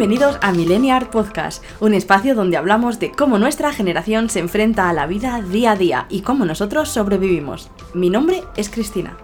Bienvenidos 0.00 0.38
a 0.40 0.52
Millennial 0.52 1.10
Podcast, 1.10 1.62
un 1.78 1.92
espacio 1.92 2.34
donde 2.34 2.56
hablamos 2.56 2.98
de 2.98 3.12
cómo 3.12 3.38
nuestra 3.38 3.70
generación 3.70 4.30
se 4.30 4.38
enfrenta 4.38 4.88
a 4.88 4.94
la 4.94 5.06
vida 5.06 5.42
día 5.42 5.72
a 5.72 5.76
día 5.76 6.06
y 6.08 6.22
cómo 6.22 6.46
nosotros 6.46 6.88
sobrevivimos. 6.88 7.70
Mi 7.92 8.08
nombre 8.08 8.42
es 8.56 8.70
Cristina. 8.70 9.18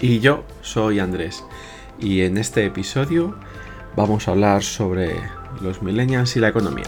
Y 0.00 0.20
yo 0.20 0.44
soy 0.62 1.00
Andrés. 1.00 1.44
Y 2.00 2.22
en 2.22 2.38
este 2.38 2.64
episodio 2.64 3.34
vamos 3.94 4.26
a 4.26 4.30
hablar 4.30 4.62
sobre 4.62 5.20
los 5.60 5.82
millennials 5.82 6.34
y 6.34 6.40
la 6.40 6.48
economía. 6.48 6.86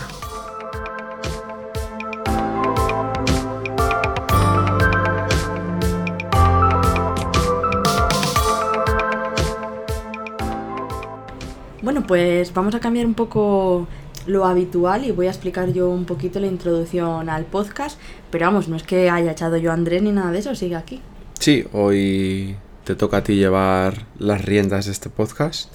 Pues 12.08 12.53
vamos 12.54 12.75
a 12.75 12.80
cambiar 12.80 13.07
un 13.07 13.14
poco 13.14 13.86
lo 14.26 14.46
habitual 14.46 15.04
y 15.04 15.12
voy 15.12 15.26
a 15.26 15.30
explicar 15.30 15.72
yo 15.72 15.90
un 15.90 16.07
poquito 16.07 16.40
la 16.40 16.46
introducción 16.46 17.29
al 17.29 17.44
podcast, 17.44 18.00
pero 18.30 18.46
vamos, 18.46 18.68
no 18.68 18.76
es 18.76 18.82
que 18.82 19.11
haya 19.11 19.30
echado 19.30 19.58
yo 19.58 19.71
a 19.71 19.75
Andrés 19.75 20.03
ni 20.03 20.11
nada 20.11 20.32
de 20.32 20.39
eso, 20.39 20.54
sigue 20.54 20.75
aquí. 20.75 21.00
Sí, 21.39 21.64
hoy 21.72 22.57
te 22.85 22.94
toca 22.94 23.18
a 23.18 23.22
ti 23.22 23.36
llevar 23.36 24.07
las 24.18 24.44
riendas 24.44 24.86
de 24.86 24.93
este 24.93 25.11
podcast, 25.11 25.72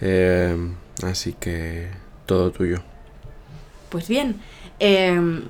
eh, 0.00 0.56
así 1.02 1.32
que 1.32 1.88
todo 2.26 2.50
tuyo. 2.50 2.82
Pues 3.88 4.08
bien, 4.08 4.36
eh, 4.80 5.42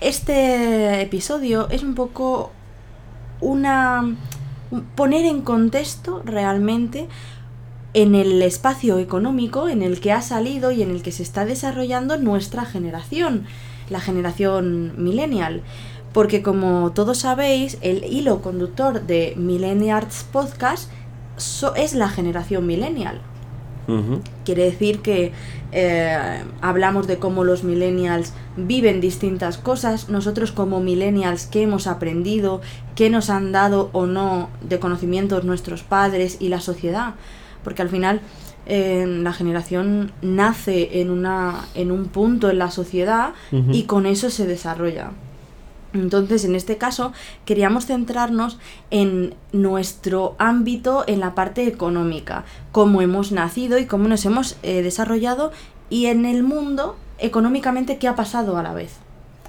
este 0.00 1.02
episodio 1.02 1.68
es 1.68 1.82
un 1.82 1.94
poco 1.94 2.52
una... 3.40 4.16
poner 4.94 5.26
en 5.26 5.42
contexto 5.42 6.22
realmente 6.24 7.08
en 8.02 8.14
el 8.14 8.40
espacio 8.42 9.00
económico 9.00 9.68
en 9.68 9.82
el 9.82 9.98
que 9.98 10.12
ha 10.12 10.22
salido 10.22 10.70
y 10.70 10.82
en 10.82 10.92
el 10.92 11.02
que 11.02 11.10
se 11.10 11.24
está 11.24 11.44
desarrollando 11.44 12.16
nuestra 12.16 12.64
generación, 12.64 13.46
la 13.90 13.98
generación 13.98 14.92
millennial. 15.02 15.62
Porque 16.12 16.40
como 16.40 16.92
todos 16.92 17.18
sabéis, 17.18 17.76
el 17.80 18.04
hilo 18.04 18.40
conductor 18.40 19.02
de 19.02 19.34
Millennials 19.36 20.24
Podcast 20.30 20.92
es 21.74 21.94
la 21.94 22.08
generación 22.08 22.68
millennial. 22.68 23.20
Quiere 24.44 24.64
decir 24.64 25.00
que 25.00 25.32
eh, 25.72 26.42
hablamos 26.60 27.06
de 27.06 27.16
cómo 27.18 27.42
los 27.42 27.64
millennials 27.64 28.32
viven 28.56 29.00
distintas 29.00 29.56
cosas, 29.56 30.08
nosotros 30.08 30.52
como 30.52 30.78
millennials 30.80 31.46
qué 31.46 31.62
hemos 31.62 31.86
aprendido, 31.86 32.60
qué 32.94 33.08
nos 33.08 33.30
han 33.30 33.50
dado 33.50 33.88
o 33.92 34.06
no 34.06 34.50
de 34.60 34.78
conocimientos 34.78 35.44
nuestros 35.44 35.82
padres 35.82 36.36
y 36.38 36.48
la 36.48 36.60
sociedad 36.60 37.14
porque 37.68 37.82
al 37.82 37.90
final 37.90 38.22
eh, 38.64 39.04
la 39.06 39.34
generación 39.34 40.10
nace 40.22 41.02
en, 41.02 41.10
una, 41.10 41.66
en 41.74 41.92
un 41.92 42.06
punto 42.06 42.48
en 42.48 42.56
la 42.56 42.70
sociedad 42.70 43.34
y 43.52 43.82
con 43.82 44.06
eso 44.06 44.30
se 44.30 44.46
desarrolla. 44.46 45.10
Entonces, 45.92 46.46
en 46.46 46.54
este 46.54 46.78
caso, 46.78 47.12
queríamos 47.44 47.84
centrarnos 47.84 48.58
en 48.90 49.34
nuestro 49.52 50.34
ámbito 50.38 51.04
en 51.06 51.20
la 51.20 51.34
parte 51.34 51.66
económica, 51.66 52.46
cómo 52.72 53.02
hemos 53.02 53.32
nacido 53.32 53.78
y 53.78 53.84
cómo 53.84 54.08
nos 54.08 54.24
hemos 54.24 54.56
eh, 54.62 54.80
desarrollado 54.80 55.52
y 55.90 56.06
en 56.06 56.24
el 56.24 56.42
mundo 56.42 56.96
económicamente 57.18 57.98
qué 57.98 58.08
ha 58.08 58.16
pasado 58.16 58.56
a 58.56 58.62
la 58.62 58.72
vez. 58.72 58.96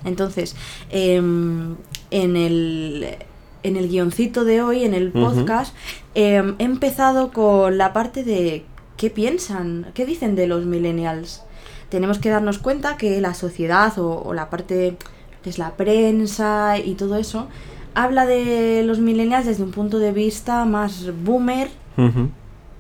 Entonces, 0.04 0.58
em, 0.90 1.78
en 2.12 2.36
el 2.36 3.16
en 3.64 3.76
el 3.76 3.88
guioncito 3.90 4.46
de 4.46 4.62
hoy, 4.62 4.84
en 4.84 4.94
el 4.94 5.12
podcast, 5.12 5.76
em, 6.16 6.56
he 6.60 6.64
empezado 6.64 7.32
con 7.32 7.78
la 7.78 7.94
parte 7.94 8.24
de 8.24 8.66
qué 8.98 9.10
piensan, 9.10 9.88
qué 9.94 10.06
dicen 10.06 10.36
de 10.36 10.48
los 10.48 10.66
millennials. 10.66 11.44
Tenemos 11.90 12.20
que 12.20 12.30
darnos 12.30 12.60
cuenta 12.60 12.98
que 12.98 13.20
la 13.22 13.34
sociedad 13.34 13.94
o, 13.98 14.34
la 14.34 14.50
parte 14.50 14.98
que 15.44 15.50
es 15.50 15.58
la 15.58 15.72
prensa 15.72 16.78
y 16.78 16.96
todo 16.96 17.16
eso, 17.16 17.48
habla 17.96 18.26
de 18.26 18.84
los 18.84 19.00
millennials 19.00 19.46
desde 19.46 19.64
un 19.64 19.72
punto 19.72 20.00
de 20.00 20.12
vista 20.12 20.66
más 20.66 21.12
boomer. 21.24 21.70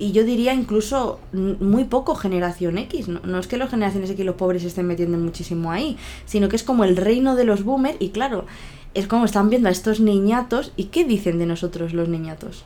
Y 0.01 0.13
yo 0.13 0.23
diría 0.23 0.53
incluso 0.53 1.19
muy 1.33 1.83
poco 1.83 2.15
generación 2.15 2.77
X. 2.77 3.09
No, 3.09 3.19
no, 3.25 3.37
es 3.37 3.47
que 3.47 3.57
los 3.57 3.69
generaciones 3.69 4.09
X 4.09 4.25
los 4.25 4.35
pobres 4.35 4.61
se 4.61 4.69
estén 4.69 4.87
metiendo 4.87 5.17
muchísimo 5.17 5.73
ahí, 5.73 5.97
sino 6.25 6.47
que 6.47 6.55
es 6.55 6.63
como 6.63 6.85
el 6.85 6.95
reino 6.95 7.35
de 7.35 7.43
los 7.43 7.65
boomer 7.65 7.97
y 7.99 8.09
claro, 8.09 8.45
es 8.93 9.07
como 9.07 9.25
están 9.25 9.49
viendo 9.49 9.69
a 9.69 9.71
estos 9.71 9.99
niñatos 9.99 10.71
y 10.75 10.85
qué 10.85 11.05
dicen 11.05 11.39
de 11.39 11.45
nosotros 11.45 11.93
los 11.93 12.09
niñatos. 12.09 12.65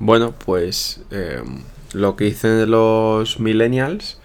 Bueno, 0.00 0.32
pues 0.32 1.02
eh, 1.10 1.42
lo 1.92 2.16
que 2.16 2.24
dicen 2.24 2.58
de 2.58 2.66
los 2.66 3.40
millennials 3.40 4.18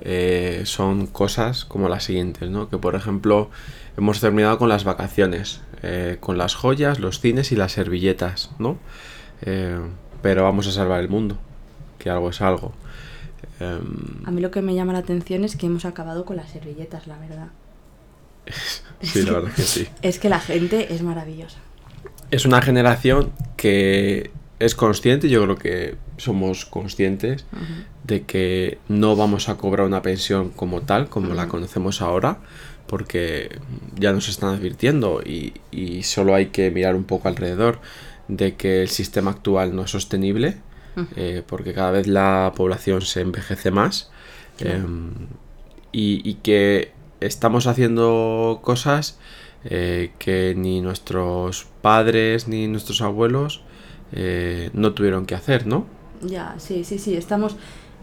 eh, 0.00 0.62
son 0.64 1.06
cosas 1.06 1.64
como 1.64 1.88
las 1.88 2.04
siguientes, 2.04 2.50
¿no? 2.50 2.68
Que 2.68 2.78
por 2.78 2.94
ejemplo 2.94 3.50
hemos 3.96 4.20
terminado 4.20 4.58
con 4.58 4.68
las 4.68 4.84
vacaciones, 4.84 5.60
eh, 5.82 6.16
con 6.20 6.38
las 6.38 6.54
joyas, 6.54 6.98
los 6.98 7.20
cines 7.20 7.52
y 7.52 7.56
las 7.56 7.72
servilletas, 7.72 8.50
¿no? 8.58 8.78
pero 10.20 10.42
vamos 10.42 10.66
a 10.66 10.72
salvar 10.72 10.98
el 10.98 11.08
mundo, 11.08 11.38
que 12.00 12.10
algo 12.10 12.30
es 12.30 12.40
algo. 12.40 12.72
a 13.60 14.30
mí 14.32 14.40
lo 14.40 14.50
que 14.50 14.62
me 14.62 14.74
llama 14.74 14.92
la 14.92 14.98
atención 14.98 15.44
es 15.44 15.54
que 15.54 15.66
hemos 15.66 15.84
acabado 15.84 16.24
con 16.24 16.36
las 16.36 16.50
servilletas, 16.50 17.06
la 17.06 17.16
verdad. 17.18 17.46
sí, 19.02 19.22
la 19.22 19.32
verdad 19.32 19.52
que 19.54 19.62
sí. 19.62 19.86
Es 20.02 20.18
que 20.18 20.28
la 20.28 20.40
gente 20.40 20.92
es 20.92 21.02
maravillosa. 21.02 21.58
Es 22.30 22.44
una 22.44 22.60
generación 22.60 23.32
que 23.56 24.30
es 24.58 24.74
consciente, 24.74 25.28
yo 25.28 25.42
creo 25.44 25.56
que 25.56 25.94
somos 26.16 26.64
conscientes 26.64 27.44
de 28.04 28.22
que 28.22 28.78
no 28.88 29.14
vamos 29.14 29.48
a 29.48 29.56
cobrar 29.56 29.86
una 29.86 30.02
pensión 30.02 30.50
como 30.50 30.82
tal, 30.82 31.08
como 31.08 31.34
la 31.34 31.46
conocemos 31.48 32.02
ahora, 32.02 32.38
porque 32.86 33.60
ya 33.96 34.12
nos 34.12 34.28
están 34.28 34.54
advirtiendo 34.54 35.22
y, 35.22 36.02
solo 36.02 36.34
hay 36.34 36.46
que 36.46 36.70
mirar 36.70 36.96
un 36.96 37.04
poco 37.04 37.28
alrededor 37.28 37.80
de 38.26 38.56
que 38.56 38.82
el 38.82 38.88
sistema 38.88 39.30
actual 39.30 39.76
no 39.76 39.82
es 39.82 39.90
sostenible, 39.90 40.56
eh, 41.14 41.42
porque 41.46 41.72
cada 41.72 41.92
vez 41.92 42.08
la 42.08 42.52
población 42.56 43.02
se 43.02 43.20
envejece 43.20 43.70
más 43.70 44.10
em, 44.58 45.12
y, 45.92 46.28
y, 46.28 46.34
que 46.42 46.90
estamos 47.20 47.66
haciendo 47.66 48.60
cosas 48.62 49.18
eh, 49.64 50.12
que 50.18 50.54
ni 50.56 50.80
nuestros 50.80 51.66
padres 51.82 52.46
ni 52.46 52.68
nuestros 52.68 53.02
abuelos 53.02 53.62
eh, 54.12 54.70
no 54.72 54.92
tuvieron 54.92 55.26
que 55.26 55.34
hacer, 55.34 55.66
¿no? 55.66 55.84
Ya, 56.22 56.54
sí, 56.58 56.84
sí, 56.84 56.98
sí, 56.98 57.16
estamos 57.16 57.56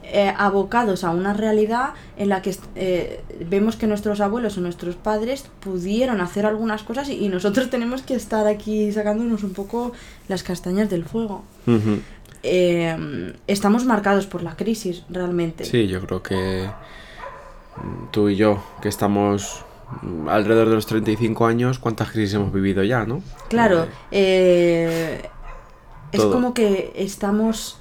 eh, 0.04 0.34
abocados 0.38 1.06
a 1.06 1.12
una 1.12 1.34
realidad 1.34 1.94
en 2.18 2.30
la 2.30 2.42
que 2.42 3.24
vemos 3.50 3.78
que 3.78 3.88
nuestros 3.88 4.20
abuelos 4.20 4.58
o 4.58 4.62
nuestros 4.62 4.96
padres 4.96 5.46
pudieron 5.62 6.20
hacer 6.20 6.46
algunas 6.46 6.84
cosas 6.84 7.10
y, 7.10 7.30
nosotros 7.30 7.70
tenemos 7.72 8.02
que 8.02 8.16
estar 8.16 8.48
aquí 8.48 8.92
sacándonos 8.92 9.44
un 9.44 9.54
poco 9.54 9.94
las 10.28 10.44
castañas 10.44 10.90
del 10.90 11.06
fuego. 11.06 11.46
estamos 13.48 13.86
marcados 13.86 14.28
por 14.28 14.44
la 14.44 14.58
crisis, 14.58 15.04
realmente. 15.10 15.64
Sí, 15.64 15.88
yo 15.88 16.02
creo 16.02 16.22
que 16.22 16.70
tú 18.12 18.30
y 18.30 18.36
yo, 18.36 18.64
que 18.82 18.90
estamos 18.90 19.64
alrededor 20.28 20.70
de 20.70 20.76
los 20.76 20.86
35 20.86 21.46
años, 21.46 21.80
¿cuántas 21.80 22.12
crisis 22.12 22.36
hemos 22.36 22.52
vivido 22.52 22.84
ya, 22.84 23.06
no? 23.06 23.22
Claro, 23.50 23.88
eh, 24.12 25.30
es 26.12 26.22
como 26.22 26.54
que 26.54 26.94
estamos, 26.96 27.80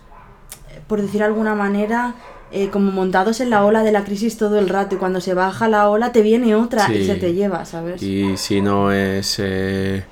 por 0.87 1.00
decir 1.00 1.21
de 1.21 1.27
alguna 1.27 1.54
manera, 1.54 2.15
eh, 2.53 2.69
como 2.71 2.93
montados 2.93 3.41
en 3.41 3.50
la 3.50 3.65
ola 3.65 3.83
de 3.83 3.93
la 3.93 4.04
crisis 4.04 4.37
todo 4.37 4.59
el 4.59 4.69
rato 4.69 4.94
y 4.94 4.99
cuando 4.99 5.21
se 5.21 5.34
baja 5.34 5.69
la 5.69 5.88
ola 5.88 6.12
te 6.12 6.22
viene 6.22 6.54
otra 6.54 6.92
y 6.92 7.07
se 7.07 7.16
te 7.16 7.34
lleva, 7.34 7.65
¿sabes? 7.65 8.03
Y 8.03 8.36
si 8.36 8.60
no 8.60 8.92
es... 8.92 9.36
Eh, 9.39 10.04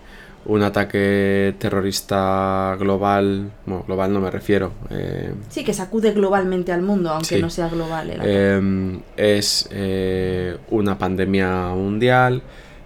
un 0.44 0.62
ataque 0.62 1.54
terrorista 1.58 2.76
global, 2.78 3.50
bueno, 3.64 3.84
global 3.86 4.12
no 4.12 4.20
me 4.20 4.30
refiero. 4.30 4.72
Eh, 4.90 5.32
sí, 5.48 5.64
que 5.64 5.72
sacude 5.72 6.12
globalmente 6.12 6.72
al 6.72 6.82
mundo, 6.82 7.10
aunque 7.10 7.40
no 7.40 7.48
sea 7.48 7.68
global. 7.68 8.18
Em, 8.22 9.00
es 9.16 9.68
eh, 9.70 10.56
una 10.70 10.98
pandemia 10.98 11.68
mundial. 11.68 12.42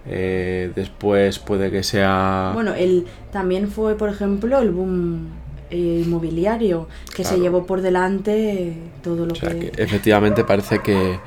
Eh, 0.09 0.71
después 0.75 1.39
puede 1.39 1.69
que 1.71 1.83
sea. 1.83 2.51
Bueno, 2.53 2.73
el, 2.73 3.05
también 3.31 3.69
fue, 3.69 3.95
por 3.95 4.09
ejemplo, 4.09 4.59
el 4.59 4.71
boom 4.71 5.29
inmobiliario 5.69 6.87
que 7.13 7.25
se 7.25 7.37
llevó 7.39 7.65
por 7.65 7.81
delante 7.81 8.73
todo 9.03 9.25
lo 9.25 9.33
que... 9.33 9.73
Efectivamente, 9.75 10.45
parece 10.45 10.79
que, 10.79 11.19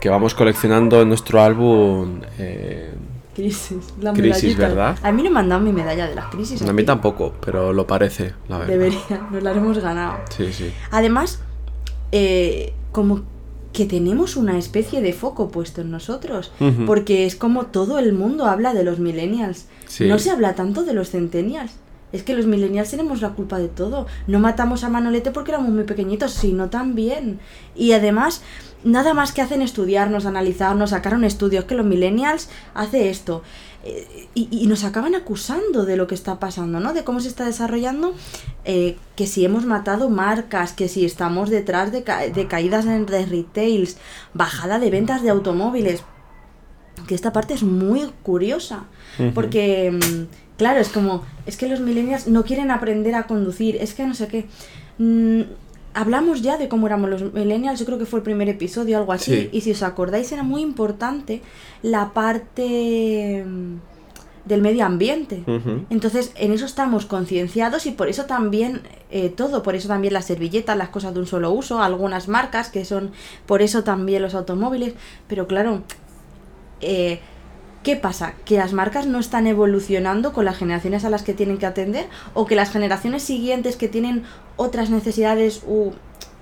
que, 0.00 0.08
vamos 0.08 0.34
coleccionando 0.34 1.02
en 1.02 1.08
nuestro 1.08 1.42
álbum 1.42 2.20
Crisis, 3.40 3.94
la 4.00 4.12
Crisis, 4.12 4.56
¿verdad? 4.56 4.98
A 5.02 5.12
mí 5.12 5.22
no 5.22 5.30
me 5.30 5.40
han 5.40 5.48
dado 5.48 5.62
mi 5.62 5.72
medalla 5.72 6.06
de 6.06 6.14
las 6.14 6.26
crisis. 6.26 6.60
A, 6.62 6.72
mí 6.72 6.84
tampoco, 6.84 7.34
pero 7.44 7.72
lo 7.72 7.86
parece, 7.86 8.34
la 8.48 8.58
verdad. 8.58 8.72
Debería, 8.72 9.28
nos 9.30 9.42
la 9.42 9.52
hemos 9.52 9.78
ganado. 9.78 10.18
Sí, 10.36 10.52
sí. 10.52 10.72
Además, 10.90 11.40
eh, 12.12 12.74
como 12.92 13.22
que 13.72 13.86
tenemos 13.86 14.36
una 14.36 14.58
especie 14.58 15.00
de 15.00 15.12
foco 15.12 15.48
puesto 15.50 15.80
en 15.80 15.90
nosotros, 15.90 16.52
porque 16.86 17.24
es 17.24 17.36
como 17.36 17.66
todo 17.66 17.98
el 17.98 18.12
mundo 18.12 18.46
habla 18.46 18.74
de 18.74 18.82
los 18.82 18.98
millennials. 18.98 19.66
No 20.00 20.18
se 20.18 20.30
habla 20.30 20.54
tanto 20.54 20.82
de 20.82 20.92
los 20.92 21.10
centennials. 21.10 21.72
Es 22.12 22.24
que 22.24 22.34
los 22.34 22.46
millennials 22.46 22.90
tenemos 22.90 23.22
la 23.22 23.30
culpa 23.30 23.58
de 23.58 23.68
todo. 23.68 24.06
No 24.26 24.40
matamos 24.40 24.82
a 24.82 24.88
Manolete 24.88 25.30
porque 25.30 25.52
éramos 25.52 25.70
muy 25.70 25.84
pequeñitos, 25.84 26.32
sino 26.32 26.68
también. 26.68 27.38
Y 27.76 27.92
además, 27.92 28.42
nada 28.84 29.14
más 29.14 29.32
que 29.32 29.42
hacen 29.42 29.62
estudiarnos, 29.62 30.26
analizarnos, 30.26 30.90
sacar 30.90 31.14
un 31.14 31.24
estudio. 31.24 31.60
Es 31.60 31.64
que 31.66 31.74
los 31.74 31.86
millennials 31.86 32.48
hace 32.74 33.10
esto. 33.10 33.42
Eh, 33.82 34.28
y, 34.34 34.66
nos 34.66 34.84
acaban 34.84 35.14
acusando 35.14 35.86
de 35.86 35.96
lo 35.96 36.06
que 36.06 36.14
está 36.14 36.38
pasando, 36.38 36.80
¿no? 36.80 36.92
De 36.92 37.02
cómo 37.02 37.20
se 37.20 37.28
está 37.28 37.46
desarrollando, 37.46 38.14
eh, 38.66 38.98
que 39.16 39.26
si 39.26 39.42
hemos 39.44 39.64
matado 39.64 40.10
marcas, 40.10 40.74
que 40.74 40.86
si 40.86 41.06
estamos 41.06 41.48
detrás 41.48 41.90
de, 41.90 42.04
de 42.34 42.46
caídas 42.46 42.84
en 42.84 43.06
de 43.06 43.24
retails, 43.24 43.96
bajada 44.34 44.78
de 44.78 44.90
ventas 44.90 45.22
de 45.22 45.30
automóviles. 45.30 46.02
Que 47.06 47.14
esta 47.14 47.32
parte 47.32 47.54
es 47.54 47.62
muy 47.62 48.12
curiosa, 48.22 48.84
porque, 49.34 49.90
mm, 49.90 50.58
claro, 50.58 50.80
es 50.80 50.90
como, 50.90 51.24
es 51.46 51.56
que 51.56 51.66
los 51.66 51.80
millennials 51.80 52.26
no 52.26 52.44
quieren 52.44 52.70
aprender 52.70 53.14
a 53.14 53.26
conducir, 53.26 53.76
es 53.76 53.94
que 53.94 54.06
no 54.06 54.14
sé 54.14 54.28
qué. 54.28 54.46
Mm, 54.98 55.42
hablamos 55.94 56.42
ya 56.42 56.56
de 56.56 56.68
cómo 56.68 56.86
éramos 56.86 57.10
los 57.10 57.32
millennials, 57.32 57.80
yo 57.80 57.86
creo 57.86 57.98
que 57.98 58.06
fue 58.06 58.20
el 58.20 58.24
primer 58.24 58.48
episodio, 58.48 58.98
algo 58.98 59.12
así, 59.12 59.48
y 59.52 59.60
si 59.60 59.72
os 59.72 59.82
acordáis 59.82 60.30
era 60.32 60.42
muy 60.42 60.62
importante 60.62 61.42
la 61.82 62.12
parte 62.12 63.44
mm, 63.46 63.76
del 64.44 64.62
medio 64.62 64.84
ambiente. 64.84 65.42
Entonces, 65.90 66.32
en 66.36 66.52
eso 66.52 66.64
estamos 66.64 67.06
concienciados 67.06 67.86
y 67.86 67.92
por 67.92 68.08
eso 68.08 68.24
también 68.24 68.82
eh, 69.10 69.28
todo, 69.28 69.62
por 69.62 69.74
eso 69.74 69.88
también 69.88 70.14
las 70.14 70.26
servilletas, 70.26 70.76
las 70.76 70.88
cosas 70.88 71.14
de 71.14 71.20
un 71.20 71.26
solo 71.26 71.50
uso, 71.52 71.82
algunas 71.82 72.28
marcas 72.28 72.68
que 72.68 72.84
son, 72.84 73.12
por 73.46 73.62
eso 73.62 73.84
también 73.84 74.22
los 74.22 74.34
automóviles, 74.34 74.94
pero 75.28 75.46
claro, 75.46 75.82
eh, 76.80 77.20
¿Qué 77.82 77.96
pasa? 77.96 78.34
¿Que 78.44 78.56
las 78.56 78.74
marcas 78.74 79.06
no 79.06 79.18
están 79.18 79.46
evolucionando 79.46 80.34
con 80.34 80.44
las 80.44 80.58
generaciones 80.58 81.04
a 81.04 81.10
las 81.10 81.22
que 81.22 81.32
tienen 81.32 81.56
que 81.56 81.66
atender? 81.66 82.06
¿O 82.34 82.46
que 82.46 82.54
las 82.54 82.70
generaciones 82.70 83.22
siguientes 83.22 83.76
que 83.76 83.88
tienen 83.88 84.24
otras 84.56 84.90
necesidades 84.90 85.62
u, 85.66 85.92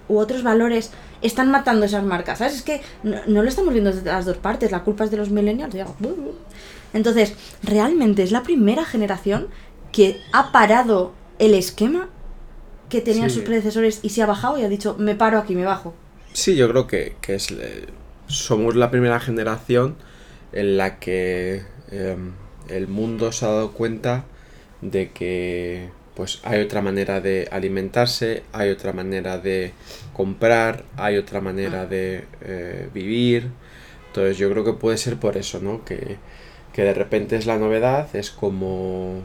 otros 0.09 0.43
valores 0.43 0.91
están 1.23 1.51
matando 1.53 1.87
esas 1.87 2.03
marcas? 2.03 2.39
¿Sabes? 2.39 2.55
Es 2.55 2.63
que 2.63 2.81
no, 3.05 3.43
lo 3.43 3.49
estamos 3.49 3.73
viendo 3.73 3.93
desde 3.93 4.11
las 4.11 4.25
dos 4.25 4.37
partes. 4.39 4.73
La 4.73 4.83
culpa 4.83 5.05
es 5.05 5.13
de 5.13 5.17
los 5.17 5.31
millennials. 5.31 5.77
Entonces, 6.93 7.35
realmente 7.63 8.25
es 8.25 8.33
la 8.33 8.43
primera 8.43 8.85
generación 8.85 9.47
que 9.93 10.21
ha 10.33 10.51
parado 10.51 11.13
el 11.39 11.55
esquema 11.55 12.09
que 12.89 13.01
tenían 13.01 13.31
sus 13.31 13.43
predecesores 13.43 14.01
y 14.03 14.09
se 14.09 14.23
ha 14.23 14.27
bajado 14.27 14.59
y 14.59 14.65
ha 14.65 14.69
dicho, 14.69 14.97
me 14.99 15.15
paro 15.15 15.39
aquí, 15.39 15.55
me 15.55 15.65
bajo. 15.65 15.95
Sí, 16.33 16.57
yo 16.57 16.69
creo 16.69 16.87
que, 16.87 17.17
es, 17.29 17.51
eh, 17.53 17.87
somos 18.27 18.75
la 18.75 18.91
primera 18.91 19.21
generación 19.21 19.97
en 20.53 20.77
la 20.77 20.99
que 20.99 21.63
em, 21.91 22.33
el 22.69 22.89
mundo 22.89 23.33
se 23.33 23.45
ha 23.47 23.49
dado 23.49 23.73
cuenta 23.73 24.25
de 24.81 25.11
que 25.11 25.89
pues 26.19 26.41
hay 26.43 26.61
otra 26.61 26.83
manera 26.83 27.21
de 27.21 27.49
alimentarse, 27.53 28.43
hay 28.53 28.71
otra 28.71 28.93
manera 28.93 29.39
de 29.39 29.73
comprar, 30.13 30.83
hay 30.97 31.17
otra 31.17 31.41
manera 31.41 31.87
de 31.87 32.25
eh, 32.41 32.89
vivir. 32.93 33.51
Entonces 34.09 34.37
yo 34.37 34.51
creo 34.51 34.65
que 34.65 34.73
puede 34.73 34.97
ser 34.97 35.17
por 35.19 35.37
eso, 35.37 35.61
¿no? 35.61 35.85
Que, 35.85 36.17
de 36.77 36.95
repente 36.95 37.37
es 37.37 37.47
la 37.47 37.59
novedad, 37.59 38.09
es 38.15 38.31
como 38.31 39.23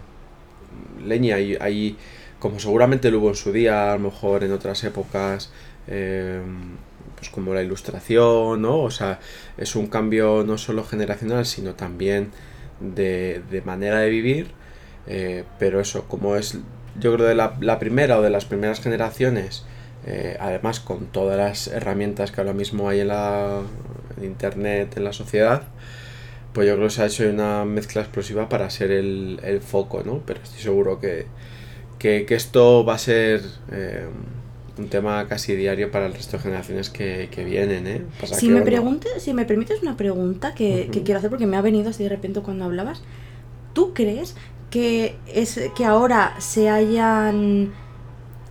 leña, 1.03 1.39
y 1.39 1.55
hay, 1.59 1.97
como 2.39 2.59
seguramente 2.59 3.11
lo 3.11 3.19
hubo 3.19 3.29
en 3.29 3.35
su 3.35 3.51
día, 3.51 3.91
a 3.91 3.93
lo 3.97 4.11
mejor 4.11 4.43
en 4.43 4.51
otras 4.51 4.83
épocas, 4.83 5.51
em, 5.87 6.77
pues, 7.23 7.29
como 7.33 7.53
la 7.53 7.63
ilustración, 7.63 8.61
¿no? 8.61 8.79
O 8.79 8.91
sea, 8.91 9.19
es 9.57 9.77
un 9.77 9.87
cambio 9.87 10.43
no 10.45 10.57
solo 10.57 10.83
generacional, 10.83 11.45
sino 11.45 11.73
también 11.75 12.31
de, 12.81 13.61
manera 13.65 13.99
de 13.99 14.09
vivir. 14.09 14.47
Eh, 15.07 15.45
pero 15.57 15.79
eso, 15.79 16.05
como 16.09 16.35
es, 16.35 16.57
yo 16.99 17.13
creo, 17.13 17.27
de 17.27 17.35
la, 17.35 17.79
primera 17.79 18.19
o 18.19 18.21
de 18.21 18.29
las 18.29 18.43
primeras 18.43 18.81
generaciones, 18.81 19.65
eh, 20.05 20.35
además 20.39 20.81
con 20.81 21.05
todas 21.07 21.37
las 21.37 21.67
herramientas 21.67 22.31
que 22.33 22.41
ahora 22.41 22.53
mismo 22.53 22.89
hay 22.89 22.99
en 23.01 23.07
la 23.07 23.61
internet, 24.21 24.97
en 24.97 25.05
la 25.05 25.13
sociedad, 25.13 25.63
pues 26.53 26.67
yo 26.67 26.75
creo 26.75 26.87
que 26.87 26.93
se 26.93 27.03
ha 27.03 27.05
hecho 27.05 27.29
una 27.29 27.63
mezcla 27.63 28.01
explosiva 28.01 28.49
para 28.49 28.69
ser 28.69 28.91
el, 28.91 29.61
foco, 29.61 30.03
¿no? 30.05 30.21
Pero 30.25 30.41
estoy 30.43 30.59
seguro 30.61 30.99
que, 30.99 31.25
que, 31.99 32.25
esto 32.35 32.83
va 32.83 32.95
a 32.95 32.97
ser... 32.97 33.41
Eh, 33.71 34.07
un 34.77 34.89
tema 34.89 35.27
casi 35.27 35.55
diario 35.55 35.91
para 35.91 36.07
el 36.07 36.13
resto 36.13 36.37
de 36.37 36.43
generaciones 36.43 36.89
que, 36.89 37.27
vienen, 37.45 37.87
¿eh? 37.87 38.01
si, 38.23 38.49
me 38.49 38.63
si 39.19 39.33
me 39.33 39.45
permites 39.45 39.81
una 39.81 39.95
pregunta 39.95 40.55
que, 40.55 40.89
que, 40.91 41.03
quiero 41.03 41.19
hacer 41.19 41.29
porque 41.29 41.45
me 41.45 41.57
ha 41.57 41.61
venido 41.61 41.89
así 41.89 42.03
de 42.03 42.09
repente 42.09 42.41
cuando 42.41 42.65
hablabas, 42.65 43.03
¿tú 43.73 43.93
crees 43.93 44.35
que, 44.71 45.15
es, 45.27 45.59
que 45.75 45.85
ahora 45.85 46.35
se 46.39 46.69
hayan 46.69 47.71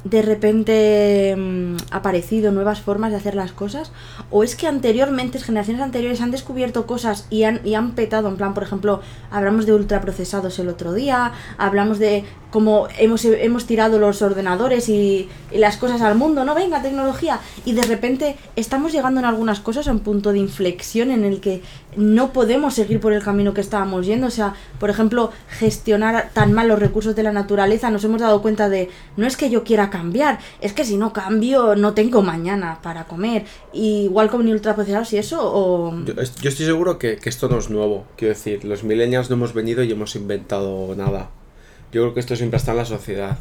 de 0.04 0.22
repente 0.22 1.34
mm, 1.36 1.76
aparecido 1.90 2.50
nuevas 2.50 2.80
formas 2.80 3.10
de 3.10 3.16
hacer 3.16 3.34
las 3.34 3.52
cosas 3.52 3.92
o 4.30 4.42
es 4.42 4.56
que 4.56 4.66
anteriormente 4.66 5.38
generaciones 5.38 5.82
anteriores 5.82 6.20
han 6.20 6.30
descubierto 6.30 6.86
cosas 6.86 7.26
y 7.30 7.44
han, 7.44 7.60
y 7.64 7.74
han 7.74 7.92
petado 7.92 8.28
en 8.28 8.36
plan 8.36 8.54
por 8.54 8.64
ejemplo 8.64 9.00
hablamos 9.30 9.66
de 9.66 9.74
ultraprocesados 9.74 10.58
el 10.58 10.68
otro 10.68 10.92
día 10.92 11.32
hablamos 11.56 11.98
de 11.98 12.24
como 12.52 12.86
hemos, 12.98 13.24
hemos 13.24 13.66
tirado 13.66 13.98
los 13.98 14.20
ordenadores 14.22 14.88
y, 14.88 15.28
las 15.52 15.76
cosas 15.76 16.00
al 16.00 16.14
mundo, 16.14 16.44
no 16.44 16.54
venga 16.54 16.80
tecnología, 16.80 17.40
y 17.66 17.72
de 17.72 17.82
repente 17.82 18.36
estamos 18.56 18.92
llegando 18.92 19.20
en 19.20 19.26
algunas 19.26 19.60
cosas 19.60 19.86
a 19.86 19.92
un 19.92 20.00
punto 20.00 20.32
de 20.32 20.38
inflexión 20.38 21.10
en 21.10 21.24
el 21.24 21.40
que 21.40 21.62
no 21.96 22.32
podemos 22.32 22.74
seguir 22.74 23.00
por 23.00 23.12
el 23.12 23.22
camino 23.22 23.52
que 23.52 23.60
estábamos 23.60 24.06
yendo, 24.06 24.28
o 24.28 24.30
sea, 24.30 24.54
por 24.80 24.88
ejemplo, 24.88 25.30
gestionar 25.48 26.30
tan 26.32 26.52
mal 26.52 26.68
los 26.68 26.78
recursos 26.78 27.14
de 27.14 27.22
la 27.22 27.32
naturaleza, 27.32 27.90
nos 27.90 28.04
hemos 28.04 28.20
dado 28.20 28.40
cuenta 28.40 28.68
de, 28.68 28.88
no 29.16 29.26
es 29.26 29.36
que 29.36 29.50
yo 29.50 29.62
quiera 29.62 29.90
cambiar, 29.90 30.38
es 30.60 30.72
que 30.72 30.84
si 30.84 30.96
no 30.96 31.12
cambio 31.12 31.74
no 31.76 31.92
tengo 31.92 32.22
mañana 32.22 32.80
para 32.82 33.04
comer, 33.04 33.44
igual 33.72 34.30
con 34.30 34.46
ultraprocesados 34.46 35.12
y 35.12 35.18
eso, 35.18 35.38
o... 35.42 35.94
Yo, 36.04 36.14
yo 36.14 36.48
estoy 36.48 36.66
seguro 36.66 36.98
que, 36.98 37.16
que 37.16 37.28
esto 37.28 37.48
no 37.48 37.58
es 37.58 37.70
nuevo, 37.70 38.06
quiero 38.16 38.34
decir, 38.34 38.64
los 38.64 38.84
millennials 38.84 39.30
no 39.30 39.36
hemos 39.36 39.54
venido 39.54 39.82
y 39.82 39.92
hemos 39.92 40.16
inventado 40.16 40.94
nada 40.94 41.30
yo 41.92 42.02
creo 42.02 42.14
que 42.14 42.20
esto 42.20 42.34
siempre 42.36 42.56
está 42.56 42.72
en 42.72 42.78
la 42.78 42.84
sociedad. 42.84 43.38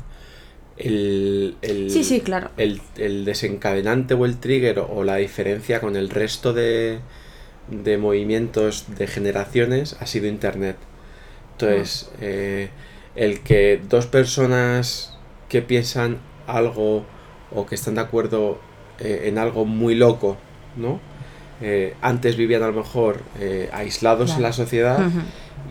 El, 0.78 1.56
sí, 1.90 2.04
sí, 2.04 2.22
claro. 2.22 2.50
El, 2.58 2.82
desencadenante 3.26 4.14
o 4.14 4.26
el 4.26 4.38
trigger 4.38 4.80
o 4.80 5.04
la 5.04 5.18
diferencia 5.18 5.80
con 5.80 5.96
el 5.96 6.10
resto 6.10 6.54
de, 6.54 7.00
de 7.70 7.98
movimientos 7.98 8.86
de 8.98 9.08
generaciones 9.08 9.96
ha 10.00 10.06
sido 10.06 10.28
Internet. 10.28 10.78
Entonces, 11.54 12.10
ah. 12.14 12.18
eh, 12.22 12.70
el 13.16 13.42
que 13.42 13.82
dos 13.88 14.08
personas 14.08 15.18
que 15.50 15.62
piensan 15.62 16.18
algo 16.48 17.06
o 17.54 17.66
que 17.66 17.76
están 17.76 17.96
de 17.96 18.02
acuerdo 18.02 18.60
eh, 19.00 19.24
en 19.26 19.38
algo 19.38 19.66
muy 19.66 19.96
loco, 19.96 20.38
¿no? 20.76 21.00
Eh, 21.62 21.96
antes 22.02 22.38
vivían 22.38 22.64
a 22.64 22.68
lo 22.68 22.74
mejor 22.74 23.22
aislados 23.72 24.36
en 24.36 24.42
la 24.42 24.52
sociedad 24.52 24.98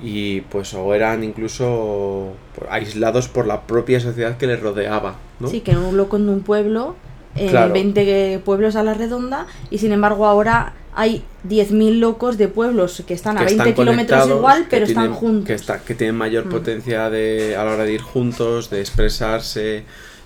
y 0.03 0.43
pues 0.43 0.75
o 0.75 0.95
eran 0.95 1.25
incluso 1.25 2.33
aislados 2.69 3.29
por 3.29 3.47
la 3.47 3.63
propia 3.63 4.01
sociedad 4.01 4.37
que 4.37 4.47
les 4.47 4.61
rodeaba. 4.61 5.17
¿no? 5.39 5.49
Sí, 5.49 5.61
que 5.61 5.77
un 5.77 5.97
loco 5.97 6.17
en 6.17 6.29
un 6.29 6.41
pueblo, 6.41 6.97
eh, 7.37 7.53
20 7.53 8.41
pueblos 8.45 8.77
a 8.77 8.83
la 8.83 8.95
redonda, 8.95 9.47
y 9.71 9.79
sin 9.79 9.93
embargo 9.93 10.27
ahora 10.27 10.75
hay 10.95 11.23
10.000 11.49 11.99
locos 11.99 12.37
de 12.37 12.49
pueblos 12.49 13.03
que 13.07 13.15
están 13.15 13.39
a 13.39 13.45
20 13.45 13.75
kilómetros 13.75 14.29
igual, 14.29 14.67
pero 14.69 14.87
están 14.87 15.13
juntos. 15.13 15.47
Que, 15.47 15.55
está, 15.55 15.81
que 15.81 15.95
tienen 15.95 16.17
mayor 16.17 16.47
mm. 16.47 16.51
potencia 16.51 17.11
de, 17.11 17.57
a 17.57 17.65
la 17.65 17.73
hora 17.73 17.85
de 17.85 17.93
ir 17.93 18.03
juntos, 18.03 18.71
de 18.71 18.81
expresarse. 18.81 19.85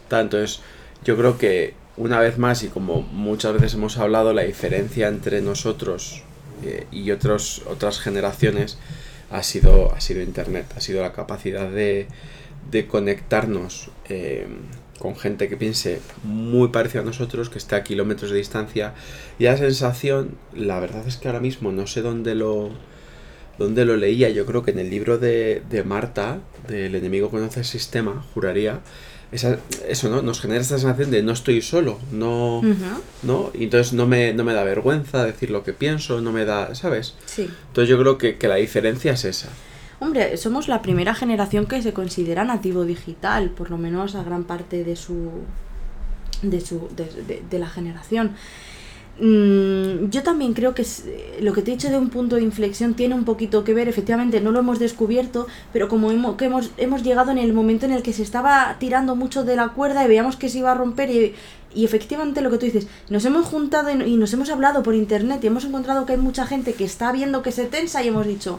Tanto 0.09 0.41
es, 0.41 0.61
yo 1.05 1.17
creo 1.17 1.37
que 1.37 1.75
una 1.97 2.19
vez 2.19 2.39
más, 2.39 2.63
y 2.63 2.69
como 2.69 3.03
muchas 3.03 3.53
veces 3.53 3.75
hemos 3.75 3.99
hablado, 3.99 4.33
la 4.33 4.43
diferencia 4.43 5.09
entre 5.09 5.43
nosotros 5.43 6.23
eh, 6.63 6.87
y 6.91 7.11
otros, 7.11 7.63
otras 7.67 8.01
generaciones 8.01 8.79
ha 9.35 9.43
sido, 9.43 9.93
ha 9.93 10.01
sido 10.01 10.23
Internet, 10.23 10.67
ha 10.77 10.81
sido 10.81 11.03
la 11.03 11.13
capacidad 11.13 11.69
de, 11.69 12.07
de 12.71 12.87
conectarnos 12.87 13.91
eh, 14.09 14.47
con 15.01 15.17
gente 15.17 15.49
que 15.49 15.57
piense 15.57 16.01
muy 16.23 16.69
parecido 16.69 17.03
a 17.03 17.07
nosotros, 17.07 17.51
que 17.51 17.59
esté 17.59 17.75
a 17.75 17.83
kilómetros 17.83 18.31
de 18.31 18.37
distancia. 18.37 18.95
Y 19.41 19.45
la 19.45 19.57
sensación, 19.57 20.37
la 20.55 20.79
verdad 20.79 21.07
es 21.09 21.17
que 21.17 21.27
ahora 21.27 21.41
mismo 21.41 21.73
no 21.73 21.89
sé 21.89 22.01
dónde 22.01 22.37
lo, 22.37 22.71
dónde 23.59 23.85
lo 23.85 23.97
leía, 23.97 24.31
yo 24.31 24.47
creo 24.47 24.63
que 24.63 24.71
en 24.71 24.79
el 24.79 24.89
libro 24.89 25.19
de, 25.19 25.63
de 25.69 25.83
Marta, 25.83 26.39
del 26.69 26.95
enemigo 26.95 27.29
conoce 27.29 27.59
el 27.61 27.67
sistema, 27.67 28.25
juraría, 28.35 28.83
eso 29.35 30.09
¿no? 30.09 30.23
nos 30.23 30.41
genera 30.41 30.61
esta 30.61 30.79
sensación 30.79 31.11
de 31.11 31.23
no 31.23 31.33
estoy 31.33 31.61
solo, 31.61 31.99
no, 32.13 32.63
¿no? 33.23 33.51
Y 33.53 33.65
entonces 33.65 33.93
no 33.93 34.07
me, 34.07 34.33
no 34.33 34.45
me 34.45 34.55
da 34.55 34.63
vergüenza 34.65 35.25
decir 35.25 35.51
lo 35.51 35.65
que 35.65 35.73
pienso, 35.73 36.21
no 36.21 36.33
me 36.33 36.45
da, 36.45 36.75
¿sabes? 36.75 37.15
Sí. 37.27 37.49
Entonces 37.69 37.89
yo 37.89 37.99
creo 37.99 38.19
que, 38.19 38.39
la 38.47 38.57
diferencia 38.57 39.13
es 39.13 39.25
esa. 39.25 39.49
Hombre, 40.01 40.37
somos 40.37 40.69
la 40.69 40.83
primera 40.83 41.15
generación 41.15 41.67
que 41.67 41.83
se 41.83 41.93
considera 41.93 42.45
nativo 42.45 42.85
digital, 42.85 43.51
por 43.51 43.71
lo 43.71 43.79
menos 43.79 44.15
a 44.15 44.23
gran 44.23 44.45
parte 44.45 44.85
de 44.85 44.97
su 44.97 45.31
de 46.43 46.61
su 46.61 46.89
de, 46.95 47.59
la 47.59 47.69
generación. 47.69 48.33
Mm, 49.21 50.11
yo 50.11 50.25
también 50.25 50.55
creo 50.55 50.75
que 50.75 50.85
lo 51.41 51.53
que 51.53 51.63
te 51.63 51.71
he 51.71 51.75
dicho 51.75 51.89
de 51.89 51.99
un 51.99 52.11
punto 52.11 52.35
de 52.37 52.43
inflexión 52.43 52.95
tiene 52.95 53.15
un 53.15 53.25
poquito 53.25 53.63
que 53.63 53.73
ver, 53.73 53.89
efectivamente 53.89 54.41
no 54.41 54.51
lo 54.51 54.59
hemos 54.59 54.81
descubierto, 54.81 55.47
pero 55.73 55.89
como 55.89 56.11
hemos, 56.11 56.35
que 56.37 56.47
hemos, 56.47 56.71
hemos 56.79 57.03
llegado 57.05 57.31
en 57.31 57.39
el 57.39 57.53
momento 57.53 57.87
en 57.87 57.93
el 57.93 58.03
que 58.03 58.13
se 58.13 58.23
estaba 58.23 58.77
tirando 58.81 59.15
mucho 59.15 59.45
de 59.45 59.55
la 59.55 59.69
cuerda 59.69 60.05
y 60.05 60.09
veíamos 60.09 60.37
que 60.37 60.49
se 60.49 60.59
iba 60.59 60.73
a 60.73 60.75
romper 60.75 61.11
y, 61.11 61.35
y 61.75 61.85
efectivamente 61.85 62.41
lo 62.41 62.51
que 62.51 62.59
tú 62.59 62.67
dices, 62.67 62.89
nos 63.09 63.25
hemos 63.25 63.47
juntado 63.47 63.91
y 63.91 64.17
nos 64.17 64.33
hemos 64.33 64.51
hablado 64.51 64.83
por 64.83 64.97
internet 64.97 65.41
y 65.43 65.47
hemos 65.47 65.65
encontrado 65.65 66.07
que 66.07 66.15
hay 66.15 66.19
mucha 66.19 66.47
gente 66.47 66.75
que 66.75 66.85
está 66.85 67.13
viendo 67.13 67.43
que 67.43 67.53
se 67.53 67.67
tensa 67.67 68.03
y 68.03 68.09
hemos 68.09 68.27
dicho, 68.27 68.59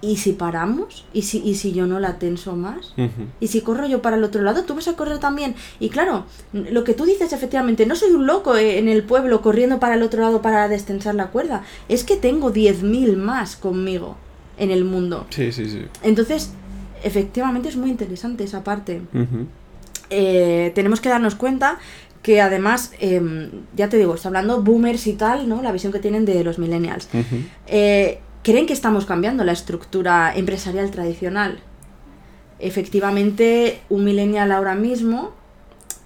¿y 0.00 0.16
si 0.16 0.32
paramos? 0.32 1.04
¿Y 1.12 1.22
si, 1.22 1.42
y 1.44 1.54
si 1.54 1.72
yo 1.72 1.86
no 1.86 1.98
la 2.00 2.18
tenso 2.18 2.54
más? 2.56 2.94
Y 3.40 3.48
si 3.48 3.60
corro 3.62 3.86
yo 3.86 4.00
para 4.02 4.16
el 4.16 4.24
otro 4.24 4.42
lado, 4.42 4.64
tú 4.64 4.74
vas 4.74 4.88
a 4.88 4.94
correr 4.94 5.18
también. 5.18 5.54
Y 5.80 5.88
claro, 5.88 6.24
lo 6.52 6.84
que 6.84 6.94
tú 6.94 7.04
dices 7.04 7.32
efectivamente, 7.32 7.86
no 7.86 7.96
soy 7.96 8.12
un 8.12 8.26
loco 8.26 8.56
eh, 8.56 8.78
en 8.78 8.88
el 8.88 9.02
pueblo 9.02 9.42
corriendo 9.42 9.80
para 9.80 9.94
el 9.94 10.02
otro 10.02 10.22
lado 10.22 10.42
para 10.42 10.68
destensar 10.68 11.14
la 11.14 11.28
cuerda. 11.28 11.64
Es 11.88 12.04
que 12.04 12.16
tengo 12.16 12.52
10.000 12.52 13.16
más 13.16 13.56
conmigo 13.56 14.16
en 14.56 14.70
el 14.70 14.84
mundo. 14.84 15.26
Sí, 15.30 15.50
sí, 15.52 15.68
sí. 15.68 15.86
Entonces, 16.02 16.52
efectivamente 17.02 17.68
es 17.68 17.76
muy 17.76 17.90
interesante 17.90 18.44
esa 18.44 18.62
parte. 18.62 19.02
Eh, 20.10 20.72
tenemos 20.74 21.00
que 21.00 21.08
darnos 21.08 21.34
cuenta 21.34 21.78
que 22.22 22.40
además, 22.40 22.92
em, 22.98 23.50
ya 23.76 23.88
te 23.88 23.96
digo, 23.96 24.14
está 24.14 24.28
hablando 24.28 24.62
boomers 24.62 25.06
y 25.06 25.14
tal, 25.14 25.48
¿no? 25.48 25.62
La 25.62 25.72
visión 25.72 25.92
que 25.92 25.98
tienen 25.98 26.24
de 26.24 26.42
los 26.44 26.58
millennials. 26.58 27.08
Eh, 27.66 28.20
creen 28.42 28.66
que 28.66 28.72
estamos 28.72 29.06
cambiando 29.06 29.44
la 29.44 29.52
estructura 29.52 30.32
empresarial 30.34 30.90
tradicional. 30.90 31.60
Efectivamente, 32.58 33.80
un 33.88 34.04
millennial 34.04 34.52
ahora 34.52 34.74
mismo, 34.74 35.32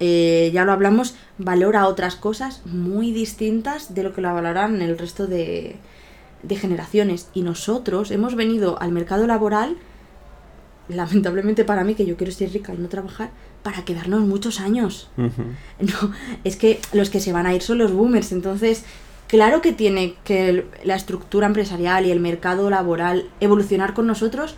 eh, 0.00 0.50
ya 0.52 0.64
lo 0.64 0.72
hablamos, 0.72 1.14
valora 1.38 1.86
otras 1.86 2.16
cosas 2.16 2.62
muy 2.66 3.12
distintas 3.12 3.94
de 3.94 4.02
lo 4.02 4.12
que 4.12 4.20
la 4.20 4.32
valoran 4.32 4.82
el 4.82 4.98
resto 4.98 5.26
de, 5.26 5.76
de 6.42 6.56
generaciones. 6.56 7.28
Y 7.34 7.42
nosotros 7.42 8.10
hemos 8.10 8.34
venido 8.34 8.80
al 8.80 8.92
mercado 8.92 9.26
laboral, 9.26 9.76
lamentablemente 10.88 11.64
para 11.64 11.84
mí, 11.84 11.94
que 11.94 12.06
yo 12.06 12.16
quiero 12.16 12.32
ser 12.32 12.52
rica 12.52 12.74
y 12.74 12.78
no 12.78 12.88
trabajar, 12.88 13.30
para 13.62 13.84
quedarnos 13.84 14.22
muchos 14.22 14.60
años. 14.60 15.10
No, 15.16 16.12
es 16.44 16.56
que 16.56 16.80
los 16.92 17.10
que 17.10 17.20
se 17.20 17.32
van 17.32 17.46
a 17.46 17.54
ir 17.54 17.62
son 17.62 17.78
los 17.78 17.92
boomers, 17.92 18.30
entonces 18.32 18.84
claro 19.32 19.62
que 19.62 19.72
tiene 19.72 20.14
que 20.24 20.50
el- 20.50 20.66
la 20.84 20.94
estructura 20.94 21.46
empresarial 21.46 22.04
y 22.04 22.10
el 22.10 22.20
mercado 22.20 22.68
laboral 22.68 23.30
evolucionar 23.40 23.94
con 23.94 24.06
nosotros 24.06 24.56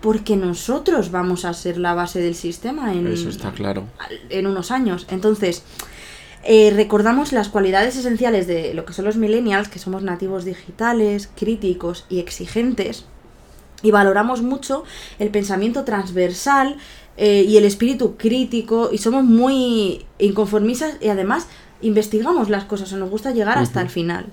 porque 0.00 0.34
nosotros 0.36 1.10
vamos 1.10 1.44
a 1.44 1.52
ser 1.52 1.76
la 1.76 1.92
base 1.92 2.20
del 2.20 2.34
sistema 2.34 2.94
en, 2.94 3.06
Eso 3.06 3.28
está 3.28 3.52
claro. 3.52 3.84
en 4.30 4.46
unos 4.46 4.70
años. 4.70 5.06
Entonces, 5.10 5.62
eh, 6.42 6.72
recordamos 6.74 7.32
las 7.32 7.48
cualidades 7.50 7.96
esenciales 7.96 8.46
de 8.46 8.72
lo 8.72 8.86
que 8.86 8.94
son 8.94 9.04
los 9.04 9.16
millennials, 9.16 9.68
que 9.68 9.78
somos 9.78 10.02
nativos 10.02 10.44
digitales, 10.46 11.28
críticos 11.36 12.06
y 12.08 12.18
exigentes, 12.18 13.04
y 13.82 13.90
valoramos 13.90 14.40
mucho 14.40 14.84
el 15.18 15.28
pensamiento 15.28 15.84
transversal 15.84 16.76
eh, 17.18 17.44
y 17.46 17.58
el 17.58 17.64
espíritu 17.64 18.16
crítico, 18.16 18.88
y 18.90 18.98
somos 18.98 19.22
muy 19.24 20.04
inconformistas 20.18 20.96
y 21.00 21.08
además 21.08 21.46
investigamos 21.86 22.50
las 22.50 22.64
cosas, 22.64 22.92
o 22.92 22.96
nos 22.96 23.10
gusta 23.10 23.30
llegar 23.32 23.58
hasta 23.58 23.80
el 23.80 23.88
final. 23.88 24.26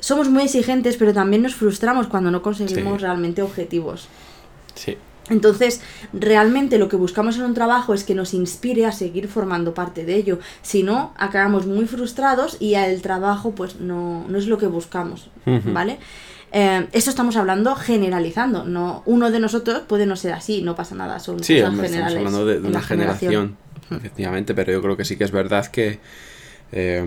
Somos 0.00 0.28
muy 0.28 0.44
exigentes, 0.44 0.96
pero 0.96 1.12
también 1.12 1.42
nos 1.42 1.54
frustramos 1.54 2.06
cuando 2.08 2.30
no 2.30 2.42
conseguimos 2.42 2.94
Sí. 2.94 3.02
realmente 3.02 3.42
objetivos. 3.42 4.08
Sí. 4.74 4.96
Entonces, 5.30 5.80
realmente 6.12 6.78
lo 6.78 6.88
que 6.88 6.96
buscamos 6.96 7.36
en 7.36 7.44
un 7.44 7.54
trabajo 7.54 7.94
es 7.94 8.02
que 8.02 8.14
nos 8.14 8.34
inspire 8.34 8.86
a 8.86 8.92
seguir 8.92 9.28
formando 9.28 9.72
parte 9.72 10.04
de 10.04 10.16
ello. 10.16 10.40
Si 10.62 10.82
no, 10.82 11.14
acabamos 11.16 11.66
muy 11.66 11.86
frustrados 11.86 12.56
y 12.58 12.74
el 12.74 13.00
trabajo 13.02 13.52
pues 13.52 13.78
no, 13.80 14.26
no 14.28 14.38
es 14.38 14.46
lo 14.48 14.58
que 14.58 14.66
buscamos. 14.66 15.30
¿vale? 15.46 15.98
Eh, 16.52 16.86
esto 16.92 17.08
estamos 17.08 17.36
hablando 17.36 17.74
generalizando, 17.76 18.64
no 18.64 19.02
uno 19.06 19.30
de 19.30 19.40
nosotros 19.40 19.82
puede 19.86 20.04
no 20.04 20.16
ser 20.16 20.32
así, 20.34 20.60
no 20.60 20.76
pasa 20.76 20.94
nada, 20.94 21.18
son 21.18 21.42
Sí, 21.42 21.54
cosas 21.54 21.70
hombre, 21.70 21.86
estamos 21.86 22.12
hablando 22.14 22.44
de, 22.44 22.58
una 22.58 22.82
generación, 22.82 23.56
efectivamente, 23.90 24.54
pero 24.54 24.70
yo 24.70 24.82
creo 24.82 24.96
que 24.96 25.06
sí 25.06 25.16
que 25.16 25.24
es 25.24 25.30
verdad 25.30 25.66
que. 25.68 26.00
Eh, 26.72 27.04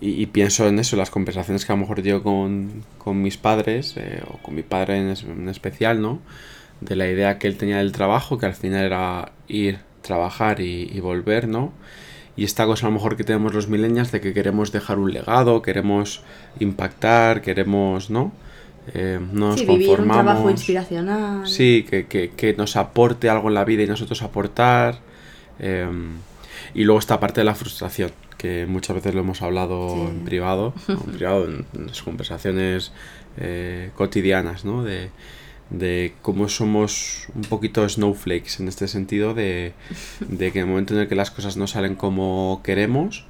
y, 0.00 0.22
y 0.22 0.26
pienso 0.26 0.66
en 0.68 0.78
eso, 0.78 0.96
las 0.96 1.10
conversaciones 1.10 1.64
que 1.64 1.72
a 1.72 1.76
lo 1.76 1.80
mejor 1.82 2.02
yo 2.02 2.22
con, 2.22 2.84
con 2.98 3.20
mis 3.22 3.36
padres, 3.36 3.94
eh, 3.96 4.22
o 4.28 4.38
con 4.38 4.54
mi 4.54 4.62
padre 4.62 4.98
en, 4.98 5.08
es- 5.10 5.24
en 5.24 5.48
especial, 5.48 6.00
¿no? 6.00 6.20
De 6.80 6.94
la 6.96 7.08
idea 7.08 7.38
que 7.38 7.48
él 7.48 7.56
tenía 7.56 7.78
del 7.78 7.92
trabajo, 7.92 8.38
que 8.38 8.46
al 8.46 8.54
final 8.54 8.84
era 8.84 9.32
ir, 9.48 9.80
trabajar 10.02 10.60
y, 10.60 10.90
y 10.92 11.00
volver, 11.00 11.48
¿no? 11.48 11.72
Y 12.36 12.44
esta 12.44 12.66
cosa 12.66 12.86
a 12.86 12.90
lo 12.90 12.94
mejor 12.94 13.16
que 13.16 13.24
tenemos 13.24 13.52
los 13.54 13.68
millennials 13.68 14.12
de 14.12 14.20
que 14.20 14.32
queremos 14.32 14.70
dejar 14.70 14.98
un 14.98 15.12
legado, 15.12 15.60
queremos 15.62 16.22
impactar, 16.60 17.42
queremos, 17.42 18.10
¿no? 18.10 18.32
Eh, 18.94 19.18
no 19.32 19.48
nos 19.48 19.60
Sí, 19.60 19.66
vivir 19.66 19.88
un 19.90 19.96
trabajo 19.96 20.42
conformamos. 20.42 20.52
inspiracional. 20.52 21.46
Sí, 21.48 21.84
que, 21.90 22.06
que, 22.06 22.30
que 22.30 22.54
nos 22.54 22.76
aporte 22.76 23.28
algo 23.28 23.48
en 23.48 23.54
la 23.54 23.64
vida 23.64 23.82
y 23.82 23.86
nosotros 23.88 24.22
aportar. 24.22 25.00
eh, 25.58 25.88
y 26.74 26.84
luego 26.84 26.98
esta 26.98 27.18
parte 27.20 27.40
de 27.40 27.44
la 27.44 27.54
frustración, 27.54 28.12
que 28.38 28.64
muchas 28.66 28.96
veces 28.96 29.14
lo 29.14 29.20
hemos 29.20 29.42
hablado 29.42 29.90
Sí. 29.94 30.00
en 30.00 30.24
privado, 30.24 30.72
¿no? 30.88 30.94
en 30.94 31.12
privado, 31.12 31.44
en, 31.46 31.66
en 31.74 31.86
las 31.88 32.02
conversaciones 32.02 32.92
eh, 33.36 33.90
cotidianas, 33.96 34.64
¿no? 34.64 34.82
De, 34.84 35.10
de 35.70 36.14
cómo 36.22 36.48
somos 36.48 37.26
un 37.34 37.42
poquito 37.42 37.86
snowflakes 37.86 38.52
en 38.62 38.68
este 38.68 38.88
sentido, 38.88 39.34
de, 39.34 39.74
de 40.20 40.50
que 40.52 40.60
en 40.60 40.64
el 40.64 40.70
momento 40.70 40.94
en 40.94 41.00
el 41.00 41.08
que 41.08 41.14
las 41.14 41.30
cosas 41.30 41.58
no 41.58 41.66
salen 41.66 41.94
como 41.94 42.62
queremos, 42.64 43.26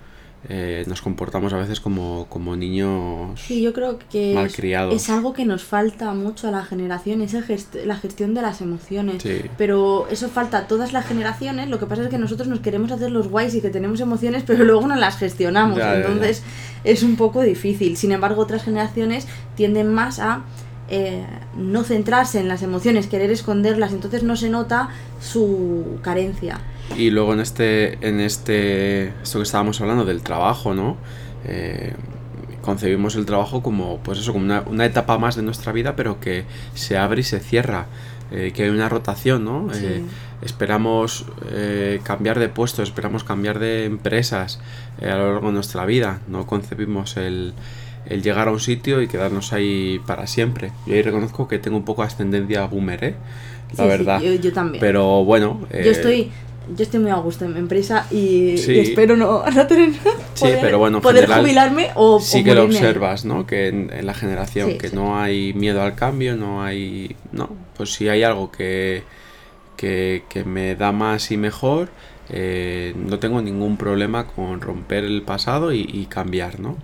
eh, 0.48 0.84
nos 0.86 1.02
comportamos 1.02 1.52
a 1.52 1.56
veces 1.56 1.80
como, 1.80 2.26
como 2.28 2.54
niños 2.54 3.40
Sí, 3.40 3.60
yo 3.60 3.72
creo 3.72 3.98
que 4.10 4.30
es, 4.30 4.34
malcriados. 4.36 4.94
es 4.94 5.10
algo 5.10 5.32
que 5.32 5.44
nos 5.44 5.64
falta 5.64 6.14
mucho 6.14 6.46
a 6.48 6.50
la 6.52 6.64
generación, 6.64 7.22
es 7.22 7.34
gest- 7.34 7.84
la 7.84 7.96
gestión 7.96 8.34
de 8.34 8.42
las 8.42 8.60
emociones. 8.60 9.22
Sí. 9.22 9.40
Pero 9.56 10.06
eso 10.10 10.28
falta 10.28 10.58
a 10.58 10.66
todas 10.68 10.92
las 10.92 11.06
generaciones. 11.06 11.68
Lo 11.68 11.78
que 11.80 11.86
pasa 11.86 12.02
es 12.04 12.08
que 12.08 12.18
nosotros 12.18 12.46
nos 12.48 12.60
queremos 12.60 12.92
hacer 12.92 13.10
los 13.10 13.28
guays 13.28 13.54
y 13.56 13.60
que 13.60 13.70
tenemos 13.70 14.00
emociones, 14.00 14.44
pero 14.46 14.64
luego 14.64 14.86
no 14.86 14.94
las 14.96 15.16
gestionamos. 15.18 15.76
Ya, 15.78 15.86
ya, 15.86 15.92
ya. 15.92 15.98
Entonces 16.00 16.42
es 16.84 17.02
un 17.02 17.16
poco 17.16 17.42
difícil. 17.42 17.96
Sin 17.96 18.12
embargo, 18.12 18.40
otras 18.42 18.62
generaciones 18.62 19.26
tienden 19.56 19.92
más 19.92 20.20
a 20.20 20.42
eh, 20.88 21.24
no 21.56 21.82
centrarse 21.84 22.38
en 22.40 22.48
las 22.48 22.62
emociones, 22.62 23.08
querer 23.08 23.30
esconderlas. 23.30 23.92
Entonces 23.92 24.22
no 24.22 24.36
se 24.36 24.48
nota 24.50 24.88
su 25.20 25.98
carencia. 26.02 26.60
Y 26.96 27.10
luego 27.10 27.32
en 27.34 27.40
este, 27.40 27.98
en 28.06 28.20
este, 28.20 29.08
esto 29.22 29.38
que 29.38 29.42
estábamos 29.44 29.80
hablando 29.80 30.04
del 30.04 30.22
trabajo, 30.22 30.74
¿no? 30.74 30.96
Eh, 31.44 31.92
concebimos 32.62 33.14
el 33.16 33.24
trabajo 33.24 33.62
como, 33.62 33.98
pues 33.98 34.18
eso, 34.18 34.32
como 34.32 34.44
una, 34.44 34.62
una 34.66 34.84
etapa 34.84 35.16
más 35.18 35.36
de 35.36 35.42
nuestra 35.42 35.72
vida, 35.72 35.94
pero 35.96 36.20
que 36.20 36.44
se 36.74 36.96
abre 36.98 37.20
y 37.20 37.24
se 37.24 37.40
cierra, 37.40 37.86
eh, 38.32 38.52
que 38.54 38.64
hay 38.64 38.70
una 38.70 38.88
rotación, 38.88 39.44
¿no? 39.44 39.68
Sí. 39.72 39.84
Eh, 39.84 40.02
esperamos 40.42 41.26
eh, 41.50 42.00
cambiar 42.02 42.38
de 42.38 42.48
puesto, 42.48 42.82
esperamos 42.82 43.24
cambiar 43.24 43.58
de 43.58 43.84
empresas 43.84 44.60
eh, 45.00 45.08
a 45.10 45.16
lo 45.16 45.32
largo 45.32 45.48
de 45.48 45.54
nuestra 45.54 45.84
vida, 45.86 46.20
no 46.28 46.46
concebimos 46.46 47.16
el, 47.16 47.54
el 48.06 48.22
llegar 48.22 48.48
a 48.48 48.52
un 48.52 48.60
sitio 48.60 49.02
y 49.02 49.08
quedarnos 49.08 49.52
ahí 49.52 50.00
para 50.06 50.26
siempre. 50.26 50.72
Yo 50.86 50.94
ahí 50.94 51.02
reconozco 51.02 51.48
que 51.48 51.58
tengo 51.58 51.76
un 51.76 51.84
poco 51.84 52.02
ascendencia 52.02 52.66
boomer, 52.66 53.04
¿eh? 53.04 53.14
La 53.76 53.76
Sí, 53.76 53.82
sí, 53.82 53.88
verdad. 53.88 54.20
yo, 54.20 54.32
yo 54.34 54.52
también. 54.52 54.80
Pero 54.80 55.24
bueno. 55.24 55.60
yo 55.72 55.90
estoy. 55.90 56.30
Yo 56.76 56.82
estoy 56.82 57.00
muy 57.00 57.10
a 57.10 57.16
gusto 57.16 57.44
en 57.44 57.54
mi 57.54 57.58
empresa 57.60 58.06
y, 58.10 58.56
Sí. 58.58 58.72
y 58.72 58.78
espero 58.80 59.16
no, 59.16 59.44
no 59.54 59.66
tener 59.66 59.92
Sí, 60.34 60.48
pero 60.60 60.78
bueno, 60.78 60.98
en 60.98 61.02
poder 61.02 61.22
general 61.22 61.40
jubilarme 61.42 61.90
o 61.94 62.20
sí 62.20 62.40
o 62.40 62.44
que 62.44 62.54
lo 62.54 62.64
observas, 62.64 63.24
¿no? 63.24 63.46
Que 63.46 63.68
en, 63.68 63.90
en 63.92 64.06
la 64.06 64.14
generación, 64.14 64.70
Sí, 64.72 64.78
que 64.78 64.90
no 64.90 65.18
hay 65.20 65.52
miedo 65.54 65.82
al 65.82 65.94
cambio, 65.94 66.36
no 66.36 66.62
hay... 66.62 67.16
No, 67.32 67.50
pues 67.76 67.92
si 67.94 68.08
hay 68.08 68.22
algo 68.22 68.50
que, 68.52 69.02
que, 69.76 70.24
que 70.28 70.44
me 70.44 70.74
da 70.74 70.92
más 70.92 71.30
y 71.30 71.36
mejor, 71.36 71.88
eh, 72.30 72.94
no 72.96 73.18
tengo 73.18 73.40
ningún 73.40 73.76
problema 73.76 74.26
con 74.26 74.60
romper 74.60 75.04
el 75.04 75.22
pasado 75.22 75.72
y, 75.72 75.80
y 75.92 76.06
cambiar, 76.06 76.60
¿no? 76.60 76.76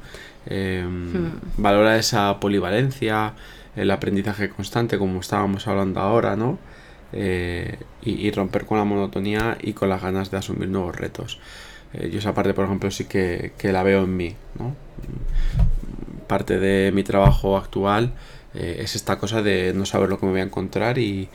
Eh, 0.47 0.85
Hmm. 0.87 1.39
Valora 1.57 1.97
esa 1.97 2.39
polivalencia, 2.41 3.35
el 3.77 3.91
aprendizaje 3.91 4.49
constante, 4.51 4.99
como 4.99 5.21
estábamos 5.21 5.67
hablando 5.69 6.01
ahora, 6.01 6.37
¿no? 6.37 6.59
Eh, 7.17 7.79
y, 8.03 8.31
romper 8.33 8.67
con 8.67 8.77
la 8.77 8.85
monotonía 8.85 9.57
y 9.63 9.73
con 9.73 9.89
las 9.89 10.03
ganas 10.03 10.33
de 10.33 10.37
asumir 10.37 10.69
nuevos 10.69 10.97
retos. 10.97 11.39
Eh, 11.93 12.11
yo 12.11 12.19
esa 12.19 12.35
parte, 12.35 12.55
por 12.55 12.65
ejemplo, 12.65 12.91
sí 12.91 13.05
que, 13.05 13.53
la 13.63 13.85
veo 13.85 14.03
en 14.03 14.17
mí, 14.17 14.35
¿no? 14.59 14.75
parte 16.27 16.59
de 16.59 16.91
mi 16.91 17.05
trabajo 17.05 17.57
actual 17.57 18.15
eh, 18.55 18.79
es 18.81 18.97
esta 18.97 19.19
cosa 19.19 19.43
de 19.43 19.73
no 19.75 19.85
saber 19.85 20.09
lo 20.09 20.19
que 20.19 20.27
me 20.27 20.33
voy 20.33 20.41
a 20.41 20.45
encontrar 20.45 20.99
y, 20.99 21.29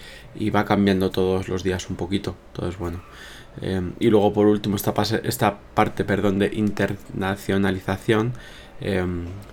va 0.53 0.65
cambiando 0.65 1.12
todos 1.12 1.48
los 1.48 1.63
días 1.63 1.89
un 1.89 1.95
poquito. 1.95 2.36
Todo 2.53 2.67
es 2.67 2.77
bueno. 2.77 3.01
Eh, 3.62 3.81
y 4.00 4.09
luego 4.09 4.33
por 4.33 4.48
último 4.48 4.75
esta, 4.75 4.93
pase- 4.93 5.21
esta 5.24 5.59
parte 5.74 6.03
perdón, 6.03 6.39
de 6.39 6.51
internacionalización, 6.53 8.33
eh, 8.81 9.05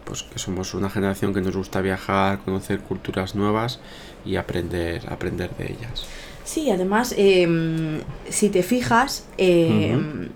pues 0.04 0.22
que 0.24 0.38
somos 0.38 0.74
una 0.74 0.90
generación 0.90 1.32
que 1.34 1.40
nos 1.40 1.56
gusta 1.56 1.80
viajar, 1.80 2.40
conocer 2.40 2.80
culturas 2.80 3.34
nuevas 3.34 3.80
y 4.26 4.36
aprender, 4.36 5.02
aprender 5.08 5.50
de 5.56 5.72
ellas. 5.72 6.06
Sí, 6.44 6.70
además, 6.70 7.14
em, 7.16 8.00
si 8.28 8.48
te 8.50 8.62
fijas, 8.62 9.26
em, 9.36 10.28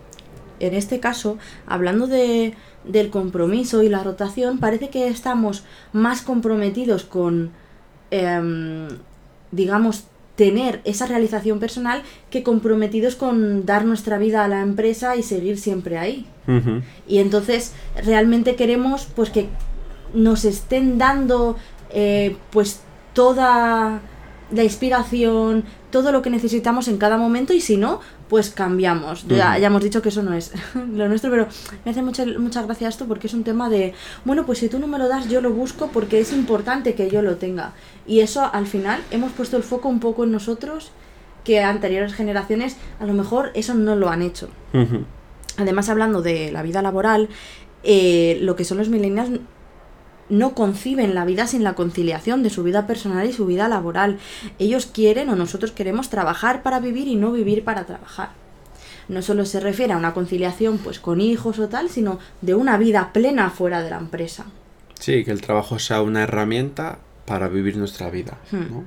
en 0.59 0.75
este 0.75 1.01
caso, 1.01 1.39
hablando 1.67 2.07
de, 2.07 2.55
del 2.85 3.11
compromiso 3.11 3.83
y 3.83 3.89
la 3.89 4.03
rotación, 4.03 4.59
parece 4.59 4.89
que 4.89 5.09
estamos 5.09 5.65
más 5.93 6.23
comprometidos 6.23 7.05
con, 7.05 7.51
em, 8.11 8.89
digamos, 9.53 10.05
tener 10.41 10.81
esa 10.85 11.07
realización 11.07 11.61
personal 11.61 12.03
que 12.31 12.43
comprometidos 12.43 13.15
con 13.15 13.67
dar 13.67 13.85
nuestra 13.85 14.17
vida 14.17 14.43
a 14.43 14.49
la 14.49 14.63
empresa 14.63 15.15
y 15.17 15.23
seguir 15.23 15.59
siempre 15.59 15.99
ahí. 15.99 16.27
Y 17.07 17.19
entonces 17.19 17.75
realmente 18.03 18.57
queremos 18.57 19.07
pues 19.15 19.29
que 19.29 19.49
nos 20.15 20.45
estén 20.45 20.99
dando 20.99 21.57
eh, 21.91 22.37
pues 22.51 22.81
toda 23.13 24.01
la 24.53 24.65
inspiración, 24.65 25.65
todo 25.91 26.13
lo 26.13 26.23
que 26.23 26.31
necesitamos 26.31 26.89
en 26.89 26.99
cada 26.99 27.17
momento 27.17 27.53
y 27.53 27.61
si 27.61 27.77
no, 27.77 28.01
pues 28.29 28.51
cambiamos. 28.51 29.27
Ya, 29.27 29.59
ya 29.59 29.69
hemos 29.69 29.83
dicho 29.83 30.03
que 30.03 30.09
eso 30.09 30.23
no 30.23 30.35
es 30.35 30.53
lo 30.75 31.09
nuestro, 31.09 31.31
pero 31.31 31.49
me 31.85 31.91
hace 31.91 32.03
mucha, 32.03 32.25
mucha 32.39 32.63
gracia 32.63 32.89
esto 32.89 33.07
porque 33.07 33.27
es 33.27 33.35
un 33.35 33.45
tema 33.45 33.69
de, 33.69 33.95
bueno, 34.25 34.47
pues 34.47 34.59
si 34.59 34.69
tú 34.69 34.79
no 34.79 34.87
me 34.87 34.99
lo 34.99 35.09
das, 35.09 35.29
yo 35.29 35.41
lo 35.41 35.51
busco 35.51 35.89
porque 35.89 36.21
es 36.21 36.33
importante 36.33 36.95
que 36.95 37.11
yo 37.11 37.23
lo 37.23 37.37
tenga. 37.37 37.73
Y 38.07 38.21
eso 38.21 38.49
al 38.53 38.67
final 38.67 39.01
hemos 39.11 39.33
puesto 39.33 39.57
el 39.57 39.63
foco 39.63 39.89
un 39.89 40.01
poco 40.01 40.25
en 40.25 40.33
nosotros 40.33 40.93
que 41.45 41.61
anteriores 41.63 42.15
generaciones 42.15 42.77
a 42.99 43.07
lo 43.07 43.15
mejor 43.15 43.51
eso 43.55 43.75
no 43.75 43.97
lo 43.97 44.09
han 44.11 44.23
hecho. 44.23 44.49
Además, 45.57 45.89
hablando 45.89 46.23
de 46.23 46.53
la 46.53 46.63
vida 46.63 46.83
laboral, 46.83 47.29
eh, 47.83 48.39
lo 48.43 48.57
que 48.57 48.65
son 48.65 48.79
los 48.79 48.89
millennials 48.89 49.41
no 50.31 50.55
conciben 50.55 51.15
la 51.15 51.25
vida 51.25 51.47
sin 51.47 51.65
la 51.65 51.75
conciliación 51.75 52.43
de 52.43 52.51
su 52.51 52.63
vida 52.63 52.87
personal 52.87 53.29
y 53.29 53.33
su 53.33 53.47
vida 53.47 53.69
laboral. 53.69 54.19
Ellos 54.59 54.87
quieren 54.87 55.29
o 55.29 55.37
nosotros 55.37 55.73
queremos 55.73 56.09
trabajar 56.09 56.63
para 56.63 56.81
vivir 56.81 57.09
y 57.09 57.17
no 57.17 57.33
vivir 57.33 57.65
para 57.65 57.85
trabajar. 57.85 58.31
No 59.09 59.23
solo 59.23 59.45
se 59.45 59.61
refiere 59.61 59.93
a 59.93 59.97
una 59.97 60.15
conciliación 60.15 60.79
pues 60.79 61.01
con 61.01 61.21
hijos 61.21 61.59
o 61.59 61.69
tal, 61.69 61.91
sino 61.91 62.21
de 62.41 62.55
una 62.55 62.79
vida 62.79 63.13
plena 63.13 63.51
fuera 63.51 63.83
de 63.83 63.91
la 63.91 63.99
empresa. 63.99 64.47
Sí, 64.99 65.25
que 65.25 65.33
el 65.33 65.41
trabajo 65.41 65.79
sea 65.79 66.03
una 66.03 66.23
herramienta 66.23 66.99
para 67.27 67.49
vivir 67.49 67.77
nuestra 67.77 68.09
vida. 68.11 68.39
Hmm. 68.53 68.85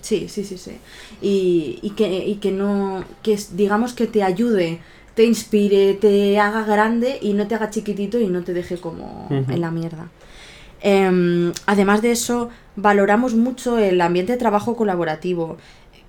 Sí, 0.00 0.28
sí, 0.28 0.44
sí, 0.44 0.58
sí. 0.58 0.78
Y, 1.20 1.92
que, 1.96 2.26
y 2.26 2.36
que 2.36 2.50
no, 2.50 3.04
que 3.22 3.38
digamos 3.52 3.92
que 3.92 4.06
te 4.06 4.22
ayude, 4.22 4.80
te 5.14 5.24
inspire, 5.24 5.94
te 5.94 6.38
haga 6.40 6.64
grande 6.64 7.18
y 7.20 7.34
no 7.34 7.46
te 7.46 7.54
haga 7.54 7.70
chiquitito 7.70 8.18
y 8.18 8.26
no 8.26 8.42
te 8.42 8.52
deje 8.52 8.78
como 8.78 9.28
en 9.30 9.60
la 9.60 9.70
mierda. 9.70 10.08
Em, 10.82 11.52
además 11.66 12.02
de 12.02 12.10
eso, 12.10 12.50
valoramos 12.74 13.34
mucho 13.34 13.78
el 13.78 14.00
ambiente 14.00 14.32
de 14.32 14.38
trabajo 14.38 14.76
colaborativo. 14.76 15.56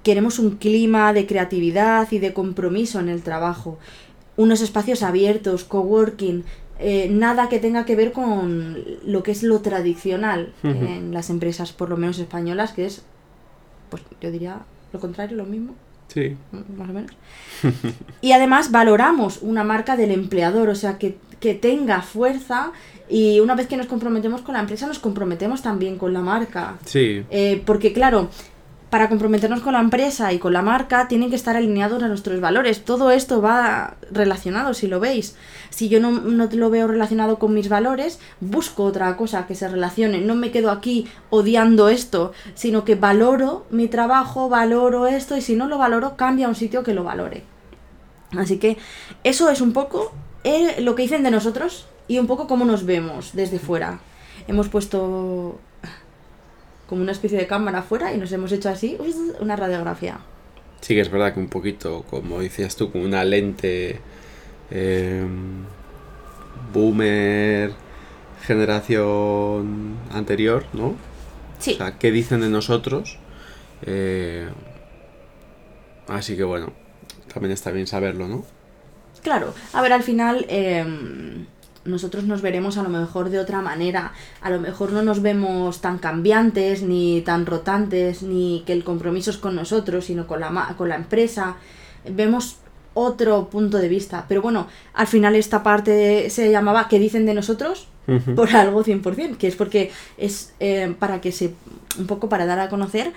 Queremos 0.01 0.39
un 0.39 0.57
clima 0.57 1.13
de 1.13 1.25
creatividad 1.27 2.11
y 2.11 2.19
de 2.19 2.33
compromiso 2.33 2.99
en 2.99 3.07
el 3.07 3.21
trabajo. 3.21 3.77
Unos 4.35 4.61
espacios 4.61 5.03
abiertos, 5.03 5.63
coworking, 5.63 6.43
eh, 6.79 7.07
nada 7.09 7.49
que 7.49 7.59
tenga 7.59 7.85
que 7.85 7.95
ver 7.95 8.11
con 8.11 8.83
lo 9.05 9.21
que 9.21 9.31
es 9.31 9.43
lo 9.43 9.61
tradicional 9.61 10.53
en 10.63 11.13
las 11.13 11.29
empresas, 11.29 11.71
por 11.71 11.89
lo 11.89 11.97
menos 11.97 12.17
españolas, 12.17 12.73
que 12.73 12.85
es, 12.85 13.03
pues 13.89 14.01
yo 14.19 14.31
diría 14.31 14.63
lo 14.91 14.99
contrario, 14.99 15.37
lo 15.37 15.45
mismo. 15.45 15.75
Sí. 16.13 16.35
Más 16.77 16.89
o 16.89 16.93
menos. 16.93 17.11
y 18.21 18.31
además 18.33 18.71
valoramos 18.71 19.39
una 19.41 19.63
marca 19.63 19.95
del 19.97 20.11
empleador, 20.11 20.69
o 20.69 20.75
sea, 20.75 20.97
que, 20.97 21.17
que 21.39 21.53
tenga 21.53 22.01
fuerza 22.01 22.71
y 23.09 23.39
una 23.39 23.55
vez 23.55 23.67
que 23.67 23.77
nos 23.77 23.87
comprometemos 23.87 24.41
con 24.41 24.53
la 24.53 24.61
empresa, 24.61 24.87
nos 24.87 24.99
comprometemos 24.99 25.61
también 25.61 25.97
con 25.97 26.13
la 26.13 26.21
marca. 26.21 26.77
Sí. 26.85 27.25
Eh, 27.29 27.61
porque 27.65 27.93
claro, 27.93 28.29
para 28.93 29.09
comprometernos 29.09 29.61
con 29.61 29.73
la 29.73 29.79
empresa 29.79 30.33
y 30.33 30.37
con 30.37 30.53
la 30.53 30.61
marca 30.61 31.07
tienen 31.07 31.31
que 31.31 31.35
estar 31.35 31.55
alineados 31.55 32.03
a 32.03 32.07
nuestros 32.07 32.39
valores. 32.39 32.85
Todo 32.85 33.09
esto 33.09 33.41
va 33.41 33.95
relacionado, 34.11 34.75
si 34.75 34.85
lo 34.85 34.99
veis. 34.99 35.35
Si 35.71 35.89
yo 35.89 35.99
no, 35.99 36.11
no 36.11 36.47
lo 36.51 36.69
veo 36.69 36.85
relacionado 36.85 37.39
con 37.39 37.55
mis 37.55 37.69
valores, 37.69 38.19
busco 38.39 38.83
otra 38.83 39.17
cosa 39.17 39.47
que 39.47 39.55
se 39.55 39.67
relacione. 39.67 40.21
No 40.21 40.35
me 40.35 40.51
quedo 40.51 40.69
aquí 40.69 41.07
odiando 41.31 41.89
esto, 41.89 42.33
sino 42.53 42.85
que 42.85 42.93
valoro 42.93 43.65
mi 43.71 43.87
trabajo, 43.87 44.47
valoro 44.47 45.07
esto 45.07 45.35
y 45.35 45.41
si 45.41 45.55
no 45.55 45.67
lo 45.67 45.79
valoro, 45.79 46.15
cambia 46.15 46.45
a 46.45 46.49
un 46.49 46.55
sitio 46.55 46.83
que 46.83 46.93
lo 46.93 47.03
valore. 47.03 47.41
Así 48.37 48.59
que 48.59 48.77
eso 49.23 49.49
es 49.49 49.59
un 49.59 49.73
poco 49.73 50.13
eh, 50.43 50.81
lo 50.81 50.93
que 50.93 51.01
dicen 51.01 51.23
de 51.23 51.31
nosotros 51.31 51.87
y 52.07 52.19
un 52.19 52.27
poco 52.27 52.45
cómo 52.45 52.63
nos 52.63 52.85
vemos 52.85 53.31
desde 53.33 53.57
fuera. 53.57 54.01
Hemos 54.47 54.69
puesto 54.69 55.57
como 56.93 57.01
una 57.01 57.11
especie 57.11 57.39
de 57.39 57.47
cámara 57.47 57.79
afuera 57.79 58.13
y 58.13 58.19
nos 58.19 58.31
hemos 58.33 58.51
hecho 58.51 58.69
así 58.69 58.99
una 59.39 59.55
radiografía. 59.55 60.19
Sí 60.79 60.93
que 60.93 61.01
es 61.01 61.09
verdad 61.09 61.33
que 61.33 61.39
un 61.39 61.49
poquito, 61.49 62.05
como 62.07 62.39
decías 62.39 62.75
tú, 62.75 62.91
con 62.91 63.01
una 63.01 63.23
lente 63.23 63.99
em, 64.69 65.63
boomer, 66.71 67.71
generación 68.43 69.97
anterior, 70.11 70.65
¿no? 70.73 70.93
Sí. 71.57 71.73
O 71.73 71.77
sea, 71.77 71.97
¿qué 71.97 72.11
dicen 72.11 72.41
de 72.41 72.49
nosotros? 72.49 73.17
Eh, 73.87 74.47
así 76.07 76.37
que 76.37 76.43
bueno, 76.43 76.73
también 77.33 77.53
está 77.53 77.71
bien 77.71 77.87
saberlo, 77.87 78.27
¿no? 78.27 78.45
Claro, 79.23 79.55
a 79.73 79.81
ver, 79.81 79.93
al 79.93 80.03
final... 80.03 80.45
Em, 80.47 81.47
nosotros 81.85 82.23
nos 82.23 82.41
veremos 82.41 82.77
a 82.77 82.83
lo 82.83 82.89
mejor 82.89 83.29
de 83.29 83.39
otra 83.39 83.61
manera. 83.61 84.13
A 84.41 84.49
lo 84.49 84.59
mejor 84.59 84.91
no 84.91 85.01
nos 85.01 85.21
vemos 85.21 85.81
tan 85.81 85.97
cambiantes, 85.97 86.81
ni 86.81 87.21
tan 87.21 87.45
rotantes, 87.45 88.23
ni 88.23 88.63
que 88.65 88.73
el 88.73 88.83
compromiso 88.83 89.31
es 89.31 89.37
con 89.37 89.55
nosotros, 89.55 90.05
sino 90.05 90.27
con 90.27 90.39
la, 90.39 90.75
con 90.77 90.89
la 90.89 90.95
empresa. 90.95 91.55
Vemos 92.09 92.57
otro 92.93 93.49
punto 93.49 93.77
de 93.77 93.89
vista. 93.89 94.25
Pero 94.27 94.41
bueno, 94.41 94.67
al 94.93 95.07
final 95.07 95.35
esta 95.35 95.63
parte 95.63 96.29
se 96.29 96.51
llamaba 96.51 96.87
¿Qué 96.87 96.99
dicen 96.99 97.25
de 97.25 97.33
nosotros? 97.33 97.87
Por 98.35 98.53
algo 98.53 98.83
100%, 98.83 99.37
que 99.37 99.47
es 99.47 99.55
porque 99.55 99.91
es 100.17 100.53
eh, 100.59 100.93
para 100.99 101.21
que 101.21 101.31
se. 101.31 101.53
un 101.97 102.05
poco 102.05 102.27
para 102.27 102.45
dar 102.45 102.59
a 102.59 102.67
conocer 102.67 103.13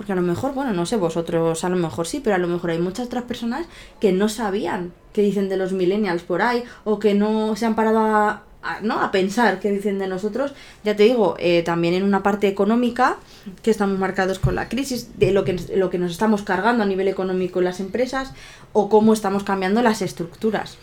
porque 0.00 0.12
a 0.12 0.16
lo 0.16 0.22
mejor, 0.22 0.54
bueno, 0.54 0.72
no 0.72 0.86
sé, 0.86 0.96
vosotros 0.96 1.62
a 1.62 1.68
lo 1.68 1.76
mejor 1.76 2.06
sí, 2.06 2.20
pero 2.24 2.34
a 2.34 2.38
lo 2.38 2.48
mejor 2.48 2.70
hay 2.70 2.78
muchas 2.78 3.04
otras 3.04 3.24
personas 3.24 3.66
que 4.00 4.12
no 4.12 4.30
sabían 4.30 4.94
qué 5.12 5.20
dicen 5.20 5.50
de 5.50 5.58
los 5.58 5.74
millennials 5.74 6.22
por 6.22 6.40
ahí 6.40 6.64
o 6.84 6.98
que 6.98 7.12
no 7.12 7.54
se 7.54 7.66
han 7.66 7.74
parado 7.74 7.98
a, 7.98 8.42
¿no? 8.80 9.02
a 9.02 9.10
pensar 9.10 9.60
qué 9.60 9.70
dicen 9.70 9.98
de 9.98 10.06
nosotros. 10.06 10.54
Ya 10.84 10.96
te 10.96 11.02
digo, 11.02 11.36
eh, 11.38 11.62
también 11.64 11.92
en 11.92 12.04
una 12.04 12.22
parte 12.22 12.48
económica, 12.48 13.18
que 13.62 13.70
estamos 13.70 13.98
marcados 13.98 14.38
con 14.38 14.54
la 14.54 14.70
crisis, 14.70 15.18
de 15.18 15.32
lo 15.32 15.44
que, 15.44 15.60
lo 15.76 15.90
que 15.90 15.98
nos 15.98 16.12
estamos 16.12 16.40
cargando 16.40 16.82
a 16.82 16.86
nivel 16.86 17.06
económico 17.06 17.58
en 17.58 17.66
las 17.66 17.78
empresas 17.78 18.32
o 18.72 18.88
cómo 18.88 19.12
estamos 19.12 19.44
cambiando 19.44 19.82
las 19.82 20.00
estructuras. 20.00 20.78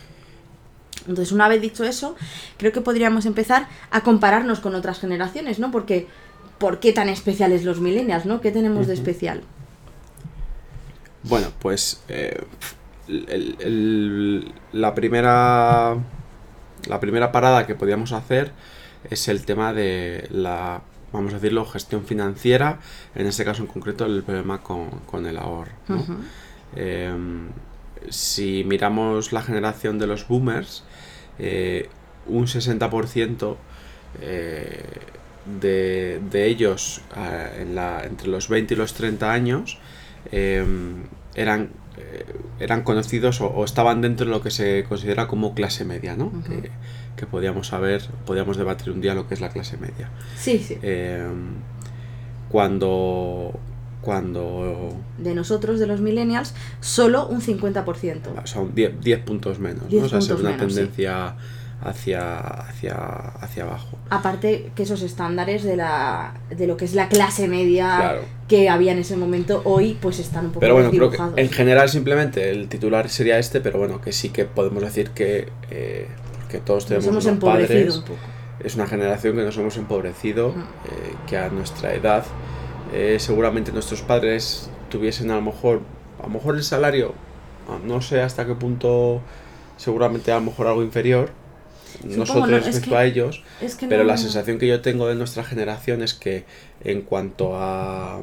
Entonces, 1.08 1.32
una 1.32 1.48
vez 1.48 1.60
dicho 1.60 1.82
eso, 1.82 2.14
creo 2.56 2.70
que 2.70 2.82
podríamos 2.82 3.26
empezar 3.26 3.66
a 3.90 4.02
compararnos 4.02 4.60
con 4.60 4.76
otras 4.76 5.00
generaciones, 5.00 5.58
¿no? 5.58 5.72
Porque 5.72 6.06
¿por 6.58 6.80
qué 6.80 6.92
tan 6.92 7.08
especiales 7.08 7.64
los 7.64 7.80
millennials, 7.80 8.26
no? 8.26 8.40
¿Qué 8.40 8.50
tenemos 8.50 8.86
de 8.86 8.94
especial? 8.94 9.42
Bueno, 11.22 11.48
pues 11.60 12.02
eh, 12.08 12.40
la 14.72 14.94
primera 14.94 15.96
la 16.86 17.00
primera 17.00 17.32
parada 17.32 17.66
que 17.66 17.74
podíamos 17.74 18.12
hacer 18.12 18.52
es 19.10 19.28
el 19.28 19.44
tema 19.44 19.72
de 19.72 20.28
la 20.30 20.82
vamos 21.12 21.32
a 21.32 21.36
decirlo 21.36 21.64
gestión 21.64 22.04
financiera 22.04 22.80
en 23.14 23.26
este 23.26 23.44
caso 23.44 23.62
en 23.62 23.68
concreto 23.68 24.04
el 24.04 24.22
problema 24.22 24.62
con, 24.62 25.26
el 25.26 25.38
ahorro 25.38 25.72
em, 26.76 27.48
si 28.10 28.64
miramos 28.66 29.32
la 29.32 29.42
generación 29.42 29.98
de 29.98 30.06
los 30.06 30.28
boomers 30.28 30.84
eh, 31.38 31.88
un 32.26 32.46
60% 32.46 33.56
eh, 34.20 34.82
de, 35.60 36.20
ellos 36.32 37.00
en 37.58 37.74
la, 37.74 38.04
entre 38.04 38.28
los 38.28 38.48
20 38.48 38.74
y 38.74 38.76
los 38.76 38.94
30 38.94 39.32
años 39.32 39.78
em, 40.30 41.04
eran, 41.34 41.70
eh, 41.96 42.24
eran 42.60 42.82
conocidos 42.82 43.40
o, 43.40 43.64
estaban 43.64 44.00
dentro 44.00 44.26
de 44.26 44.32
lo 44.32 44.42
que 44.42 44.50
se 44.50 44.84
considera 44.88 45.26
como 45.26 45.54
clase 45.54 45.84
media, 45.84 46.16
¿no? 46.16 46.32
que, 47.16 47.26
podíamos 47.26 47.68
saber, 47.68 48.02
podíamos 48.26 48.56
debatir 48.56 48.92
un 48.92 49.00
día 49.00 49.14
lo 49.14 49.26
que 49.26 49.34
es 49.34 49.40
la 49.40 49.48
clase 49.48 49.76
media. 49.76 50.08
Sí, 50.36 50.58
sí. 50.58 50.78
Em, 50.82 51.54
cuando, 52.48 53.58
cuando... 54.00 54.96
De 55.18 55.34
nosotros, 55.34 55.80
de 55.80 55.88
los 55.88 56.00
millennials, 56.00 56.54
solo 56.80 57.26
un 57.26 57.40
50%. 57.40 58.20
O 58.42 58.46
sea, 58.46 58.62
10, 58.72 59.18
puntos 59.24 59.58
menos. 59.58 59.90
¿no? 59.90 60.04
O 60.04 60.08
sea, 60.08 60.20
es 60.20 60.30
una 60.30 60.56
tendencia 60.56 61.34
hacia, 61.82 62.38
hacia, 62.38 62.94
hacia 63.40 63.62
abajo. 63.62 63.98
Aparte 64.10 64.70
que 64.74 64.82
esos 64.82 65.02
estándares 65.02 65.62
de, 65.62 65.76
la, 65.76 66.34
de 66.50 66.66
lo 66.66 66.76
que 66.76 66.84
es 66.84 66.94
la 66.94 67.08
clase 67.08 67.48
media 67.48 68.20
que 68.48 68.68
había 68.68 68.92
en 68.92 68.98
ese 68.98 69.16
momento, 69.16 69.62
hoy 69.64 69.96
pues 70.00 70.18
están 70.18 70.46
un 70.46 70.50
poco 70.52 70.60
Pero 70.60 70.74
bueno, 70.74 70.90
creo 70.90 71.10
que 71.10 71.40
en 71.40 71.50
general 71.50 71.88
simplemente 71.88 72.50
el 72.50 72.68
titular 72.68 73.08
sería 73.08 73.38
este, 73.38 73.60
pero 73.60 73.78
bueno, 73.78 74.00
que 74.00 74.12
sí 74.12 74.30
que 74.30 74.44
podemos 74.44 74.82
decir 74.82 75.10
que, 75.10 75.48
eh, 75.70 76.08
que 76.48 76.58
todos 76.58 76.86
tenemos 76.86 77.06
unos 77.06 77.38
padres, 77.38 77.96
un 77.96 78.02
poco. 78.02 78.18
es 78.64 78.74
una 78.74 78.86
generación 78.86 79.36
que 79.36 79.42
nos 79.42 79.56
hemos 79.56 79.76
empobrecido, 79.76 80.48
eh, 80.48 81.14
que 81.26 81.36
a 81.36 81.48
nuestra 81.48 81.94
edad 81.94 82.24
eh, 82.92 83.16
seguramente 83.20 83.70
nuestros 83.70 84.00
padres 84.02 84.70
tuviesen 84.88 85.30
a 85.30 85.36
lo 85.36 85.42
mejor, 85.42 85.82
a 86.18 86.22
lo 86.24 86.30
mejor 86.30 86.56
el 86.56 86.64
salario, 86.64 87.14
no 87.84 88.00
sé 88.00 88.22
hasta 88.22 88.46
qué 88.46 88.54
punto 88.54 89.20
seguramente 89.76 90.32
a 90.32 90.36
lo 90.36 90.40
mejor 90.40 90.66
algo 90.66 90.82
inferior, 90.82 91.30
nosotros 92.04 92.64
respecto 92.64 92.96
a 92.96 93.04
ellos, 93.04 93.42
pero 93.88 94.04
la 94.04 94.16
sensación 94.16 94.58
que 94.58 94.66
yo 94.66 94.80
tengo 94.80 95.06
de 95.08 95.14
nuestra 95.14 95.44
generación 95.44 96.02
es 96.02 96.14
que 96.14 96.44
en 96.84 97.02
cuanto 97.02 97.56
a, 97.56 98.22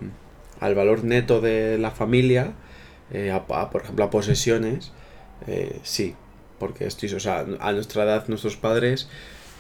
al 0.60 0.76
valor 0.76 1.04
neto 1.04 1.42
de 1.42 1.78
la 1.78 1.92
familia, 1.92 2.54
eh, 3.12 3.32
a, 3.32 3.46
por 3.46 3.82
ejemplo 3.84 4.06
a 4.06 4.10
posesiones, 4.10 4.92
eh, 5.48 5.80
sí, 5.84 6.16
porque 6.60 6.86
estoy, 6.86 7.14
o 7.14 7.20
sea, 7.20 7.46
a 7.60 7.72
nuestra 7.74 8.04
edad 8.04 8.28
nuestros 8.28 8.56
padres, 8.58 9.10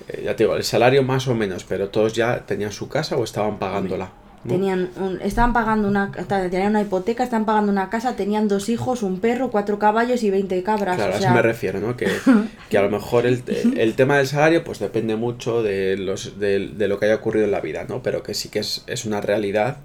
eh, 0.08 0.24
ya 0.26 0.36
te 0.36 0.44
digo, 0.44 0.56
el 0.56 0.64
salario 0.64 1.04
más 1.04 1.28
o 1.28 1.36
menos, 1.36 1.64
pero 1.64 1.90
todos 1.90 2.14
ya 2.14 2.46
tenían 2.46 2.72
su 2.72 2.90
casa 2.90 3.18
o 3.18 3.24
estaban 3.24 3.60
pagándola. 3.60 4.12
Tenían 4.48 4.90
estaban 5.22 5.54
pagando 5.54 5.88
una, 5.88 6.12
tenían 6.12 6.70
una 6.70 6.82
hipoteca, 6.82 7.24
estaban 7.24 7.46
pagando 7.46 7.72
una 7.72 7.90
casa, 7.90 8.16
tenían 8.16 8.48
dos 8.48 8.70
hijos, 8.70 9.02
un 9.02 9.20
perro, 9.20 9.50
cuatro 9.50 9.80
caballos 9.80 10.22
y 10.24 10.30
20 10.30 10.62
cabras. 10.62 10.98
Claro, 10.98 11.14
a 11.14 11.18
eso 11.18 11.30
me 11.32 11.42
refiero, 11.42 11.80
¿no? 11.80 11.98
Que, 11.98 12.08
que 12.70 12.78
a 12.78 12.82
lo 12.82 12.90
mejor 12.90 13.26
el, 13.26 13.44
el, 13.76 13.96
tema 13.96 14.18
del 14.18 14.28
salario 14.28 14.64
pues 14.64 14.80
depende 14.80 15.16
mucho 15.16 15.64
de, 15.64 15.98
los, 15.98 16.40
de, 16.40 16.60
lo 16.88 17.00
que 17.00 17.06
haya 17.06 17.16
ocurrido 17.16 17.46
en 17.46 17.52
la 17.52 17.62
vida, 17.62 17.86
¿no? 17.90 18.04
Pero 18.04 18.22
que 18.22 18.34
sí 18.34 18.50
que 18.50 18.60
es, 18.60 18.84
es 18.88 19.06
una 19.06 19.20
realidad 19.20 19.78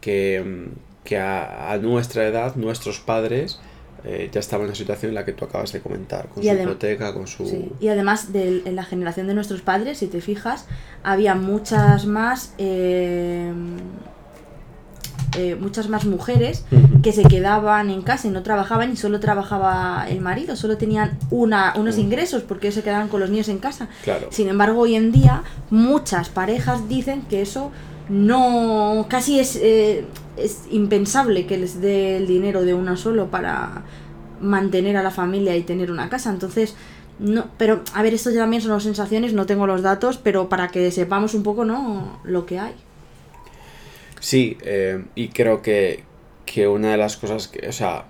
que, 0.00 0.68
que 1.04 1.18
a, 1.18 1.72
a, 1.72 1.76
nuestra 1.78 2.26
edad, 2.26 2.56
nuestros 2.56 3.00
padres 3.00 3.60
eh, 4.04 4.30
ya 4.32 4.40
estaba 4.40 4.64
en 4.64 4.70
la 4.70 4.74
situación 4.74 5.10
en 5.10 5.14
la 5.14 5.24
que 5.24 5.32
tú 5.32 5.44
acabas 5.44 5.72
de 5.72 5.80
comentar, 5.80 6.28
con 6.28 6.42
su 6.42 6.48
hipoteca, 6.48 7.12
con 7.12 7.26
su... 7.26 7.72
Y 7.80 7.88
además, 7.88 8.32
de, 8.32 8.62
en 8.64 8.76
la 8.76 8.84
generación 8.84 9.26
de 9.26 9.34
nuestros 9.34 9.60
padres, 9.60 9.98
si 9.98 10.06
te 10.06 10.20
fijas, 10.20 10.66
había 11.02 11.34
muchas 11.34 12.06
más... 12.06 12.54
Eh, 12.58 13.52
eh, 15.36 15.54
muchas 15.54 15.88
más 15.88 16.06
mujeres 16.06 16.64
que 17.04 17.12
se 17.12 17.22
quedaban 17.22 17.88
en 17.88 18.02
casa 18.02 18.26
y 18.26 18.30
no 18.32 18.42
trabajaban 18.42 18.92
y 18.92 18.96
solo 18.96 19.20
trabajaba 19.20 20.06
el 20.08 20.20
marido, 20.20 20.56
solo 20.56 20.76
tenían 20.76 21.16
una, 21.30 21.72
unos 21.76 21.98
ingresos 21.98 22.42
porque 22.42 22.72
se 22.72 22.82
quedaban 22.82 23.06
con 23.06 23.20
los 23.20 23.30
niños 23.30 23.48
en 23.48 23.58
casa. 23.58 23.88
Sin 24.30 24.48
embargo, 24.48 24.80
hoy 24.80 24.96
en 24.96 25.12
día 25.12 25.44
muchas 25.70 26.30
parejas 26.30 26.88
dicen 26.88 27.22
que 27.22 27.42
eso 27.42 27.70
no 28.10 29.06
casi 29.08 29.38
es, 29.38 29.56
eh, 29.56 30.04
es 30.36 30.64
impensable 30.70 31.46
que 31.46 31.56
les 31.56 31.80
dé 31.80 32.16
el 32.16 32.26
dinero 32.26 32.62
de 32.62 32.74
una 32.74 32.96
solo 32.96 33.28
para 33.28 33.84
mantener 34.40 34.96
a 34.96 35.02
la 35.02 35.12
familia 35.12 35.56
y 35.56 35.62
tener 35.62 35.90
una 35.92 36.10
casa. 36.10 36.30
Entonces, 36.30 36.74
no, 37.20 37.46
pero 37.56 37.82
a 37.94 38.02
ver, 38.02 38.12
esto 38.12 38.34
también 38.34 38.62
son 38.62 38.80
sensaciones, 38.80 39.32
no 39.32 39.46
tengo 39.46 39.66
los 39.66 39.82
datos, 39.82 40.18
pero 40.18 40.48
para 40.48 40.68
que 40.68 40.90
sepamos 40.90 41.34
un 41.34 41.44
poco, 41.44 41.64
¿no? 41.64 42.20
Lo 42.24 42.46
que 42.46 42.58
hay. 42.58 42.74
Sí, 44.18 44.58
eh, 44.62 45.04
y 45.14 45.28
creo 45.28 45.62
que, 45.62 46.02
que 46.46 46.66
una 46.66 46.90
de 46.90 46.96
las 46.96 47.16
cosas 47.16 47.46
que, 47.46 47.68
o 47.68 47.72
sea, 47.72 48.06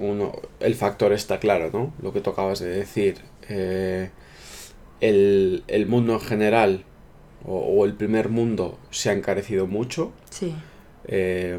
uno, 0.00 0.32
el 0.60 0.74
factor 0.74 1.12
está 1.12 1.38
claro, 1.38 1.70
¿no? 1.72 1.92
Lo 2.02 2.12
que 2.12 2.20
tú 2.20 2.30
acabas 2.30 2.58
de 2.58 2.68
decir. 2.68 3.18
Eh, 3.48 4.10
el, 5.00 5.62
el 5.68 5.86
mundo 5.86 6.14
en 6.14 6.20
general 6.20 6.84
o, 7.46 7.84
el 7.84 7.94
primer 7.94 8.28
mundo 8.28 8.78
se 8.90 9.10
ha 9.10 9.12
encarecido 9.12 9.66
mucho. 9.66 10.12
Sí. 10.30 10.54
Eh, 11.06 11.58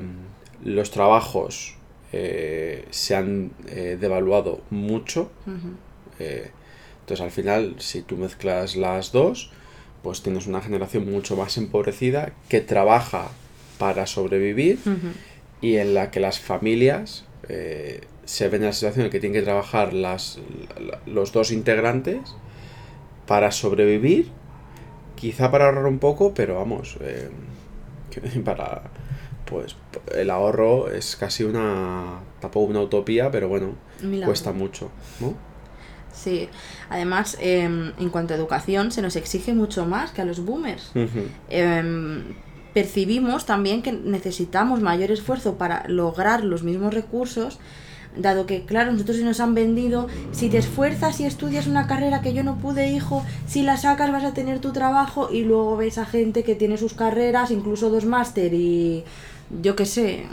los 0.63 0.89
trabajos 0.89 1.75
eh, 2.11 2.85
se 2.89 3.15
han 3.15 3.51
eh, 3.67 3.97
devaluado 3.99 4.61
mucho. 4.69 5.31
entonces 6.17 7.23
al 7.23 7.31
final, 7.31 7.75
si 7.77 8.01
tú 8.01 8.17
mezclas 8.17 8.75
las 8.75 9.11
dos, 9.11 9.51
pues 10.01 10.21
tienes 10.23 10.47
una 10.47 10.61
generación 10.61 11.11
mucho 11.11 11.35
más 11.35 11.57
empobrecida 11.57 12.33
que 12.49 12.61
trabaja 12.61 13.29
para 13.77 14.07
sobrevivir 14.07 14.79
y 15.61 15.75
en 15.75 15.93
la 15.93 16.09
que 16.09 16.19
las 16.19 16.39
familias 16.39 17.25
se 18.25 18.49
ven 18.49 18.61
en 18.61 18.67
la 18.67 18.73
situación 18.73 19.05
en 19.05 19.11
que 19.11 19.19
tienen 19.19 19.39
que 19.39 19.45
trabajar 19.45 19.93
las, 19.93 20.39
los 21.05 21.31
dos 21.31 21.51
integrantes 21.51 22.35
para 23.27 23.51
sobrevivir 23.51 24.31
Quizá 25.25 25.49
para 25.49 25.65
ahorrar 25.65 25.87
un 25.87 25.97
poco, 25.97 26.35
pero 26.35 26.53
vamos, 26.53 26.97
eh, 27.01 27.31
para 28.45 28.83
pues 29.45 29.75
el 30.13 30.29
ahorro 30.29 30.91
es 30.91 31.15
casi 31.15 31.43
una 31.43 32.19
tampoco 32.39 32.69
una 32.69 32.81
utopía, 32.81 33.31
pero 33.31 33.47
bueno, 33.47 33.73
cuesta 34.23 34.51
mucho, 34.51 34.91
¿no? 35.19 35.33
Sí, 36.13 36.47
además 36.91 37.37
em, 37.41 37.93
en 37.97 38.09
cuanto 38.11 38.35
a 38.35 38.37
educación 38.37 38.91
se 38.91 39.01
nos 39.01 39.15
exige 39.15 39.55
mucho 39.55 39.87
más 39.87 40.11
que 40.11 40.21
a 40.21 40.25
los 40.25 40.45
boomers. 40.45 40.91
Em, 41.49 42.35
percibimos 42.75 43.47
también 43.47 43.81
que 43.81 43.93
necesitamos 43.93 44.79
mayor 44.79 45.09
esfuerzo 45.09 45.55
para 45.55 45.87
lograr 45.87 46.43
los 46.43 46.61
mismos 46.61 46.93
recursos 46.93 47.57
dado 48.17 48.45
que, 48.45 48.63
claro, 48.63 48.91
nosotros 48.91 49.17
nos 49.19 49.39
han 49.39 49.55
vendido, 49.55 50.07
si 50.31 50.49
te 50.49 50.57
esfuerzas 50.57 51.19
y 51.19 51.25
estudias 51.25 51.67
una 51.67 51.87
carrera 51.87 52.21
que 52.21 52.33
yo 52.33 52.43
no 52.43 52.57
pude, 52.57 52.91
hijo, 52.91 53.23
si 53.47 53.63
la 53.63 53.77
sacas 53.77 54.11
vas 54.11 54.23
a 54.23 54.33
tener 54.33 54.59
tu 54.59 54.71
trabajo 54.71 55.29
y 55.31 55.43
luego 55.43 55.77
ves 55.77 55.97
a 55.97 56.05
gente 56.05 56.43
que 56.43 56.55
tiene 56.55 56.77
sus 56.77 56.93
carreras, 56.93 57.51
incluso 57.51 57.89
dos 57.89 58.05
máster 58.05 58.53
y 58.53 59.03
yo 59.61 59.75
qué 59.75 59.85
sé, 59.85 60.25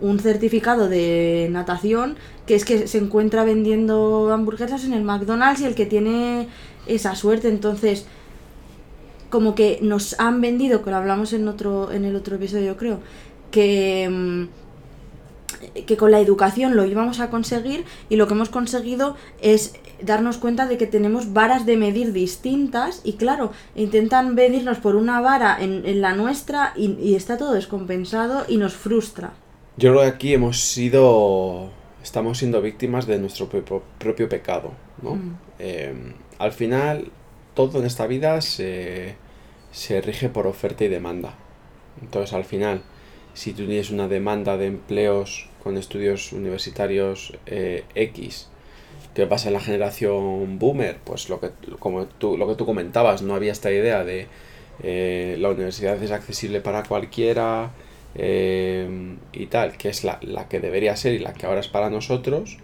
un 0.00 0.18
certificado 0.18 0.88
de 0.88 1.48
natación 1.50 2.16
que 2.46 2.56
es 2.56 2.64
que 2.64 2.88
se 2.88 2.98
encuentra 2.98 3.44
vendiendo 3.44 4.30
hamburguesas 4.32 4.84
en 4.84 4.92
el 4.92 5.04
McDonald's 5.04 5.60
y 5.60 5.64
el 5.64 5.74
que 5.74 5.86
tiene 5.86 6.48
esa 6.86 7.14
suerte, 7.14 7.48
entonces 7.48 8.06
como 9.30 9.54
que 9.54 9.78
nos 9.80 10.18
han 10.18 10.40
vendido, 10.40 10.82
que 10.82 10.90
lo 10.90 10.96
hablamos 10.96 11.32
en 11.32 11.48
otro 11.48 11.90
en 11.92 12.04
el 12.04 12.16
otro 12.16 12.36
episodio, 12.36 12.76
creo, 12.76 13.00
que 13.50 14.08
mm, 14.10 14.61
que 15.86 15.96
con 15.96 16.10
la 16.10 16.20
educación 16.20 16.76
lo 16.76 16.84
íbamos 16.84 17.20
a 17.20 17.30
conseguir 17.30 17.84
y 18.08 18.16
lo 18.16 18.26
que 18.26 18.34
hemos 18.34 18.48
conseguido 18.48 19.16
es 19.40 19.74
darnos 20.02 20.38
cuenta 20.38 20.66
de 20.66 20.76
que 20.76 20.86
tenemos 20.86 21.32
varas 21.32 21.66
de 21.66 21.76
medir 21.76 22.12
distintas 22.12 23.00
y 23.04 23.14
claro, 23.14 23.52
intentan 23.74 24.34
medirnos 24.34 24.78
por 24.78 24.96
una 24.96 25.20
vara 25.20 25.56
en, 25.60 26.00
la 26.00 26.14
nuestra 26.14 26.72
y, 26.76 27.14
está 27.14 27.36
todo 27.36 27.52
descompensado 27.52 28.44
y 28.48 28.56
nos 28.56 28.74
frustra. 28.74 29.32
Yo 29.76 29.90
creo 29.90 30.02
que 30.02 30.08
aquí 30.08 30.34
hemos 30.34 30.60
sido, 30.60 31.70
estamos 32.02 32.38
siendo 32.38 32.60
víctimas 32.60 33.06
de 33.06 33.18
nuestro 33.18 33.48
propio, 33.48 34.28
pecado, 34.28 34.72
¿no? 35.02 35.14
Mm. 35.16 35.36
Em, 35.58 36.12
al 36.38 36.52
final, 36.52 37.10
todo 37.54 37.78
en 37.78 37.86
esta 37.86 38.06
vida 38.06 38.40
se, 38.40 39.16
se 39.70 40.00
rige 40.00 40.28
por 40.28 40.46
oferta 40.46 40.84
y 40.84 40.88
demanda. 40.88 41.34
Entonces, 42.00 42.34
al 42.34 42.44
final, 42.44 42.82
si 43.34 43.52
tú 43.52 43.66
tienes 43.66 43.90
una 43.90 44.08
demanda 44.08 44.56
de 44.56 44.66
empleos 44.66 45.48
con 45.62 45.76
estudios 45.76 46.32
universitarios 46.32 47.34
eh, 47.46 47.84
X. 47.94 48.48
¿Qué 49.14 49.26
pasa 49.26 49.48
en 49.48 49.54
la 49.54 49.60
generación 49.60 50.58
boomer? 50.58 50.96
Pues 51.04 51.28
lo 51.28 51.40
que, 51.40 51.50
como 51.78 52.06
tú, 52.06 52.36
lo 52.36 52.48
que 52.48 52.54
tú 52.54 52.66
comentabas, 52.66 53.22
no 53.22 53.34
había 53.34 53.52
esta 53.52 53.70
idea 53.70 54.04
de 54.04 54.26
eh, 54.82 55.36
la 55.38 55.50
universidad 55.50 56.02
es 56.02 56.10
accesible 56.10 56.60
para 56.60 56.82
cualquiera 56.82 57.72
eh, 58.14 59.16
y 59.32 59.46
tal, 59.46 59.76
que 59.76 59.90
es 59.90 60.04
la, 60.04 60.18
que 60.48 60.60
debería 60.60 60.96
ser 60.96 61.14
y 61.14 61.18
la 61.18 61.34
que 61.34 61.46
ahora 61.46 61.60
es 61.60 61.68
para 61.68 61.90
nosotros. 61.90 62.58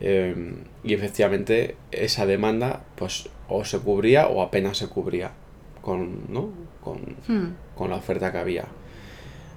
y 0.00 0.92
efectivamente 0.92 1.76
esa 1.90 2.26
demanda 2.26 2.84
pues 2.96 3.30
o 3.48 3.64
se 3.64 3.78
cubría 3.78 4.26
o 4.28 4.42
apenas 4.42 4.76
se 4.76 4.88
cubría 4.88 5.32
con, 5.80 6.26
¿no? 6.28 6.50
con, 6.82 7.16
hmm. 7.28 7.56
con 7.74 7.90
la 7.90 7.96
oferta 7.96 8.30
que 8.30 8.38
había 8.38 8.66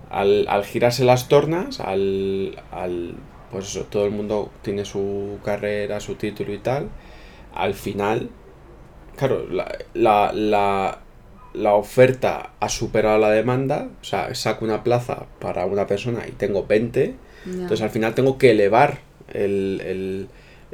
al, 0.09 0.47
al 0.47 0.65
girarse 0.65 1.03
las 1.05 1.27
tornas, 1.27 1.79
al, 1.79 2.61
al 2.71 3.15
pues 3.51 3.79
todo 3.89 4.05
el 4.05 4.11
mundo 4.11 4.51
tiene 4.61 4.85
su 4.85 5.39
carrera, 5.43 5.99
su 5.99 6.15
título 6.15 6.53
y 6.53 6.59
tal, 6.59 6.89
al 7.53 7.73
final, 7.73 8.29
claro, 9.15 9.47
la, 9.49 9.75
la, 9.93 10.31
la, 10.33 10.99
la 11.53 11.73
oferta 11.73 12.51
ha 12.59 12.69
superado 12.69 13.17
la 13.17 13.31
demanda, 13.31 13.89
o 14.01 14.03
sea, 14.03 14.33
saco 14.35 14.65
una 14.65 14.83
plaza 14.83 15.25
para 15.39 15.65
una 15.65 15.87
persona 15.87 16.27
y 16.27 16.31
tengo 16.31 16.65
20, 16.65 17.15
entonces 17.45 17.81
al 17.81 17.89
final 17.89 18.13
tengo 18.13 18.37
que 18.37 18.51
elevar 18.51 18.99
el, 19.33 19.81
el, 19.85 20.27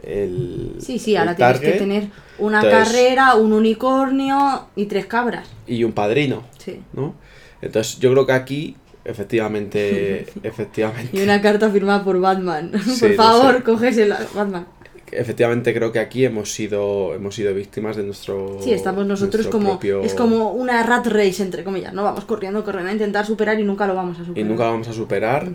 el 0.04 0.76
sí, 0.80 1.00
sí, 1.00 1.16
ahora 1.16 1.36
tienes 1.36 1.60
que 1.60 1.72
tener 1.74 2.08
una 2.40 2.62
carrera, 2.62 3.36
un 3.36 3.54
unicornio 3.54 4.68
y 4.76 4.86
tres 4.86 5.06
cabras. 5.06 5.50
Y 5.68 5.84
un 5.84 5.94
padrino. 5.94 6.44
Sí. 6.58 6.82
¿no? 6.94 7.16
Entonces 7.62 8.00
yo 8.00 8.12
creo 8.12 8.26
que 8.26 8.34
aquí 8.34 8.76
Efectivamente, 9.06 10.26
efectivamente. 10.44 11.16
Y 11.16 11.22
una 11.22 11.42
carta 11.42 11.70
firmada 11.70 12.04
por 12.04 12.20
Batman. 12.20 12.72
por 13.00 13.14
favor, 13.14 13.64
cógesela, 13.64 14.20
Batman. 14.34 14.68
Efectivamente 15.12 15.74
creo 15.74 15.92
que 15.92 16.00
aquí 16.00 16.26
hemos 16.26 16.52
sido 16.52 17.14
hemos 17.14 17.36
sido 17.36 17.54
víctimas 17.54 17.96
de 17.96 18.04
nuestro 18.04 18.58
Sí, 18.62 18.74
estamos 18.74 19.06
nosotros 19.06 19.48
como 19.48 19.80
es 20.04 20.16
como 20.16 20.52
una 20.52 20.82
rat 20.84 21.06
race 21.06 21.44
entre 21.44 21.64
comillas, 21.64 21.94
no 21.94 22.04
vamos 22.04 22.26
corriendo, 22.26 22.66
corriendo 22.66 22.90
a 22.90 22.94
intentar 22.94 23.26
superar 23.26 23.60
y 23.60 23.64
nunca 23.64 23.86
lo 23.86 23.94
vamos 23.94 24.18
a 24.20 24.26
superar. 24.26 24.40
Y 24.46 24.50
nunca 24.50 24.66
lo 24.66 24.72
vamos 24.72 24.88
a 24.88 24.94
superar. 24.94 25.48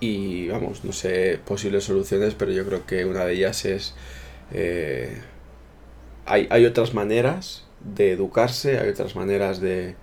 Y 0.00 0.48
vamos, 0.48 0.82
no 0.82 0.92
sé 0.92 1.38
posibles 1.44 1.84
soluciones, 1.84 2.34
pero 2.34 2.52
yo 2.52 2.64
creo 2.64 2.86
que 2.86 3.04
una 3.04 3.26
de 3.26 3.34
ellas 3.34 3.66
es 3.66 3.94
eh, 4.50 5.20
hay, 6.24 6.48
hay 6.50 6.64
otras 6.64 6.94
maneras 6.94 7.66
de 7.84 8.12
educarse, 8.12 8.78
hay 8.78 8.88
otras 8.88 9.14
maneras 9.14 9.60
de, 9.60 9.94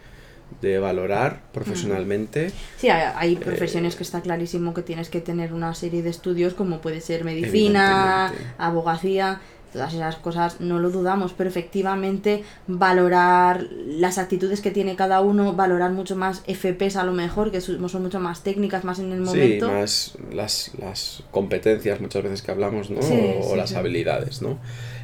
de 0.62 0.80
valorar 0.80 1.42
profesionalmente. 1.52 2.52
Sí, 2.78 2.90
hay, 2.90 3.36
profesiones 3.36 3.96
que 3.96 4.04
está 4.04 4.22
clarísimo 4.22 4.74
que 4.74 4.82
tienes 4.82 5.10
que 5.10 5.22
tener 5.22 5.54
una 5.54 5.74
serie 5.76 6.02
de 6.02 6.10
estudios 6.10 6.54
como 6.54 6.82
puede 6.82 7.02
ser 7.02 7.24
medicina, 7.24 8.34
abogacía, 8.58 9.40
todas 9.72 9.94
esas 9.94 10.16
cosas 10.16 10.60
no 10.60 10.80
lo 10.80 10.90
dudamos, 10.90 11.34
pero 11.34 11.50
efectivamente 11.50 12.44
valorar 12.68 13.68
las 13.86 14.18
actitudes 14.18 14.62
que 14.62 14.72
tiene 14.72 14.96
cada 14.96 15.22
uno, 15.22 15.54
valorar 15.54 15.92
mucho 15.92 16.16
más 16.16 16.44
FPs 16.48 16.96
a 16.96 17.04
lo 17.04 17.14
mejor, 17.14 17.52
que 17.52 17.62
son 17.62 18.02
mucho 18.02 18.20
más 18.20 18.44
técnicas, 18.44 18.84
más 18.84 19.00
en 19.00 19.12
el 19.12 19.22
momento. 19.22 19.68
Sí, 19.68 19.72
más 19.72 20.18
las, 20.32 20.72
las 20.80 21.24
competencias 21.32 22.02
muchas 22.02 22.24
veces 22.24 22.42
que 22.42 22.52
hablamos, 22.52 22.90
¿no? 22.90 23.00
o 23.00 23.56
las 23.56 23.74
habilidades, 23.74 24.42
¿no? 24.42 24.58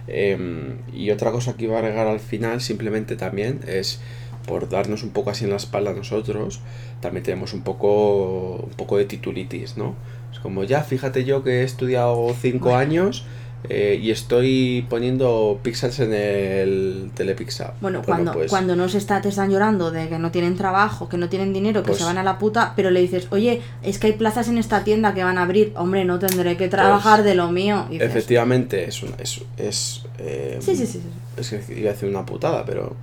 Em, 0.08 0.80
y 0.94 1.12
otra 1.12 1.32
cosa 1.32 1.56
que 1.56 1.66
iba 1.66 1.76
a 1.76 1.80
agregar 1.80 2.08
al 2.08 2.20
final 2.20 2.60
simplemente 2.60 3.16
también 3.16 3.62
es 3.68 4.00
por 4.46 4.70
darnos 4.70 5.04
un 5.04 5.10
poco 5.10 5.30
así 5.30 5.46
en 5.46 5.52
la 5.52 5.58
espalda 5.58 5.92
a 5.92 5.94
nosotros, 5.94 6.60
también 7.02 7.24
tenemos 7.24 7.54
un 7.54 7.62
poco, 7.62 8.56
un 8.64 8.74
poco 8.76 8.98
de 8.98 9.06
titulitis, 9.06 9.78
¿no? 9.78 9.96
Es 10.32 10.40
como 10.40 10.64
ya, 10.64 10.84
fíjate 10.84 11.24
yo 11.24 11.44
que 11.44 11.62
he 11.62 11.64
estudiado 11.64 12.34
cinco 12.42 12.76
años 12.76 13.26
eh, 13.70 13.98
y 14.02 14.12
estoy 14.12 14.86
poniendo 14.90 15.60
píxeles 15.64 16.00
en 16.00 16.14
el 16.14 17.12
telepizza. 17.14 17.74
Bueno, 17.80 18.02
cuando, 18.04 18.34
pues 18.34 18.50
cuando 18.50 18.76
no 18.76 18.90
se 18.90 18.98
está, 18.98 19.22
te 19.22 19.30
están 19.30 19.52
llorando 19.52 19.90
de 19.90 20.10
que 20.10 20.20
no 20.20 20.32
tienen 20.32 20.58
trabajo, 20.58 21.08
que 21.08 21.18
no 21.18 21.30
tienen 21.30 21.54
dinero, 21.54 21.82
que 21.82 21.94
se 21.94 22.00
pues 22.00 22.06
van 22.06 22.18
a 22.18 22.24
la 22.24 22.40
puta, 22.40 22.74
pero 22.76 22.92
le 22.92 23.00
dices, 23.00 23.28
oye, 23.30 23.62
es 23.82 24.00
que 24.00 24.08
hay 24.08 24.14
plazas 24.14 24.50
en 24.50 24.58
esta 24.58 24.84
tienda 24.84 25.14
que 25.14 25.24
van 25.24 25.38
a 25.38 25.44
abrir, 25.44 25.72
hombre, 25.78 26.04
no 26.04 26.20
tendré 26.20 26.58
que 26.58 26.68
trabajar 26.68 27.20
pues 27.20 27.26
de 27.26 27.36
lo 27.36 27.52
mío. 27.52 27.86
efectivamente, 27.90 28.86
es, 28.88 29.02
es, 29.18 29.42
es 29.58 30.06
eh, 30.20 30.58
sí, 30.60 30.76
sí, 30.76 30.86
sí, 30.86 31.02
Es 31.38 31.50
que 31.50 31.80
iba 31.80 31.92
a 31.92 31.94
decir 31.94 32.10
una 32.10 32.26
putada, 32.26 32.66
pero 32.66 32.96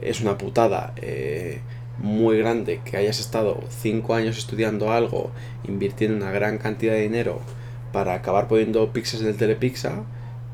es 0.00 0.20
una 0.20 0.38
putada 0.38 0.92
eh, 0.96 1.60
muy 1.98 2.38
grande 2.38 2.80
que 2.84 2.96
hayas 2.96 3.20
estado 3.20 3.62
cinco 3.80 4.14
años 4.14 4.38
estudiando 4.38 4.92
algo, 4.92 5.30
invirtiendo 5.66 6.16
una 6.16 6.32
gran 6.32 6.58
cantidad 6.58 6.94
de 6.94 7.02
dinero 7.02 7.40
para 7.92 8.14
acabar 8.14 8.48
poniendo 8.48 8.92
píxeles 8.92 9.24
en 9.24 9.30
el 9.30 9.36
Telepixa, 9.36 10.04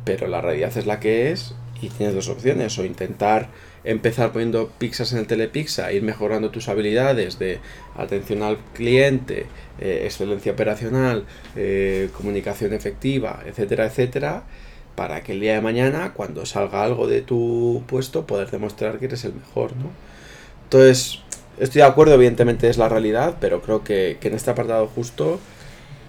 pero 0.05 0.27
la 0.29 0.41
realidad 0.41 0.77
es 0.77 0.87
la 0.87 1.01
que 1.01 1.31
es 1.31 1.55
y 1.83 1.89
tienes 1.89 2.15
dos 2.15 2.29
opciones, 2.29 2.79
o 2.79 2.85
intentar 2.85 3.49
empezar 3.85 4.33
poniendo 4.33 4.71
píxeles 4.79 5.13
en 5.15 5.21
el 5.21 5.27
Telepixa, 5.27 5.93
ir 5.93 6.03
mejorando 6.03 6.51
tus 6.51 6.69
habilidades 6.69 7.39
de 7.39 7.59
atención 7.97 8.43
al 8.43 8.59
cliente, 8.75 9.47
eh, 9.79 10.03
excelencia 10.05 10.53
operacional, 10.53 11.25
eh, 11.57 12.11
comunicación 12.15 12.75
efectiva, 12.75 13.43
etcétera, 13.47 13.87
etcétera, 13.87 14.45
para 14.95 15.23
que 15.23 15.33
el 15.33 15.41
día 15.41 15.55
de 15.55 15.61
mañana, 15.61 16.13
cuando 16.13 16.45
salga 16.47 16.83
algo 16.83 17.07
de 17.07 17.23
tu 17.23 17.83
puesto, 17.87 18.27
poder 18.27 18.51
demostrar 18.51 18.99
que 18.99 19.07
eres 19.07 19.25
el 19.25 19.35
mejor, 19.35 19.77
¿no? 19.77 19.91
Entonces, 20.65 21.21
estoy 21.59 21.81
de 21.81 21.87
acuerdo, 21.89 22.15
evidentemente 22.15 22.69
es 22.69 22.79
la 22.79 22.89
realidad, 22.89 23.37
pero 23.41 23.63
creo 23.63 23.83
que, 23.83 24.19
que 24.21 24.29
en 24.29 24.35
este 24.35 24.51
apartado 24.51 24.87
justo 24.89 25.41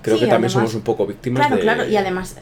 creo 0.01 0.19
que 0.19 0.27
también 0.27 0.49
somos 0.49 0.73
un 0.73 0.81
poco 0.81 1.05
víctimas 1.05 1.47
claro, 1.47 1.61
Claro, 1.61 1.87
y 1.87 1.95
además 1.95 2.35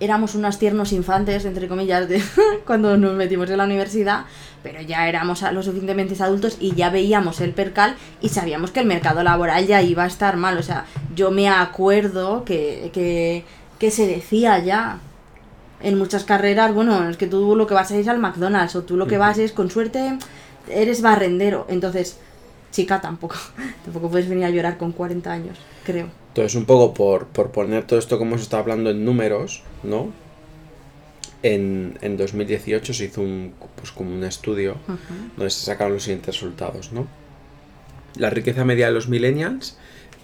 éramos 0.00 0.34
unos 0.34 0.58
tiernos 0.58 0.92
infantes, 0.92 1.44
entre 1.44 1.68
comillas, 1.68 2.08
de 2.08 2.22
cuando 2.66 2.96
nos 2.96 3.14
metimos 3.14 3.50
en 3.50 3.58
la 3.58 3.64
universidad, 3.64 4.24
pero 4.62 4.80
ya 4.80 5.08
éramos 5.08 5.42
lo 5.52 5.62
suficientemente 5.62 6.20
adultos 6.22 6.56
y 6.60 6.74
ya 6.74 6.90
veíamos 6.90 7.40
el 7.40 7.52
percal 7.52 7.96
y 8.20 8.28
sabíamos 8.28 8.70
que 8.70 8.80
el 8.80 8.86
mercado 8.86 9.22
laboral 9.22 9.66
ya 9.66 9.82
iba 9.82 10.04
a 10.04 10.06
estar 10.06 10.36
mal. 10.36 10.58
O 10.58 10.62
sea, 10.62 10.84
yo 11.14 11.30
me 11.30 11.48
acuerdo 11.48 12.44
que, 12.44 12.90
que, 12.92 13.44
que 13.78 13.90
se 13.90 14.06
decía 14.06 14.58
ya 14.58 15.00
en 15.80 15.98
muchas 15.98 16.24
carreras, 16.24 16.74
bueno, 16.74 17.08
es 17.08 17.16
que 17.16 17.26
tú 17.26 17.54
lo 17.54 17.66
que 17.66 17.74
vas 17.74 17.90
a 17.90 17.96
ir 17.96 18.08
al 18.10 18.18
McDonald's 18.18 18.76
o 18.76 18.82
tú 18.82 18.96
lo 18.96 19.06
que 19.06 19.18
vas 19.18 19.38
es, 19.38 19.52
con 19.52 19.70
suerte, 19.70 20.18
eres 20.68 21.02
barrendero. 21.02 21.66
Entonces, 21.68 22.18
chica, 22.72 23.00
tampoco, 23.00 23.36
tampoco 23.84 24.10
puedes 24.10 24.28
venir 24.28 24.44
a 24.44 24.50
llorar 24.50 24.78
con 24.78 24.92
40 24.92 25.30
años, 25.30 25.58
creo. 25.84 26.08
Entonces, 26.28 26.54
un 26.54 26.64
poco 26.64 26.94
por, 26.94 27.26
poner 27.50 27.84
todo 27.84 27.98
esto 27.98 28.18
como 28.18 28.36
se 28.36 28.44
está 28.44 28.58
hablando 28.58 28.90
en 28.90 29.04
números, 29.04 29.62
¿no? 29.82 30.12
En, 31.42 31.96
en 32.02 32.16
2018 32.16 32.92
se 32.92 33.04
hizo 33.04 33.20
un, 33.20 33.54
pues 33.76 33.92
como 33.92 34.12
un 34.12 34.24
estudio 34.24 34.76
donde 35.36 35.50
se 35.50 35.64
sacaron 35.64 35.94
los 35.94 36.02
siguientes 36.02 36.34
resultados, 36.34 36.92
¿no? 36.92 37.06
La 38.16 38.30
riqueza 38.30 38.64
media 38.64 38.86
de 38.86 38.92
los 38.92 39.08
millennials 39.08 39.78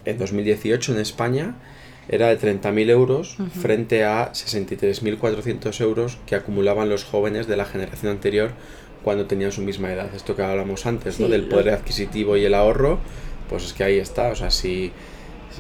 en 0.05 0.19
2018 0.19 0.93
en 0.93 0.99
España 0.99 1.55
era 2.09 2.29
de 2.29 2.39
30.000 2.39 2.91
euros 2.91 3.37
frente 3.61 4.05
a 4.05 4.33
63.400 4.33 5.81
euros 5.81 6.19
que 6.27 6.35
acumulaban 6.35 6.89
los 6.89 7.05
jóvenes 7.05 7.47
de 7.47 7.57
la 7.57 7.65
generación 7.65 8.13
anterior 8.13 8.51
cuando 9.03 9.27
tenían 9.27 9.53
su 9.53 9.63
misma 9.63 9.93
edad. 9.93 10.15
Esto 10.15 10.37
que 10.37 10.43
hablamos 10.43 10.87
antes, 10.87 11.21
¿no? 11.21 11.29
Del 11.29 11.49
poder 11.49 11.71
adquisitivo 11.71 12.37
y 12.37 12.45
el 12.45 12.55
ahorro, 12.55 12.99
pues 13.49 13.65
es 13.65 13.73
que 13.73 13.85
ahí 13.85 13.99
está. 13.99 14.29
O 14.29 14.35
sea, 14.35 14.51
si 14.51 14.93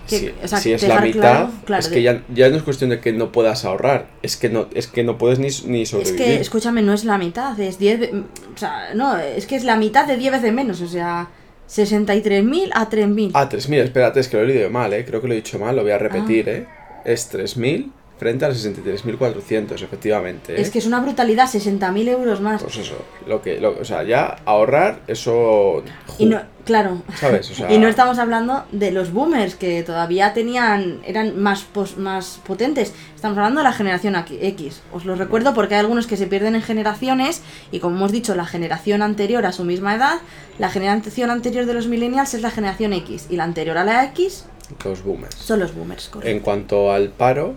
si, 0.06 0.72
es 0.72 0.82
la 0.82 1.00
mitad, 1.00 1.48
es 1.78 1.88
que 1.88 2.02
ya, 2.02 2.22
ya, 2.34 2.50
no 2.50 2.56
es 2.56 2.62
cuestión 2.62 2.90
de 2.90 3.00
que 3.00 3.12
no 3.12 3.32
puedas 3.32 3.64
ahorrar, 3.64 4.08
es 4.22 4.36
que 4.36 4.48
no, 4.48 4.66
es 4.74 4.86
que 4.86 5.02
no 5.02 5.18
puedes 5.18 5.38
ni, 5.38 5.48
ni 5.70 5.86
sobrevivir. 5.86 6.20
Es 6.20 6.26
que, 6.26 6.40
escúchame, 6.40 6.82
no 6.82 6.92
es 6.92 7.04
la 7.04 7.16
mitad, 7.16 7.58
es 7.58 7.78
10, 7.78 8.10
o 8.54 8.58
sea, 8.58 8.94
no, 8.94 9.16
es 9.16 9.46
que 9.46 9.56
es 9.56 9.64
la 9.64 9.76
mitad 9.76 10.06
de 10.06 10.16
10 10.16 10.32
veces 10.32 10.52
menos, 10.52 10.80
o 10.80 10.88
sea, 10.88 11.28
63.000 11.68 12.70
a 12.74 12.88
3.000. 12.88 13.30
Ah, 13.34 13.48
3.000, 13.48 13.84
espérate, 13.84 14.20
es 14.20 14.28
que 14.28 14.36
lo 14.36 14.42
he 14.42 14.46
leído 14.46 14.70
mal, 14.70 14.92
eh, 14.92 15.04
creo 15.04 15.20
que 15.20 15.28
lo 15.28 15.34
he 15.34 15.36
dicho 15.36 15.58
mal, 15.58 15.74
lo 15.76 15.82
voy 15.82 15.92
a 15.92 15.98
repetir, 15.98 16.48
ah. 16.48 16.52
eh, 16.52 16.66
es 17.04 17.32
3.000 17.32 17.90
frente 18.18 18.44
a 18.44 18.48
los 18.48 18.64
63.400, 18.64 19.82
efectivamente. 19.82 20.60
Es 20.60 20.70
que 20.70 20.78
es 20.78 20.86
una 20.86 21.00
brutalidad, 21.00 21.48
60.000 21.48 22.08
euros 22.08 22.40
más. 22.40 22.62
Pues 22.62 22.76
eso, 22.78 22.96
lo 23.26 23.42
que, 23.42 23.60
lo, 23.60 23.78
o 23.80 23.84
sea, 23.84 24.04
ya 24.04 24.36
ahorrar, 24.44 25.00
eso... 25.08 25.82
Y 26.18 26.26
no, 26.26 26.40
claro. 26.64 27.02
¿Sabes? 27.16 27.52
y 27.68 27.78
no 27.78 27.88
estamos 27.88 28.18
hablando 28.18 28.64
de 28.70 28.92
los 28.92 29.12
boomers, 29.12 29.56
que 29.56 29.82
todavía 29.82 30.32
tenían, 30.32 31.00
eran 31.04 31.40
más, 31.40 31.66
más 31.96 32.40
potentes. 32.46 32.94
Estamos 33.16 33.36
hablando 33.36 33.60
de 33.60 33.64
la 33.64 33.72
generación 33.72 34.14
X. 34.16 34.82
Os 34.92 35.04
lo 35.04 35.16
recuerdo 35.16 35.52
porque 35.52 35.74
hay 35.74 35.80
algunos 35.80 36.06
que 36.06 36.16
se 36.16 36.28
pierden 36.28 36.54
en 36.54 36.62
generaciones, 36.62 37.42
y 37.72 37.80
como 37.80 37.96
hemos 37.96 38.12
dicho, 38.12 38.36
la 38.36 38.46
generación 38.46 39.02
anterior 39.02 39.44
a 39.44 39.52
su 39.52 39.64
misma 39.64 39.96
edad, 39.96 40.20
la 40.58 40.70
generación 40.70 41.30
anterior 41.30 41.66
de 41.66 41.74
los 41.74 41.88
millennials 41.88 42.34
es 42.34 42.42
la 42.42 42.52
generación 42.52 42.92
X, 42.92 43.26
y 43.28 43.36
la 43.36 43.44
anterior 43.44 43.76
a 43.76 43.84
la 43.84 44.04
X... 44.04 44.46
Los 44.84 45.02
boomers. 45.02 45.34
Son 45.34 45.60
los 45.60 45.74
boomers, 45.74 46.08
correcto. 46.08 46.30
En 46.30 46.40
cuanto 46.40 46.90
al 46.90 47.10
paro, 47.10 47.54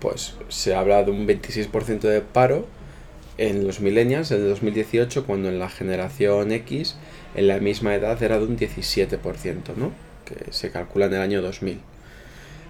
pues 0.00 0.34
se 0.48 0.74
habla 0.74 1.02
de 1.04 1.10
un 1.10 1.26
26% 1.26 2.00
de 2.00 2.20
paro 2.20 2.66
en 3.38 3.66
los 3.66 3.80
millennials 3.80 4.30
en 4.32 4.42
el 4.42 4.48
2018, 4.50 5.24
cuando 5.24 5.48
en 5.48 5.58
la 5.58 5.68
generación 5.68 6.52
X, 6.52 6.96
en 7.34 7.48
la 7.48 7.58
misma 7.58 7.94
edad, 7.94 8.22
era 8.22 8.38
de 8.38 8.44
un 8.44 8.58
17%, 8.58 9.18
¿no? 9.76 9.92
Que 10.24 10.52
se 10.52 10.70
calcula 10.70 11.06
en 11.06 11.14
el 11.14 11.20
año 11.20 11.42
2000. 11.42 11.80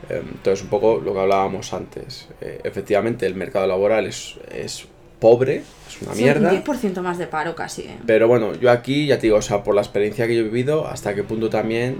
Em, 0.08 0.22
entonces, 0.28 0.62
un 0.62 0.70
poco 0.70 1.00
lo 1.00 1.12
que 1.12 1.20
hablábamos 1.20 1.72
antes. 1.72 2.28
Eh, 2.40 2.60
efectivamente, 2.64 3.26
el 3.26 3.34
mercado 3.34 3.66
laboral 3.66 4.06
es, 4.06 4.36
es 4.54 4.86
pobre, 5.18 5.62
es 5.88 6.02
una 6.02 6.14
mierda. 6.14 6.52
Un 6.52 6.64
10% 6.64 7.00
más 7.02 7.18
de 7.18 7.26
paro 7.26 7.54
casi. 7.54 7.82
¿eh? 7.82 7.98
Pero 8.06 8.28
bueno, 8.28 8.54
yo 8.54 8.70
aquí, 8.70 9.06
ya 9.06 9.16
te 9.16 9.22
digo, 9.22 9.36
o 9.36 9.42
sea, 9.42 9.62
por 9.62 9.74
la 9.74 9.82
experiencia 9.82 10.26
que 10.26 10.34
yo 10.34 10.40
he 10.40 10.44
vivido, 10.44 10.86
hasta 10.86 11.14
qué 11.14 11.24
punto 11.24 11.50
también 11.50 11.98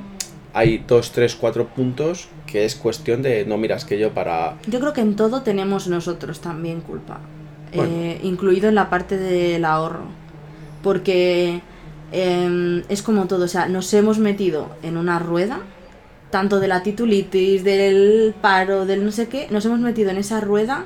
hay 0.52 0.84
dos, 0.86 1.12
tres, 1.12 1.36
cuatro 1.36 1.68
puntos 1.68 2.28
que 2.46 2.64
es 2.64 2.74
cuestión 2.74 3.22
de 3.22 3.44
no 3.44 3.56
miras 3.56 3.84
que 3.84 3.98
yo 3.98 4.12
para... 4.12 4.56
Yo 4.66 4.80
creo 4.80 4.92
que 4.92 5.00
en 5.00 5.16
todo 5.16 5.42
tenemos 5.42 5.86
nosotros 5.86 6.40
también 6.40 6.80
culpa, 6.80 7.20
eh, 7.72 8.20
incluido 8.22 8.68
en 8.68 8.74
la 8.74 8.90
parte 8.90 9.16
del 9.16 9.64
ahorro, 9.64 10.04
porque 10.82 11.60
em, 12.10 12.82
es 12.88 13.02
como 13.02 13.26
todo, 13.26 13.44
o 13.44 13.48
sea, 13.48 13.68
nos 13.68 13.92
hemos 13.94 14.18
metido 14.18 14.70
en 14.82 14.96
una 14.96 15.18
rueda, 15.20 15.60
tanto 16.30 16.58
de 16.58 16.68
la 16.68 16.82
titulitis, 16.82 17.62
del 17.62 18.34
paro, 18.40 18.86
del 18.86 19.04
no 19.04 19.12
sé 19.12 19.28
qué, 19.28 19.46
nos 19.50 19.64
hemos 19.66 19.80
metido 19.80 20.10
en 20.10 20.16
esa 20.16 20.40
rueda 20.40 20.84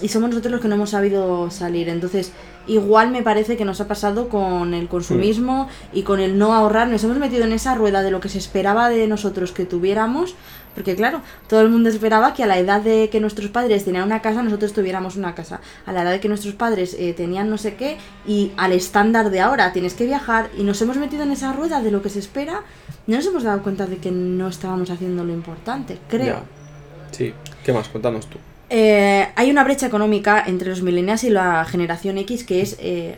y 0.00 0.08
somos 0.08 0.30
nosotros 0.30 0.52
los 0.52 0.60
que 0.60 0.68
no 0.68 0.74
hemos 0.74 0.90
sabido 0.90 1.50
salir, 1.50 1.88
entonces 1.88 2.32
igual 2.66 3.10
me 3.10 3.22
parece 3.22 3.56
que 3.56 3.64
nos 3.64 3.80
ha 3.80 3.88
pasado 3.88 4.28
con 4.28 4.74
el 4.74 4.88
consumismo 4.88 5.68
y 5.92 6.02
con 6.02 6.20
el 6.20 6.38
no 6.38 6.54
ahorrar. 6.54 6.88
Nos 6.88 7.04
hemos 7.04 7.18
metido 7.18 7.44
en 7.44 7.52
esa 7.52 7.74
rueda 7.74 8.02
de 8.02 8.10
lo 8.10 8.20
que 8.20 8.28
se 8.28 8.38
esperaba 8.38 8.88
de 8.88 9.06
nosotros 9.06 9.52
que 9.52 9.64
tuviéramos. 9.64 10.34
Porque 10.74 10.96
claro, 10.96 11.20
todo 11.48 11.60
el 11.60 11.68
mundo 11.68 11.88
esperaba 11.88 12.34
que 12.34 12.42
a 12.42 12.46
la 12.46 12.58
edad 12.58 12.80
de 12.80 13.08
que 13.08 13.20
nuestros 13.20 13.48
padres 13.50 13.84
tenían 13.84 14.04
una 14.04 14.20
casa, 14.20 14.42
nosotros 14.42 14.72
tuviéramos 14.72 15.14
una 15.16 15.34
casa. 15.34 15.60
A 15.86 15.92
la 15.92 16.02
edad 16.02 16.10
de 16.10 16.20
que 16.20 16.28
nuestros 16.28 16.54
padres 16.54 16.96
eh, 16.98 17.14
tenían 17.14 17.48
no 17.48 17.58
sé 17.58 17.76
qué, 17.76 17.96
y 18.26 18.50
al 18.56 18.72
estándar 18.72 19.30
de 19.30 19.40
ahora 19.40 19.72
tienes 19.72 19.94
que 19.94 20.04
viajar, 20.04 20.50
y 20.58 20.64
nos 20.64 20.82
hemos 20.82 20.96
metido 20.96 21.22
en 21.22 21.30
esa 21.30 21.52
rueda 21.52 21.80
de 21.80 21.92
lo 21.92 22.02
que 22.02 22.10
se 22.10 22.18
espera, 22.18 22.62
no 23.06 23.16
nos 23.16 23.26
hemos 23.26 23.44
dado 23.44 23.62
cuenta 23.62 23.86
de 23.86 23.98
que 23.98 24.10
no 24.10 24.48
estábamos 24.48 24.90
haciendo 24.90 25.22
lo 25.22 25.32
importante, 25.32 25.98
creo. 26.08 26.42
Sí, 27.12 27.32
¿qué 27.62 27.72
más? 27.72 27.88
Cuéntanos 27.88 28.26
tú. 28.26 28.38
Eh, 28.70 29.28
hay 29.36 29.50
una 29.50 29.64
brecha 29.64 29.86
económica 29.86 30.42
entre 30.46 30.70
los 30.70 30.82
millennials 30.82 31.24
y 31.24 31.30
la 31.30 31.64
generación 31.64 32.16
X 32.18 32.44
que 32.44 32.62
es 32.62 32.76
eh, 32.80 33.16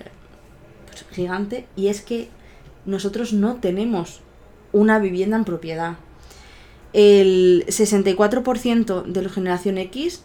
pues, 0.87 1.05
gigante 1.13 1.67
y 1.77 1.89
es 1.89 2.01
que 2.01 2.29
nosotros 2.85 3.33
no 3.33 3.57
tenemos 3.57 4.21
una 4.73 4.99
vivienda 4.99 5.37
en 5.37 5.45
propiedad. 5.45 5.97
El 6.93 7.65
64% 7.69 9.05
de 9.05 9.23
la 9.23 9.29
generación 9.29 9.79
X 9.79 10.23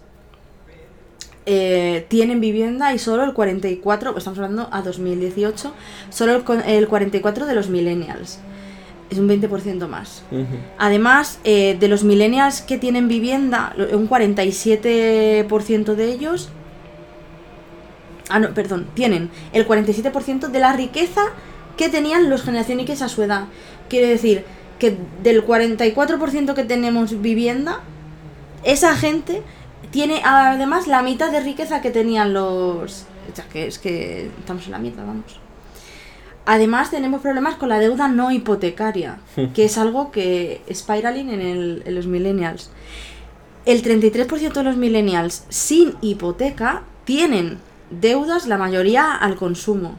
eh, 1.45 2.05
tienen 2.07 2.39
vivienda 2.39 2.93
y 2.93 2.99
solo 2.99 3.23
el 3.23 3.33
44, 3.33 4.17
estamos 4.17 4.39
hablando 4.39 4.69
a 4.71 4.81
2018, 4.81 5.73
solo 6.09 6.35
el, 6.35 6.61
el 6.65 6.87
44 6.87 7.45
de 7.45 7.55
los 7.55 7.69
millennials 7.69 8.39
es 9.11 9.19
un 9.19 9.27
20% 9.27 9.87
más. 9.87 10.23
Además, 10.79 11.39
eh, 11.43 11.77
de 11.79 11.87
los 11.87 12.03
millennials 12.03 12.61
que 12.61 12.77
tienen 12.77 13.07
vivienda, 13.07 13.75
un 13.93 14.09
47% 14.09 15.95
de 15.95 16.05
ellos 16.05 16.49
ah, 18.31 18.39
no, 18.39 18.53
perdón, 18.53 18.87
tienen 18.93 19.29
el 19.53 19.67
47% 19.67 20.47
de 20.47 20.59
la 20.59 20.73
riqueza 20.73 21.21
que 21.77 21.89
tenían 21.89 22.29
los 22.29 22.43
generación 22.43 22.79
X 22.79 23.01
a 23.01 23.09
su 23.09 23.21
edad. 23.21 23.45
Quiere 23.89 24.07
decir 24.07 24.45
que 24.79 24.97
del 25.21 25.45
44% 25.45 26.53
que 26.53 26.63
tenemos 26.63 27.21
vivienda, 27.21 27.81
esa 28.63 28.95
gente 28.95 29.43
tiene 29.91 30.21
además 30.23 30.87
la 30.87 31.01
mitad 31.01 31.31
de 31.31 31.41
riqueza 31.41 31.81
que 31.81 31.91
tenían 31.91 32.33
los... 32.33 33.05
O 33.31 33.35
sea, 33.35 33.45
que 33.45 33.67
es 33.67 33.77
que 33.77 34.29
estamos 34.39 34.65
en 34.65 34.71
la 34.71 34.79
mitad, 34.79 35.05
vamos. 35.05 35.40
Además 36.45 36.89
tenemos 36.89 37.21
problemas 37.21 37.55
con 37.55 37.69
la 37.69 37.79
deuda 37.79 38.07
no 38.07 38.31
hipotecaria, 38.31 39.19
que 39.53 39.65
es 39.65 39.77
algo 39.77 40.11
que 40.11 40.61
spiraling 40.71 41.29
en, 41.29 41.41
el, 41.41 41.83
en 41.85 41.95
los 41.95 42.07
millennials. 42.07 42.69
El 43.65 43.83
33% 43.83 44.53
de 44.53 44.63
los 44.63 44.75
millennials 44.75 45.45
sin 45.49 45.95
hipoteca 46.01 46.83
tienen 47.05 47.59
deudas, 47.91 48.47
la 48.47 48.57
mayoría 48.57 49.13
al 49.15 49.35
consumo. 49.35 49.95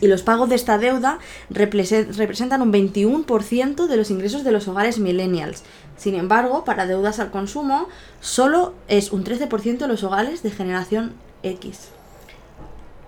Y 0.00 0.06
los 0.06 0.22
pagos 0.22 0.48
de 0.48 0.54
esta 0.54 0.78
deuda 0.78 1.18
representan 1.50 2.62
un 2.62 2.72
21% 2.72 3.86
de 3.86 3.96
los 3.98 4.10
ingresos 4.10 4.42
de 4.42 4.50
los 4.50 4.66
hogares 4.66 4.98
millennials. 4.98 5.62
Sin 5.98 6.14
embargo, 6.14 6.64
para 6.64 6.86
deudas 6.86 7.20
al 7.20 7.30
consumo, 7.30 7.86
solo 8.20 8.72
es 8.88 9.12
un 9.12 9.24
13% 9.24 9.76
de 9.76 9.88
los 9.88 10.04
hogares 10.04 10.42
de 10.42 10.50
generación 10.50 11.12
X. 11.42 11.90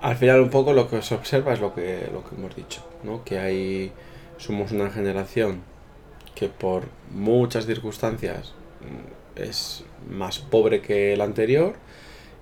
Al 0.00 0.16
final 0.16 0.40
un 0.40 0.50
poco 0.50 0.72
lo 0.72 0.88
que 0.88 1.02
se 1.02 1.14
observa 1.14 1.52
es 1.52 1.60
lo 1.60 1.74
que, 1.74 2.08
lo 2.12 2.24
que 2.24 2.34
hemos 2.34 2.56
dicho, 2.56 2.82
¿no? 3.02 3.22
Que 3.24 3.38
hay, 3.38 3.92
somos 4.38 4.72
una 4.72 4.90
generación 4.90 5.62
que 6.34 6.48
por 6.48 6.84
muchas 7.10 7.66
circunstancias 7.66 8.54
mm, 8.80 9.40
es 9.42 9.84
más 10.08 10.38
pobre 10.38 10.80
que 10.80 11.16
la 11.16 11.24
anterior 11.24 11.74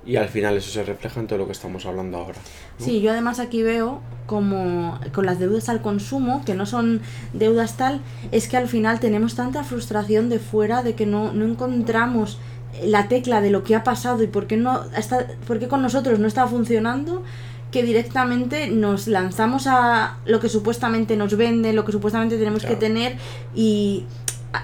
y 0.07 0.17
al 0.17 0.29
final 0.29 0.57
eso 0.57 0.71
se 0.71 0.85
refleja 0.85 1.21
en 1.21 1.27
todo 1.27 1.39
lo 1.39 1.47
que 1.47 1.53
estamos 1.53 1.85
hablando 1.85 2.19
ahora. 2.19 2.39
Sí, 2.79 3.01
yo 3.01 3.11
además 3.11 3.41
aquí 3.41 3.63
veo 3.63 4.01
como 4.27 4.99
con 5.13 5.27
las 5.27 5.39
deudas 5.39 5.69
al 5.69 5.83
consumo, 5.83 6.43
que 6.47 6.55
no 6.55 6.65
son 6.65 7.03
deudas 7.33 7.77
tal, 7.77 8.01
es 8.31 8.49
que 8.49 8.57
al 8.57 8.69
final 8.69 9.01
tenemos 9.01 9.35
tanta 9.35 9.65
frustración 9.65 10.29
de 10.29 10.39
fuera 10.39 10.83
de 10.83 10.95
que 10.95 11.07
no, 11.07 11.33
no 11.33 11.45
encontramos 11.45 12.39
la 12.85 13.09
tecla 13.09 13.41
de 13.41 13.51
lo 13.51 13.65
que 13.65 13.75
ha 13.75 13.85
pasado 13.85 14.23
y 14.23 14.27
por 14.27 14.47
qué, 14.47 14.57
no 14.57 14.85
está, 14.97 15.27
por 15.47 15.59
qué 15.59 15.69
con 15.69 15.83
nosotros 15.83 16.19
no 16.19 16.27
está 16.27 16.47
funcionando 16.47 17.23
que 17.71 17.83
directamente 17.83 18.69
nos 18.69 19.09
lanzamos 19.09 19.67
a 19.67 20.17
lo 20.25 20.41
que 20.41 20.49
supuestamente 20.49 21.17
nos 21.17 21.37
vende, 21.37 21.73
lo 21.73 21.85
que 21.85 21.93
supuestamente 21.93 22.39
tenemos 22.39 22.65
que 22.65 22.77
tener 22.77 23.17
y, 23.55 24.05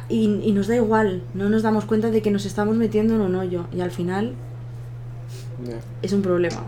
y, 0.09 0.41
y, 0.43 0.53
nos 0.53 0.69
da 0.69 0.77
igual, 0.77 1.23
no 1.35 1.51
nos 1.51 1.63
damos 1.63 1.85
cuenta 1.85 2.11
de 2.11 2.23
que 2.23 2.31
nos 2.31 2.47
estamos 2.47 2.77
metiendo 2.77 3.15
en 3.15 3.21
un 3.21 3.35
hoyo 3.35 3.67
y 3.77 3.83
al 3.83 3.91
final 3.91 4.35
es 6.03 6.13
un 6.13 6.23
problema. 6.23 6.63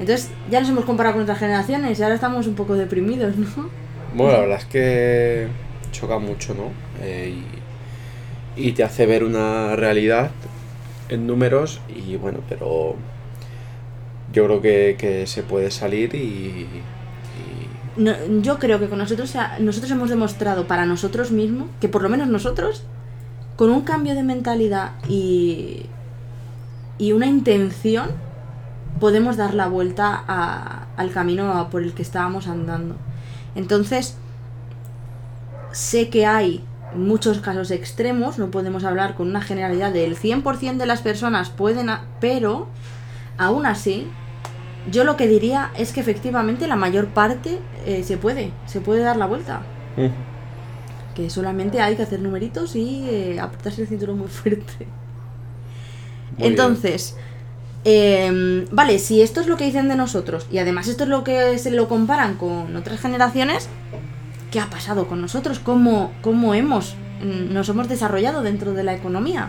Entonces 0.00 0.30
ya 0.50 0.60
nos 0.60 0.68
hemos 0.68 0.84
comparado 0.84 1.14
con 1.14 1.22
otras 1.22 1.38
generaciones 1.38 1.98
y 1.98 2.02
ahora 2.02 2.16
estamos 2.16 2.46
un 2.46 2.54
poco 2.54 2.74
deprimidos, 2.74 3.36
¿no? 3.36 3.70
Bueno, 4.14 4.32
la 4.32 4.40
verdad 4.40 4.58
es 4.58 4.64
que 4.66 5.48
choca 5.92 6.18
mucho, 6.18 6.54
¿no? 6.54 6.70
Eh, 7.00 7.34
y, 8.56 8.72
te 8.72 8.84
hace 8.84 9.06
ver 9.06 9.24
una 9.24 9.76
realidad 9.76 10.30
en 11.08 11.26
números 11.26 11.80
y 11.88 12.16
bueno, 12.16 12.40
pero 12.48 12.96
yo 14.32 14.46
creo 14.46 14.96
que, 14.96 15.26
se 15.26 15.42
puede 15.42 15.70
salir 15.70 16.14
y... 16.14 16.66
yo 18.42 18.58
creo 18.58 18.78
que 18.80 18.88
con 18.88 18.98
nosotros, 18.98 19.34
nosotros 19.60 19.90
hemos 19.90 20.10
demostrado 20.10 20.66
para 20.66 20.86
nosotros 20.86 21.30
mismos, 21.30 21.68
que 21.80 21.88
por 21.88 22.02
lo 22.02 22.08
menos 22.08 22.28
nosotros, 22.28 22.84
con 23.56 23.70
un 23.70 23.82
cambio 23.82 24.14
de 24.14 24.22
mentalidad 24.22 24.92
y, 25.08 25.86
y 26.98 27.12
una 27.12 27.26
intención, 27.26 28.10
podemos 28.98 29.36
dar 29.36 29.54
la 29.54 29.68
vuelta 29.68 30.86
al 30.96 31.10
camino 31.12 31.68
por 31.70 31.82
el 31.82 31.94
que 31.94 32.02
estábamos 32.02 32.48
andando. 32.48 32.96
Entonces, 33.54 34.16
sé 35.72 36.08
que 36.08 36.26
hay 36.26 36.64
muchos 36.94 37.40
casos 37.40 37.70
extremos, 37.70 38.38
no 38.38 38.50
podemos 38.50 38.84
hablar 38.84 39.14
con 39.14 39.28
una 39.28 39.40
generalidad 39.40 39.92
del 39.92 40.16
100% 40.16 40.76
de 40.76 40.86
las 40.86 41.02
personas 41.02 41.50
pueden, 41.50 41.90
pero 42.20 42.68
aún 43.38 43.66
así, 43.66 44.06
yo 44.90 45.04
lo 45.04 45.16
que 45.16 45.26
diría 45.26 45.70
es 45.76 45.92
que 45.92 46.00
efectivamente 46.00 46.66
la 46.66 46.76
mayor 46.76 47.08
parte 47.08 47.58
eh, 47.86 48.02
se 48.04 48.16
puede, 48.16 48.52
se 48.66 48.80
puede 48.80 49.02
dar 49.02 49.16
la 49.16 49.26
vuelta. 49.26 49.62
Que 51.14 51.30
solamente 51.30 51.80
hay 51.80 51.96
que 51.96 52.02
hacer 52.02 52.20
numeritos 52.20 52.74
y 52.74 53.06
eh, 53.08 53.40
apretarse 53.40 53.82
el 53.82 53.88
cinturón 53.88 54.18
muy 54.18 54.28
fuerte. 54.28 54.86
Entonces, 56.38 57.16
em, 57.84 58.66
vale, 58.72 58.98
si 58.98 59.22
esto 59.22 59.40
es 59.40 59.46
lo 59.46 59.56
que 59.56 59.64
dicen 59.64 59.88
de 59.88 59.96
nosotros 59.96 60.46
y 60.50 60.58
además 60.58 60.88
esto 60.88 61.04
es 61.04 61.10
lo 61.10 61.22
que 61.22 61.58
se 61.58 61.70
lo 61.70 61.88
comparan 61.88 62.34
con 62.34 62.74
otras 62.76 63.00
generaciones, 63.00 63.68
¿qué 64.54 64.60
ha 64.60 64.70
pasado 64.70 65.08
con 65.08 65.20
nosotros? 65.20 65.58
¿Cómo, 65.58 66.12
cómo 66.22 66.54
hemos, 66.54 66.94
mm, 67.20 67.52
nos 67.52 67.68
hemos 67.68 67.88
desarrollado 67.88 68.40
dentro 68.40 68.72
de 68.72 68.84
la 68.84 68.94
economía? 68.94 69.48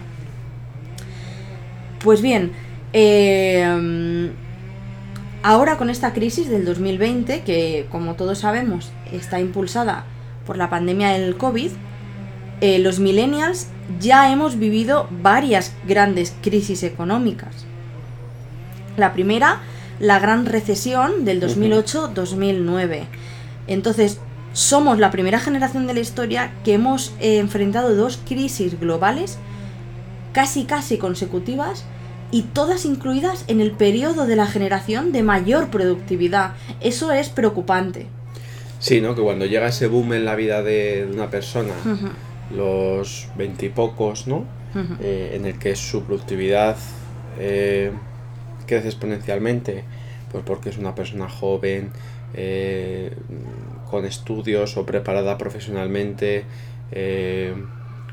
Pues 2.03 2.23
bien, 2.23 2.53
em, 2.91 4.31
ahora 5.43 5.77
con 5.77 5.91
esta 5.91 6.11
crisis 6.11 6.49
del 6.49 6.65
2020, 6.65 7.43
que 7.43 7.85
como 7.91 8.15
todos 8.15 8.39
sabemos 8.39 8.91
está 9.11 9.39
impulsada 9.39 10.05
por 10.43 10.57
la 10.57 10.71
pandemia 10.71 11.09
del 11.09 11.37
COVID, 11.37 11.69
eh, 12.61 12.79
los 12.79 12.97
millennials 12.99 13.67
ya 13.99 14.31
hemos 14.31 14.57
vivido 14.57 15.07
varias 15.21 15.71
grandes 15.87 16.33
crisis 16.41 16.81
económicas. 16.81 17.67
La 18.97 19.13
primera, 19.13 19.59
la 19.99 20.17
gran 20.17 20.47
recesión 20.47 21.25
del 21.25 21.39
2008-2009. 21.41 23.03
Entonces, 23.67 24.19
somos 24.55 24.99
la 24.99 25.11
primera 25.11 25.37
generación 25.37 25.85
de 25.85 25.93
la 25.93 25.99
historia 25.99 26.53
que 26.63 26.73
hemos 26.73 27.13
eh, 27.19 27.39
enfrentado 27.39 27.93
dos 27.93 28.17
crisis 28.25 28.79
globales 28.79 29.37
casi 30.31 30.63
casi 30.63 30.97
consecutivas 30.97 31.85
y 32.31 32.43
todas 32.43 32.85
incluidas 32.85 33.43
en 33.49 33.59
el 33.59 33.71
periodo 33.71 34.25
de 34.25 34.37
la 34.37 34.47
generación 34.47 35.11
de 35.11 35.23
mayor 35.23 35.69
productividad. 35.69 36.53
Eso 36.79 37.11
es 37.11 37.27
preocupante. 37.27 38.07
Sí, 38.79 39.01
¿no? 39.01 39.13
Que 39.13 39.21
cuando 39.21 39.45
llega 39.45 39.67
ese 39.67 39.87
boom 39.87 40.13
en 40.13 40.23
la 40.23 40.35
vida 40.35 40.63
de 40.63 41.05
una 41.13 41.29
persona, 41.29 41.73
los 42.55 43.27
veintipocos, 43.37 44.25
¿no? 44.25 44.45
Eh, 45.01 45.33
en 45.35 45.45
el 45.45 45.59
que 45.59 45.75
su 45.75 46.03
productividad 46.03 46.77
eh, 47.39 47.91
crece 48.65 48.87
exponencialmente, 48.87 49.83
pues 50.31 50.43
porque 50.45 50.69
es 50.69 50.77
una 50.77 50.95
persona 50.95 51.29
joven, 51.29 51.91
eh, 52.33 53.11
con 53.89 54.05
estudios 54.05 54.77
o 54.77 54.85
preparada 54.85 55.37
profesionalmente, 55.37 56.43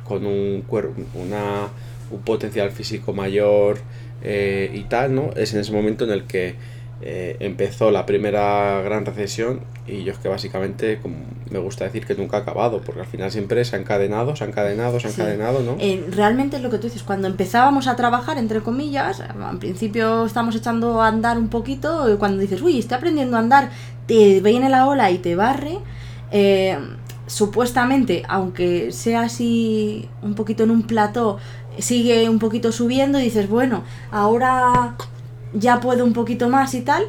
con 0.05 0.27
un, 0.27 0.65
una, 1.15 1.69
un 2.11 2.21
potencial 2.23 2.71
físico 2.71 3.13
mayor 3.13 3.79
y 4.25 4.81
tal, 4.85 5.15
¿no? 5.15 5.31
Es 5.37 5.55
en 5.55 5.61
ese 5.61 5.73
momento 5.73 6.05
en 6.05 6.11
el 6.11 6.25
que 6.25 6.55
eh, 7.05 7.37
empezó 7.41 7.91
la 7.91 8.07
primera 8.07 8.81
gran 8.83 9.05
recesión 9.05 9.61
y 9.87 10.05
yo 10.05 10.13
es 10.13 10.19
que 10.19 10.29
básicamente 10.29 11.01
como 11.01 11.17
me 11.51 11.59
gusta 11.59 11.85
decir 11.85 12.07
que 12.07 12.15
nunca 12.15 12.39
ha 12.39 12.41
acabado, 12.41 12.81
porque 12.81 13.01
al 13.01 13.07
final 13.07 13.31
siempre 13.31 13.65
se 13.65 13.77
ha 13.77 13.79
encadenado, 13.79 14.35
se 14.37 14.45
ha 14.45 14.47
encadenado, 14.47 14.99
se 15.01 15.09
ha 15.09 15.11
encadenado, 15.11 15.63
¿no? 15.63 15.77
Eh, 15.79 16.05
realmente 16.11 16.57
es 16.57 16.63
lo 16.63 16.71
que 16.71 16.79
tú 16.79 16.85
dices, 16.85 17.03
cuando 17.03 17.29
empezábamos 17.29 17.87
a 17.89 17.97
trabajar, 17.97 18.39
entre 18.39 18.61
comillas, 18.61 19.21
al 19.21 19.59
principio 19.59 20.25
estamos 20.25 20.55
echando 20.57 21.03
a 21.03 21.09
andar 21.09 21.37
un 21.39 21.49
poquito, 21.49 22.13
y 22.13 22.17
cuando 22.17 22.41
dices, 22.41 22.63
uy, 22.63 22.79
estoy 22.79 22.97
aprendiendo 22.97 23.37
a 23.37 23.41
andar, 23.41 23.71
te 24.07 24.41
viene 24.41 24.69
la 24.69 24.87
ola 24.87 25.11
y 25.11 25.19
te 25.19 25.37
barre, 25.37 25.79
eh, 26.31 26.79
supuestamente, 27.27 28.23
aunque 28.29 28.93
sea 28.93 29.23
así 29.23 30.09
un 30.23 30.35
poquito 30.35 30.63
en 30.63 30.71
un 30.71 30.83
plató, 30.85 31.39
sigue 31.79 32.29
un 32.29 32.39
poquito 32.39 32.73
subiendo 32.73 33.19
y 33.19 33.25
dices, 33.25 33.49
bueno, 33.49 33.85
ahora 34.11 34.97
ya 35.55 35.81
puedo 35.81 36.05
un 36.05 36.13
poquito 36.13 36.49
más 36.49 36.75
y 36.75 36.83
tal, 36.83 37.05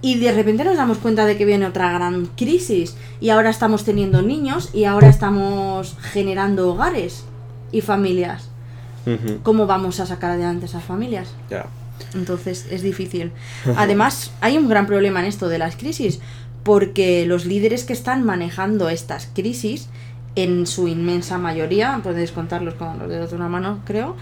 y 0.00 0.18
de 0.18 0.32
repente 0.32 0.64
nos 0.64 0.76
damos 0.76 0.98
cuenta 0.98 1.26
de 1.26 1.36
que 1.36 1.44
viene 1.44 1.66
otra 1.66 1.92
gran 1.92 2.26
crisis 2.36 2.96
y 3.20 3.30
ahora 3.30 3.50
estamos 3.50 3.84
teniendo 3.84 4.22
niños 4.22 4.70
y 4.72 4.84
ahora 4.84 5.08
estamos 5.08 5.96
generando 6.00 6.70
hogares 6.70 7.24
y 7.72 7.80
familias. 7.80 8.50
¿Cómo 9.42 9.66
vamos 9.66 10.00
a 10.00 10.06
sacar 10.06 10.32
adelante 10.32 10.66
esas 10.66 10.84
familias? 10.84 11.32
Entonces 12.14 12.66
es 12.70 12.82
difícil. 12.82 13.32
Además, 13.76 14.32
hay 14.42 14.58
un 14.58 14.68
gran 14.68 14.86
problema 14.86 15.20
en 15.20 15.26
esto 15.26 15.48
de 15.48 15.58
las 15.58 15.76
crisis, 15.76 16.20
porque 16.62 17.24
los 17.24 17.46
líderes 17.46 17.84
que 17.84 17.94
están 17.94 18.22
manejando 18.24 18.90
estas 18.90 19.30
crisis, 19.34 19.88
en 20.34 20.66
su 20.66 20.88
inmensa 20.88 21.38
mayoría, 21.38 21.98
podéis 22.02 22.32
contarlos 22.32 22.74
con 22.74 22.98
los 22.98 23.08
dedos 23.08 23.30
de 23.30 23.36
una 23.36 23.48
mano, 23.48 23.80
creo, 23.86 24.14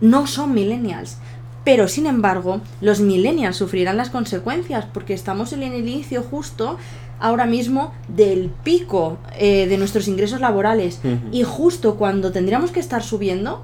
no 0.00 0.26
son 0.26 0.52
millennials. 0.52 1.18
Pero 1.64 1.86
sin 1.86 2.06
embargo, 2.06 2.60
los 2.80 3.00
millennials 3.00 3.56
sufrirán 3.56 3.96
las 3.96 4.10
consecuencias 4.10 4.86
porque 4.92 5.14
estamos 5.14 5.52
en 5.52 5.62
el 5.62 5.74
inicio 5.74 6.22
justo 6.22 6.76
ahora 7.20 7.46
mismo 7.46 7.92
del 8.08 8.50
pico 8.64 9.18
eh, 9.38 9.68
de 9.68 9.78
nuestros 9.78 10.08
ingresos 10.08 10.40
laborales 10.40 11.00
y 11.30 11.44
justo 11.44 11.94
cuando 11.94 12.32
tendríamos 12.32 12.72
que 12.72 12.80
estar 12.80 13.02
subiendo, 13.04 13.62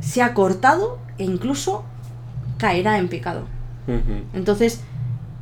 se 0.00 0.22
ha 0.22 0.34
cortado 0.34 0.98
e 1.18 1.24
incluso 1.24 1.84
caerá 2.58 2.98
en 2.98 3.08
picado. 3.08 3.44
Entonces, 4.34 4.80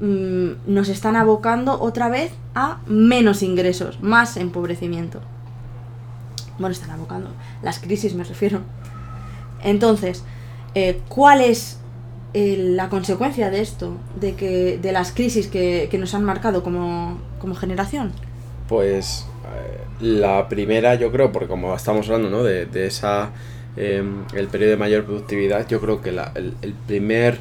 mm, 0.01 0.51
nos 0.67 0.91
están 0.91 1.17
abocando 1.17 1.81
otra 1.81 2.11
vez 2.11 2.33
a 2.55 2.81
menos 2.87 3.43
ingresos, 3.43 3.99
más 4.03 4.37
empobrecimiento. 4.37 5.21
Bueno, 6.59 6.73
están 6.73 6.91
abocando. 6.91 7.31
Las 7.63 7.79
crisis 7.79 8.15
me 8.15 8.25
refiero. 8.25 8.61
Entonces, 9.63 10.23
eh, 10.75 11.01
¿cuál 11.09 11.41
es 11.41 11.79
eh, 12.35 12.57
la 12.59 12.89
consecuencia 12.89 13.51
de 13.51 13.61
esto? 13.61 13.97
De 14.21 14.35
que 14.35 14.79
de 14.79 14.93
las 14.93 15.13
crisis 15.13 15.47
que, 15.49 15.89
que 15.91 15.99
nos 15.99 16.15
han 16.15 16.25
marcado 16.25 16.63
como, 16.63 17.19
como 17.39 17.55
generación. 17.55 18.13
Pues 18.69 19.27
eh, 19.45 19.81
la 20.01 20.49
primera, 20.49 20.95
yo 20.95 21.13
creo, 21.13 21.33
porque 21.33 21.49
como 21.49 21.75
estamos 21.75 22.07
hablando, 22.09 22.31
¿no? 22.31 22.43
De, 22.43 22.67
de 22.67 22.87
esa. 22.87 23.31
em, 23.77 24.25
el 24.35 24.49
periodo 24.49 24.71
de 24.73 24.77
mayor 24.77 25.05
productividad, 25.05 25.67
yo 25.69 25.81
creo 25.81 26.01
que 26.01 26.13
la- 26.13 26.33
el, 26.35 26.55
el 26.63 26.73
primer 26.75 27.39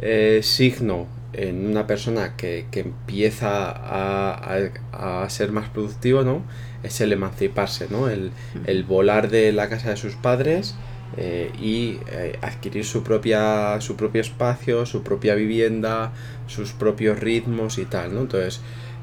eh, 0.00 0.40
signo 0.42 1.06
en 1.32 1.66
una 1.66 1.86
persona 1.86 2.36
que, 2.36 2.66
que 2.70 2.80
empieza 2.80 3.70
a, 3.70 4.56
a- 4.92 5.24
a 5.24 5.30
ser 5.30 5.52
más 5.52 5.68
productivo, 5.68 6.22
¿no? 6.22 6.42
Es 6.82 7.00
el 7.00 7.12
emanciparse, 7.12 7.86
¿no? 7.90 8.08
El, 8.08 8.30
el 8.66 8.84
volar 8.84 9.28
de 9.30 9.52
la 9.52 9.68
casa 9.68 9.90
de 9.90 9.96
sus 9.96 10.14
padres 10.16 10.74
eh, 11.16 11.52
y 11.60 11.98
eh, 12.10 12.38
adquirir 12.42 12.84
su 12.84 13.02
propia 13.02 13.80
su 13.80 13.96
propio 13.96 14.20
espacio, 14.20 14.84
su 14.86 15.02
propia 15.02 15.34
vivienda, 15.34 16.12
sus 16.46 16.72
propios 16.72 17.20
ritmos 17.20 17.78
y 17.78 17.84
tal, 17.84 18.14
¿no? 18.14 18.22
Entonces, 18.22 18.60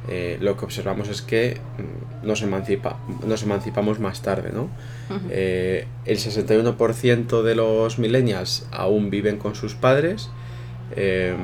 eh, 0.09 0.37
lo 0.41 0.57
que 0.57 0.65
observamos 0.65 1.07
es 1.09 1.21
que 1.21 1.57
mm, 1.77 2.27
nos, 2.27 2.41
emancipa, 2.41 2.99
nos 3.25 3.43
emancipamos 3.43 3.99
más 3.99 4.21
tarde, 4.21 4.51
¿no? 4.51 4.69
El 5.29 6.17
61% 6.17 7.43
de 7.43 7.55
los 7.55 7.99
millennials 7.99 8.67
aún 8.71 9.09
viven 9.09 9.37
con 9.37 9.55
sus 9.55 9.75
padres, 9.75 10.29
eh, 10.95 11.35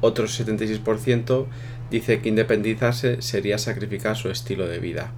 otro 0.00 0.26
76% 0.26 1.46
dice 1.90 2.20
que 2.20 2.28
independizarse 2.28 3.20
sería 3.22 3.58
sacrificar 3.58 4.16
su 4.16 4.30
estilo 4.30 4.66
de 4.66 4.78
vida. 4.78 5.12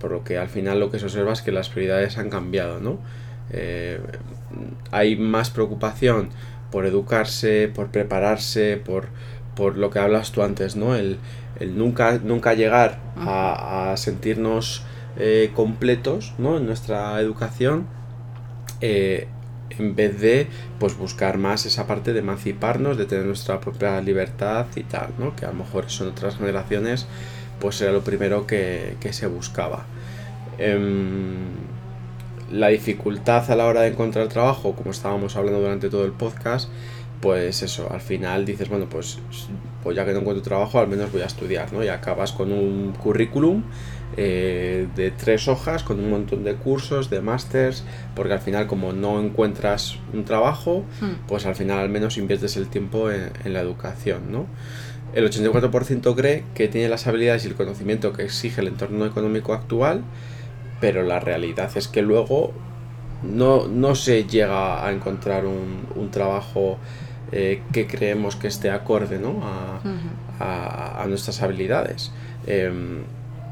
Por 0.00 0.10
lo 0.10 0.24
que 0.24 0.38
al 0.38 0.48
final 0.48 0.80
lo 0.80 0.90
que 0.90 0.98
se 0.98 1.04
observa 1.04 1.32
es 1.32 1.42
que 1.42 1.52
las 1.52 1.68
prioridades 1.68 2.18
han 2.18 2.30
cambiado, 2.30 2.80
¿no? 2.80 2.98
Eh, 3.52 4.00
hay 4.90 5.16
más 5.16 5.50
preocupación 5.50 6.30
por 6.70 6.86
educarse, 6.86 7.70
por 7.72 7.90
prepararse, 7.90 8.76
por, 8.76 9.08
por 9.54 9.76
lo 9.76 9.90
que 9.90 9.98
hablas 9.98 10.32
tú 10.32 10.42
antes, 10.42 10.76
¿no? 10.76 10.94
El, 10.94 11.18
el 11.58 11.76
nunca, 11.76 12.18
nunca 12.18 12.54
llegar 12.54 12.98
a, 13.16 13.94
sentirnos 13.96 14.82
eh, 15.18 15.50
completos, 15.54 16.34
¿no? 16.38 16.56
En 16.56 16.66
nuestra 16.66 17.20
educación, 17.20 17.86
eh, 18.80 19.28
en 19.78 19.94
vez 19.94 20.20
de 20.20 20.48
pues 20.78 20.96
buscar 20.96 21.38
más 21.38 21.66
esa 21.66 21.86
parte 21.86 22.12
de 22.12 22.20
emanciparnos, 22.20 22.96
de 22.96 23.06
tener 23.06 23.26
nuestra 23.26 23.60
propia 23.60 24.00
libertad 24.00 24.66
y 24.76 24.82
tal, 24.82 25.10
¿no? 25.18 25.36
Que 25.36 25.44
a 25.44 25.48
lo 25.48 25.54
mejor 25.54 25.86
eso 25.86 26.08
otras 26.08 26.36
generaciones 26.36 27.06
pues 27.60 27.80
era 27.80 27.92
lo 27.92 28.00
primero 28.02 28.46
que, 28.46 28.96
que 29.00 29.12
se 29.12 29.26
buscaba. 29.26 29.84
Em, 30.58 31.36
la 32.50 32.68
dificultad 32.68 33.48
a 33.50 33.56
la 33.56 33.66
hora 33.66 33.82
de 33.82 33.88
encontrar 33.88 34.28
trabajo, 34.28 34.74
como 34.74 34.90
estábamos 34.90 35.36
hablando 35.36 35.60
durante 35.60 35.88
todo 35.88 36.04
el 36.04 36.12
podcast, 36.12 36.68
pues 37.20 37.62
eso, 37.62 37.88
al 37.92 38.00
final 38.00 38.44
dices, 38.44 38.68
bueno, 38.68 38.86
pues, 38.88 39.18
pues 39.82 39.94
ya 39.94 40.04
que 40.04 40.12
no 40.12 40.20
encuentro 40.20 40.42
trabajo, 40.42 40.78
al 40.80 40.88
menos 40.88 41.12
voy 41.12 41.20
a 41.22 41.26
estudiar, 41.26 41.72
¿no? 41.72 41.84
Y 41.84 41.88
acabas 41.88 42.32
con 42.32 42.50
un 42.50 42.92
currículum 42.92 43.62
eh, 44.16 44.88
de 44.96 45.10
tres 45.12 45.46
hojas, 45.46 45.84
con 45.84 46.00
un 46.00 46.10
montón 46.10 46.42
de 46.44 46.54
cursos, 46.54 47.10
de 47.10 47.20
másters, 47.20 47.84
porque 48.16 48.32
al 48.32 48.40
final 48.40 48.66
como 48.66 48.92
no 48.92 49.20
encuentras 49.20 49.96
un 50.12 50.24
trabajo, 50.24 50.84
Hmm. 51.00 51.26
pues 51.28 51.46
al 51.46 51.54
final 51.54 51.78
al 51.78 51.90
menos 51.90 52.16
inviertes 52.18 52.56
el 52.56 52.68
tiempo 52.68 53.10
en, 53.10 53.30
en 53.44 53.52
la 53.52 53.60
educación, 53.60 54.32
¿no? 54.32 54.46
El 55.14 55.24
84% 55.28 56.14
cree 56.14 56.44
que 56.54 56.68
tiene 56.68 56.88
las 56.88 57.06
habilidades 57.06 57.44
y 57.44 57.48
el 57.48 57.54
conocimiento 57.54 58.12
que 58.12 58.22
exige 58.24 58.60
el 58.60 58.68
entorno 58.68 59.04
económico 59.06 59.52
actual, 59.54 60.02
pero 60.80 61.02
la 61.02 61.18
realidad 61.20 61.70
es 61.76 61.88
que 61.88 62.02
luego 62.02 62.52
no, 63.22 63.66
no 63.66 63.94
se 63.94 64.24
llega 64.24 64.86
a 64.86 64.92
encontrar 64.92 65.44
un, 65.46 65.86
un 65.96 66.10
trabajo 66.10 66.78
eh, 67.32 67.62
que 67.72 67.86
creemos 67.86 68.36
que 68.36 68.46
esté 68.48 68.70
acorde 68.70 69.18
¿no? 69.18 69.40
a, 69.44 69.80
a- 70.44 71.02
a 71.02 71.06
nuestras 71.06 71.42
habilidades. 71.42 72.12
Em, 72.46 73.02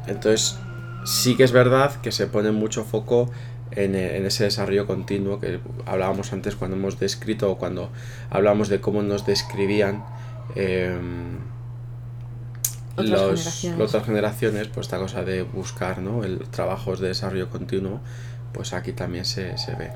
entonces, 0.07 0.59
sí 1.05 1.37
que 1.37 1.45
es 1.45 1.53
verdad 1.53 1.93
que 2.01 2.13
se 2.13 2.27
pone 2.29 2.51
mucho 2.51 2.85
foco 2.85 3.31
en, 3.73 3.95
e- 3.95 4.17
en 4.17 4.25
ese 4.27 4.45
desarrollo 4.45 4.87
continuo 4.87 5.39
que 5.39 5.61
hablábamos 5.87 6.33
antes 6.33 6.55
cuando 6.57 6.77
hemos 6.77 6.99
descrito 6.99 7.51
o 7.51 7.59
cuando 7.59 7.91
hablábamos 8.31 8.69
de 8.69 8.81
cómo 8.81 9.03
nos 9.03 9.27
describían 9.27 10.03
em, 10.55 11.39
Otras 12.97 13.09
los- 13.11 13.21
generaciones. 13.41 13.81
otras 13.89 14.05
generaciones, 14.07 14.69
pues 14.69 14.87
esta 14.87 14.99
cosa 14.99 15.23
de 15.25 15.43
buscar 15.43 16.01
¿no? 16.01 16.25
el 16.25 16.39
trabajos 16.51 16.99
de 17.01 17.09
desarrollo 17.09 17.49
continuo, 17.49 18.01
pues 18.53 18.73
aquí 18.73 18.93
también 18.93 19.25
se, 19.25 19.57
se 19.59 19.75
ve. 19.77 19.91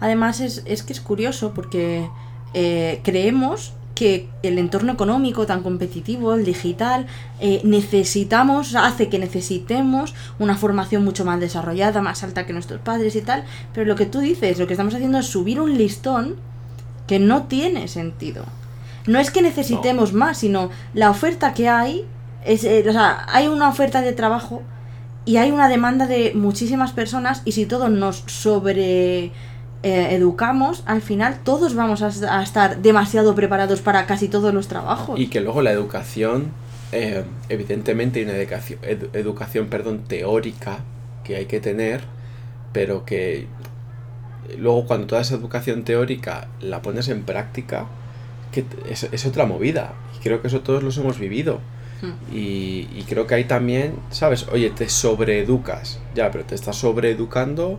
Además 0.00 0.40
es, 0.40 0.62
es 0.66 0.82
que 0.82 0.92
es 0.92 1.00
curioso 1.00 1.52
porque 1.54 2.08
eh, 2.54 3.00
creemos 3.02 3.72
que 3.94 4.28
el 4.42 4.58
entorno 4.58 4.92
económico 4.92 5.46
tan 5.46 5.62
competitivo, 5.62 6.34
el 6.34 6.44
digital, 6.44 7.06
eh, 7.40 7.62
necesitamos, 7.64 8.74
hace 8.74 9.08
que 9.08 9.18
necesitemos 9.18 10.14
una 10.38 10.54
formación 10.56 11.02
mucho 11.02 11.24
más 11.24 11.40
desarrollada, 11.40 12.02
más 12.02 12.22
alta 12.22 12.44
que 12.46 12.52
nuestros 12.52 12.80
padres 12.82 13.16
y 13.16 13.22
tal, 13.22 13.44
pero 13.72 13.86
lo 13.86 13.96
que 13.96 14.04
tú 14.04 14.20
dices, 14.20 14.58
lo 14.58 14.66
que 14.66 14.74
estamos 14.74 14.94
haciendo 14.94 15.16
es 15.18 15.26
subir 15.26 15.60
un 15.62 15.78
listón 15.78 16.36
que 17.06 17.18
no 17.18 17.44
tiene 17.44 17.88
sentido. 17.88 18.44
No 19.06 19.18
es 19.18 19.30
que 19.30 19.42
necesitemos 19.42 20.12
más, 20.12 20.38
sino 20.38 20.70
la 20.94 21.10
oferta 21.10 21.54
que 21.54 21.68
hay, 21.68 22.04
es, 22.44 22.64
eh, 22.64 22.84
o 22.88 22.92
sea, 22.92 23.26
hay 23.28 23.48
una 23.48 23.68
oferta 23.68 24.00
de 24.02 24.12
trabajo 24.12 24.62
y 25.24 25.36
hay 25.38 25.50
una 25.50 25.68
demanda 25.68 26.06
de 26.06 26.32
muchísimas 26.34 26.92
personas 26.92 27.42
y 27.44 27.52
si 27.52 27.66
todos 27.66 27.90
nos 27.90 28.22
sobre 28.26 29.32
eh, 29.82 30.08
educamos, 30.10 30.82
al 30.86 31.02
final 31.02 31.38
todos 31.44 31.74
vamos 31.74 32.02
a, 32.02 32.38
a 32.38 32.42
estar 32.42 32.78
demasiado 32.82 33.34
preparados 33.34 33.80
para 33.80 34.06
casi 34.06 34.28
todos 34.28 34.52
los 34.54 34.68
trabajos. 34.68 35.18
Y 35.18 35.28
que 35.28 35.40
luego 35.40 35.62
la 35.62 35.70
educación, 35.72 36.46
eh, 36.92 37.24
evidentemente 37.48 38.20
hay 38.20 38.24
una 38.26 38.34
educación, 38.36 38.78
edu- 38.82 39.08
educación 39.14 39.66
perdón, 39.66 40.04
teórica 40.06 40.78
que 41.24 41.36
hay 41.36 41.46
que 41.46 41.60
tener, 41.60 42.02
pero 42.72 43.04
que 43.04 43.46
luego 44.58 44.86
cuando 44.86 45.06
toda 45.08 45.20
esa 45.22 45.34
educación 45.34 45.82
teórica 45.84 46.48
la 46.60 46.82
pones 46.82 47.08
en 47.08 47.24
práctica, 47.24 47.86
que 48.62 48.64
es, 48.90 49.04
es 49.10 49.26
otra 49.26 49.46
movida. 49.46 49.94
Y 50.16 50.22
creo 50.22 50.40
que 50.40 50.48
eso 50.48 50.60
todos 50.60 50.82
los 50.82 50.96
hemos 50.98 51.18
vivido. 51.18 51.60
Hmm. 52.02 52.12
Y, 52.34 52.88
y 52.94 53.04
creo 53.08 53.26
que 53.26 53.34
ahí 53.34 53.44
también, 53.44 53.94
¿sabes? 54.10 54.46
Oye, 54.48 54.70
te 54.70 54.88
sobreeducas, 54.88 56.00
ya, 56.14 56.30
pero 56.30 56.44
te 56.44 56.54
estás 56.54 56.76
sobreeducando 56.76 57.78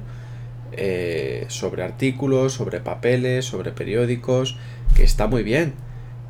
eh, 0.71 1.45
sobre 1.49 1.83
artículos, 1.83 2.53
sobre 2.53 2.79
papeles, 2.79 3.45
sobre 3.45 3.71
periódicos, 3.71 4.57
que 4.95 5.03
está 5.03 5.27
muy 5.27 5.43
bien, 5.43 5.73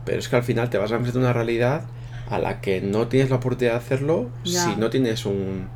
pero 0.05 0.19
es 0.19 0.27
que 0.29 0.35
al 0.35 0.43
final 0.43 0.69
te 0.69 0.77
vas 0.77 0.91
a 0.91 0.95
enfrentar 0.95 1.21
a 1.21 1.25
una 1.25 1.33
realidad 1.33 1.85
a 2.29 2.39
la 2.39 2.59
que 2.61 2.81
no 2.81 3.07
tienes 3.07 3.29
la 3.29 3.37
oportunidad 3.37 3.73
de 3.73 3.77
hacerlo 3.79 4.29
Ya. 4.43 4.65
si 4.65 4.75
no 4.75 4.89
tienes 4.89 5.25
un, 5.25 5.69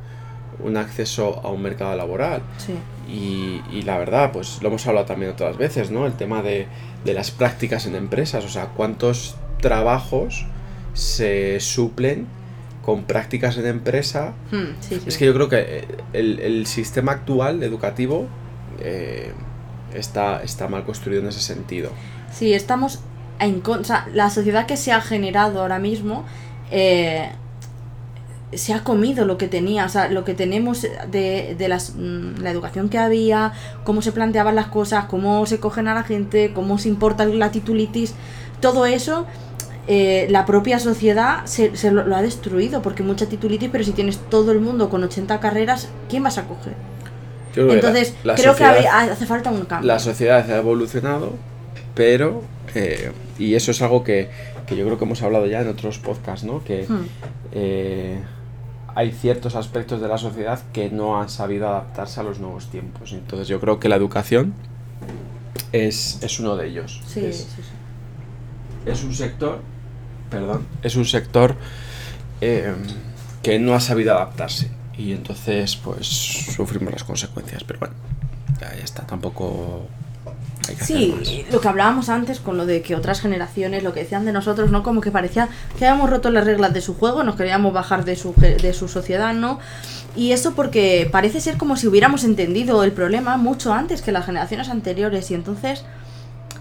un 0.62 0.76
acceso 0.76 1.40
a 1.42 1.50
un 1.50 1.62
mercado 1.62 1.96
laboral. 1.96 2.42
Sí. 2.58 2.74
Y, 3.10 3.62
y 3.74 3.82
la 3.82 3.96
verdad, 3.98 4.32
pues 4.32 4.58
lo 4.62 4.68
hemos 4.68 4.86
hablado 4.86 5.06
también 5.06 5.32
otras 5.32 5.56
veces, 5.56 5.90
¿no? 5.90 6.06
El 6.06 6.12
tema 6.12 6.42
de, 6.42 6.66
de 7.04 7.14
las 7.14 7.30
prácticas 7.30 7.86
en 7.86 7.94
empresas, 7.94 8.44
o 8.44 8.48
sea, 8.48 8.66
cuántos 8.66 9.36
trabajos 9.60 10.46
se 10.94 11.58
suplen 11.60 12.26
con 12.82 13.04
prácticas 13.04 13.56
en 13.56 13.66
empresa. 13.66 14.34
Hmm, 14.50 14.74
sí, 14.80 14.96
sí. 14.96 15.02
Es 15.06 15.16
que 15.16 15.26
yo 15.26 15.34
creo 15.34 15.48
que 15.48 15.60
eh, 15.60 15.88
el, 16.12 16.40
el 16.40 16.66
sistema 16.66 17.12
actual 17.12 17.62
educativo 17.62 18.26
eh, 18.80 19.32
está, 19.94 20.42
está 20.42 20.68
mal 20.68 20.84
construido 20.84 21.22
en 21.22 21.28
ese 21.28 21.40
sentido. 21.40 21.90
Sí, 22.32 22.52
estamos 22.52 23.00
en 23.38 23.60
contra. 23.60 24.08
La 24.12 24.30
sociedad 24.30 24.66
que 24.66 24.76
se 24.76 24.92
ha 24.92 25.00
generado 25.00 25.60
ahora 25.60 25.78
mismo 25.78 26.24
eh, 26.70 27.30
se 28.52 28.74
ha 28.74 28.84
comido 28.84 29.24
lo 29.24 29.38
que 29.38 29.48
tenía, 29.48 29.86
o 29.86 29.88
sea, 29.88 30.08
lo 30.08 30.24
que 30.24 30.34
tenemos 30.34 30.82
de, 30.82 31.54
de 31.58 31.68
las, 31.68 31.94
mm, 31.96 32.40
la 32.42 32.50
educación 32.50 32.88
que 32.88 32.98
había, 32.98 33.52
cómo 33.84 34.02
se 34.02 34.12
planteaban 34.12 34.54
las 34.54 34.66
cosas, 34.66 35.06
cómo 35.06 35.46
se 35.46 35.58
cogen 35.60 35.88
a 35.88 35.94
la 35.94 36.02
gente, 36.02 36.52
cómo 36.54 36.78
se 36.78 36.88
importa 36.88 37.24
la 37.24 37.50
titulitis, 37.50 38.14
todo 38.60 38.86
eso. 38.86 39.26
eh, 39.88 40.28
la 40.30 40.46
propia 40.46 40.78
sociedad 40.78 41.44
se, 41.44 41.76
se 41.76 41.90
lo, 41.90 42.04
lo 42.06 42.14
ha 42.14 42.22
destruido 42.22 42.82
porque 42.82 43.02
mucha 43.02 43.26
titulitis, 43.26 43.68
pero 43.72 43.82
si 43.82 43.90
tienes 43.90 44.16
todo 44.30 44.52
el 44.52 44.60
mundo 44.60 44.88
con 44.88 45.02
80 45.02 45.40
carreras, 45.40 45.88
¿quién 46.08 46.22
vas 46.22 46.38
a 46.38 46.44
coger? 46.44 46.74
Yo 47.56 47.62
que 47.66 47.68
la- 47.68 47.74
Entonces, 47.74 48.14
la 48.22 48.34
creo 48.36 48.54
que 48.54 48.62
sociedad- 48.64 48.86
habe- 48.94 49.10
hace 49.10 49.26
falta 49.26 49.50
un 49.50 49.64
cambio. 49.64 49.88
la 49.88 49.98
sociedad 49.98 50.48
ha 50.48 50.56
evolucionado, 50.58 51.32
pero, 51.96 52.42
eh, 52.76 53.10
y 53.40 53.54
eso 53.56 53.72
es 53.72 53.82
algo 53.82 54.04
que, 54.04 54.30
que 54.66 54.76
yo 54.76 54.84
creo 54.84 54.98
que 54.98 55.04
hemos 55.04 55.20
hablado 55.22 55.46
ya 55.46 55.62
en 55.62 55.68
otros 55.68 55.98
podcasts, 55.98 56.44
¿no? 56.46 56.62
Que 56.62 56.86
Hmm. 56.88 57.04
eh, 57.52 58.18
hay 58.94 59.12
ciertos 59.12 59.54
aspectos 59.54 60.00
de 60.00 60.08
la 60.08 60.18
sociedad 60.18 60.60
que 60.72 60.90
no 60.90 61.20
han 61.20 61.28
sabido 61.28 61.68
adaptarse 61.68 62.20
a 62.20 62.22
los 62.22 62.38
nuevos 62.38 62.66
tiempos. 62.70 63.12
Entonces 63.12 63.48
yo 63.48 63.60
creo 63.60 63.80
que 63.80 63.88
la 63.88 63.96
educación 63.96 64.54
es, 65.72 66.22
es 66.22 66.40
uno 66.40 66.56
de 66.56 66.68
ellos. 66.68 67.00
Sí, 67.06 67.24
es, 67.24 67.38
sí, 67.38 67.62
sí. 67.62 68.90
es 68.90 69.04
un 69.04 69.14
sector 69.14 69.60
perdón, 70.32 70.66
es 70.82 70.96
un 70.96 71.04
sector 71.04 71.54
eh, 72.40 72.74
que 73.42 73.58
no 73.58 73.74
ha 73.74 73.80
sabido 73.80 74.14
adaptarse 74.14 74.70
y 74.96 75.12
entonces 75.12 75.76
pues 75.76 76.06
sufrimos 76.06 76.90
las 76.90 77.04
consecuencias, 77.04 77.62
pero 77.64 77.80
bueno, 77.80 77.94
ya, 78.58 78.74
ya 78.74 78.82
está, 78.82 79.06
tampoco 79.06 79.86
Sí, 80.80 81.44
lo 81.50 81.60
que 81.60 81.68
hablábamos 81.68 82.08
antes 82.08 82.40
con 82.40 82.56
lo 82.56 82.66
de 82.66 82.82
que 82.82 82.94
otras 82.94 83.20
generaciones, 83.20 83.82
lo 83.82 83.92
que 83.92 84.00
decían 84.00 84.24
de 84.24 84.32
nosotros, 84.32 84.70
¿no? 84.70 84.82
Como 84.82 85.00
que 85.00 85.10
parecía 85.10 85.48
que 85.78 85.86
habíamos 85.86 86.10
roto 86.10 86.30
las 86.30 86.44
reglas 86.44 86.72
de 86.72 86.80
su 86.80 86.94
juego, 86.94 87.22
nos 87.22 87.36
queríamos 87.36 87.72
bajar 87.72 88.04
de 88.04 88.16
su, 88.16 88.34
de 88.36 88.72
su 88.72 88.88
sociedad, 88.88 89.34
¿no? 89.34 89.58
Y 90.14 90.32
eso 90.32 90.54
porque 90.54 91.08
parece 91.10 91.40
ser 91.40 91.56
como 91.56 91.76
si 91.76 91.86
hubiéramos 91.86 92.24
entendido 92.24 92.84
el 92.84 92.92
problema 92.92 93.36
mucho 93.36 93.72
antes 93.72 94.02
que 94.02 94.12
las 94.12 94.26
generaciones 94.26 94.68
anteriores. 94.68 95.30
Y 95.30 95.34
entonces, 95.34 95.84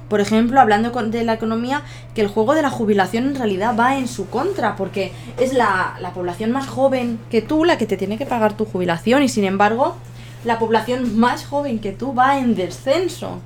por 0.10 0.22
ejemplo, 0.22 0.60
hablando 0.60 0.89
de 0.89 1.24
la 1.24 1.34
economía, 1.34 1.84
que 2.16 2.22
el 2.22 2.28
juego 2.28 2.54
de 2.54 2.62
la 2.62 2.70
jubilación 2.70 3.28
en 3.28 3.36
realidad 3.36 3.76
va 3.78 3.97
en 3.97 4.08
su 4.08 4.30
contra, 4.30 4.76
porque 4.76 5.12
es 5.39 5.54
la, 5.54 5.95
la 5.99 6.12
población 6.12 6.52
más 6.52 6.68
joven 6.68 7.20
que 7.30 7.41
tú 7.41 7.66
la 7.66 7.78
que 7.78 7.86
te 7.86 7.97
tiene 7.97 8.18
que 8.18 8.26
pagar 8.26 8.56
tu 8.56 8.66
jubilación, 8.66 9.22
y 9.22 9.30
sin 9.30 9.43
embargo, 9.43 9.97
la 10.43 10.58
población 10.58 11.20
más 11.20 11.45
joven 11.45 11.80
que 11.80 11.91
tú 11.91 12.14
va 12.16 12.39
en 12.39 12.56
descenso. 12.56 13.41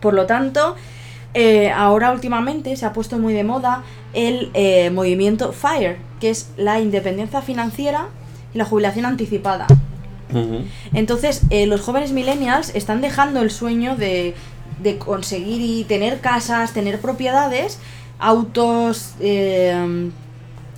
Por 0.00 0.14
lo 0.14 0.26
tanto, 0.26 0.76
eh, 1.34 1.70
ahora 1.70 2.10
últimamente 2.10 2.76
se 2.76 2.86
ha 2.86 2.92
puesto 2.92 3.18
muy 3.18 3.32
de 3.32 3.44
moda 3.44 3.84
el 4.14 4.50
eh, 4.54 4.90
movimiento 4.90 5.52
FIRE, 5.52 5.98
que 6.18 6.30
es 6.30 6.50
la 6.56 6.80
independencia 6.80 7.40
financiera 7.40 8.08
y 8.52 8.58
la 8.58 8.64
jubilación 8.64 9.06
anticipada. 9.06 9.66
Entonces, 10.94 11.42
eh, 11.50 11.66
los 11.66 11.80
jóvenes 11.80 12.12
millennials 12.12 12.72
están 12.76 13.00
dejando 13.00 13.42
el 13.42 13.50
sueño 13.50 13.96
de, 13.96 14.36
de 14.80 14.96
conseguir 14.96 15.60
y 15.60 15.82
tener 15.82 16.20
casas, 16.20 16.72
tener 16.72 17.00
propiedades, 17.00 17.80
autos, 18.20 19.14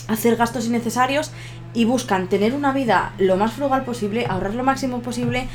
hacer 0.08 0.36
gastos 0.36 0.66
innecesarios 0.66 1.32
y 1.74 1.84
buscan 1.84 2.28
tener 2.28 2.54
una 2.54 2.72
vida 2.72 3.12
lo 3.18 3.36
más 3.36 3.52
frugal 3.52 3.84
posible, 3.84 4.24
ahorrar 4.26 4.54
lo 4.54 4.64
máximo 4.64 5.00
posible 5.00 5.48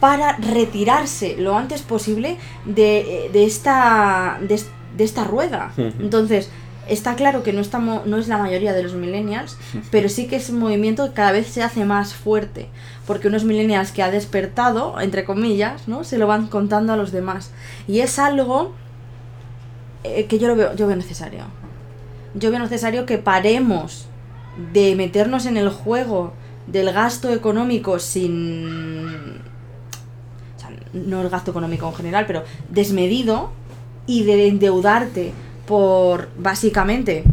para 0.00 0.36
retirarse 0.36 1.36
lo 1.38 1.56
antes 1.56 1.82
posible 1.82 2.36
de, 2.64 3.26
eh, 3.26 3.30
de 3.32 3.44
esta, 3.44 4.38
de, 4.40 4.54
es- 4.54 4.68
de 4.96 5.04
esta 5.04 5.24
rueda. 5.24 5.72
Entonces, 6.00 6.50
está 6.88 7.14
claro 7.14 7.42
que 7.42 7.52
no, 7.52 7.60
estamos, 7.60 8.06
no 8.06 8.16
es 8.16 8.26
la 8.26 8.38
mayoría 8.38 8.72
de 8.72 8.82
los 8.82 8.94
millennials, 8.94 9.56
pero 9.90 10.08
sí 10.08 10.26
que 10.26 10.36
es 10.36 10.48
un 10.50 10.58
movimiento 10.58 11.06
que 11.06 11.12
cada 11.12 11.32
vez 11.32 11.46
se 11.48 11.62
hace 11.62 11.84
más 11.84 12.14
fuerte, 12.14 12.68
porque 13.06 13.28
unos 13.28 13.44
millennials 13.44 13.92
que 13.92 14.02
ha 14.02 14.10
despertado, 14.10 14.98
entre 15.00 15.24
comillas, 15.24 15.86
¿no? 15.86 16.02
se 16.02 16.18
lo 16.18 16.26
van 16.26 16.48
contando 16.48 16.92
a 16.92 16.96
los 16.96 17.12
demás. 17.12 17.52
Y 17.86 18.00
es 18.00 18.18
algo 18.18 18.72
eh, 20.04 20.24
que 20.26 20.38
yo 20.38 20.48
lo 20.48 20.56
veo, 20.56 20.74
yo 20.74 20.86
veo 20.86 20.96
necesario. 20.96 21.44
Yo 22.34 22.50
veo 22.50 22.58
necesario 22.60 23.06
que 23.06 23.18
paremos 23.18 24.06
de 24.72 24.94
meternos 24.96 25.46
en 25.46 25.56
el 25.56 25.68
juego 25.68 26.32
del 26.66 26.92
gasto 26.92 27.30
económico 27.32 27.98
sin... 27.98 29.42
no 30.92 31.22
el 31.22 31.28
gasto 31.28 31.50
económico 31.50 31.86
en 31.88 31.94
general, 31.94 32.24
pero 32.26 32.44
desmedido 32.68 33.50
y 34.06 34.24
de 34.24 34.48
endeudarte 34.48 35.32
por 35.66 36.28
básicamente 36.36 37.24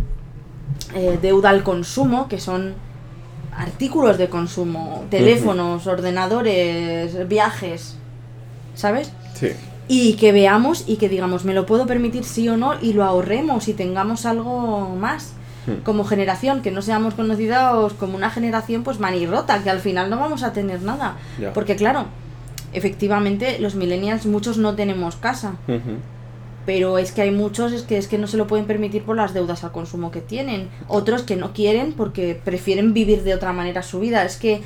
eh, 0.95 1.17
deuda 1.21 1.49
al 1.49 1.63
consumo, 1.63 2.27
que 2.27 2.39
son 2.39 2.75
artículos 3.51 4.17
de 4.17 4.29
consumo, 4.29 5.05
teléfonos, 5.09 5.87
ordenadores, 5.87 7.27
viajes, 7.27 7.95
¿sabes? 8.75 9.11
Sí. 9.33 9.49
Y 9.87 10.13
que 10.13 10.31
veamos 10.31 10.83
y 10.87 10.97
que 10.97 11.09
digamos, 11.09 11.45
me 11.45 11.53
lo 11.53 11.65
puedo 11.65 11.87
permitir 11.87 12.23
sí 12.23 12.47
o 12.47 12.57
no, 12.57 12.73
y 12.79 12.93
lo 12.93 13.03
ahorremos 13.03 13.67
y 13.67 13.73
tengamos 13.73 14.25
algo 14.25 14.95
más. 14.95 15.33
Hmm. 15.65 15.83
Como 15.83 16.05
generación, 16.05 16.61
que 16.61 16.71
no 16.71 16.81
seamos 16.81 17.15
conocidos 17.15 17.93
como 17.93 18.15
una 18.15 18.29
generación 18.29 18.83
pues 18.83 18.99
manirrota, 18.99 19.63
que 19.63 19.69
al 19.69 19.79
final 19.79 20.09
no 20.09 20.17
vamos 20.17 20.43
a 20.43 20.53
tener 20.53 20.81
nada. 20.83 21.17
Porque 21.53 21.75
claro, 21.75 22.05
efectivamente 22.73 23.59
los 23.59 23.75
millennials 23.75 24.25
muchos 24.25 24.57
no 24.57 24.75
tenemos 24.75 25.15
casa, 25.15 25.57
pero 26.65 26.97
es 26.97 27.11
que 27.11 27.21
hay 27.21 27.31
muchos 27.31 27.71
es 27.71 27.83
que 27.83 27.97
es 27.97 28.07
que 28.07 28.17
no 28.17 28.27
se 28.27 28.37
lo 28.37 28.47
pueden 28.47 28.65
permitir 28.65 29.03
por 29.03 29.15
las 29.15 29.33
deudas 29.33 29.63
al 29.63 29.71
consumo 29.71 30.11
que 30.11 30.21
tienen, 30.21 30.69
otros 30.87 31.23
que 31.23 31.35
no 31.35 31.53
quieren 31.53 31.93
porque 31.93 32.39
prefieren 32.43 32.93
vivir 32.93 33.23
de 33.23 33.33
otra 33.33 33.53
manera 33.53 33.83
su 33.83 33.99
vida, 33.99 34.25
es 34.25 34.37
que 34.37 34.61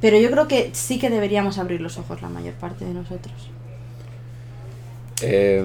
pero 0.00 0.18
yo 0.18 0.30
creo 0.30 0.48
que 0.48 0.70
sí 0.72 0.98
que 0.98 1.08
deberíamos 1.08 1.58
abrir 1.58 1.80
los 1.80 1.96
ojos 1.96 2.20
la 2.20 2.28
mayor 2.28 2.54
parte 2.54 2.84
de 2.84 2.92
nosotros. 2.92 3.34
Eh, 5.22 5.64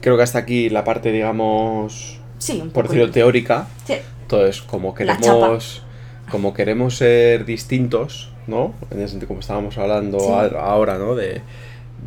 creo 0.00 0.16
que 0.16 0.22
hasta 0.22 0.38
aquí 0.38 0.68
la 0.68 0.82
parte, 0.82 1.12
digamos, 1.12 2.20
Sí, 2.40 2.58
un 2.60 2.70
por 2.70 2.88
decirlo 2.88 3.10
teórica. 3.12 3.68
Sí. 3.86 3.96
Entonces, 4.22 4.62
como 4.62 4.94
queremos, 4.94 5.82
como 6.30 6.54
queremos 6.54 6.96
ser 6.96 7.44
distintos, 7.44 8.29
¿no? 8.50 8.74
En 8.90 8.98
ese 8.98 9.08
sentido, 9.10 9.28
como 9.28 9.40
estábamos 9.40 9.78
hablando 9.78 10.18
Sí. 10.20 10.26
a- 10.30 10.60
ahora, 10.60 10.98
¿no? 10.98 11.14
De, 11.14 11.40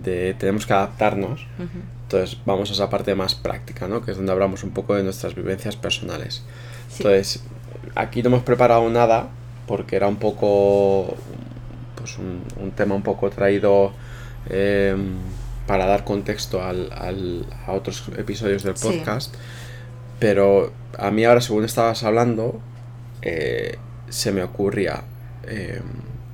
de 0.03 0.35
tenemos 0.35 0.65
que 0.67 0.73
adaptarnos. 0.73 1.47
Entonces, 2.03 2.37
vamos 2.45 2.69
a 2.69 2.73
esa 2.73 2.89
parte 2.89 3.15
más 3.15 3.33
práctica, 3.33 3.87
¿no? 3.87 4.03
Que 4.03 4.11
es 4.11 4.17
donde 4.17 4.31
hablamos 4.31 4.63
un 4.63 4.71
poco 4.71 4.93
de 4.93 5.01
nuestras 5.03 5.33
vivencias 5.33 5.75
personales. 5.75 6.43
Sí. 6.89 6.97
Entonces, 7.03 7.43
aquí 7.95 8.21
no 8.21 8.27
hemos 8.29 8.43
preparado 8.43 8.87
nada 8.89 9.29
porque 9.67 9.95
era 9.95 10.07
un 10.07 10.17
poco, 10.17 11.15
pues 11.95 12.17
un, 12.19 12.41
un 12.61 12.71
tema 12.71 12.93
un 12.93 13.01
poco 13.01 13.29
traído 13.31 13.93
eh, 14.49 14.95
para 15.65 15.85
dar 15.85 16.03
contexto 16.03 16.61
al, 16.61 16.91
al- 16.93 17.45
a 17.65 17.71
otros 17.71 18.03
episodios 18.17 18.63
del 18.63 18.75
Sí. 18.77 18.87
podcast. 18.89 19.33
Pero 20.19 20.71
a 20.97 21.09
mí 21.11 21.23
ahora, 21.25 21.41
según 21.41 21.63
estabas 21.65 22.03
hablando, 22.03 22.59
eh, 23.21 23.77
se 24.09 24.31
me 24.31 24.43
ocurría 24.43 25.03
eh, 25.47 25.81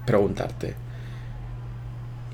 preguntarte, 0.10 0.76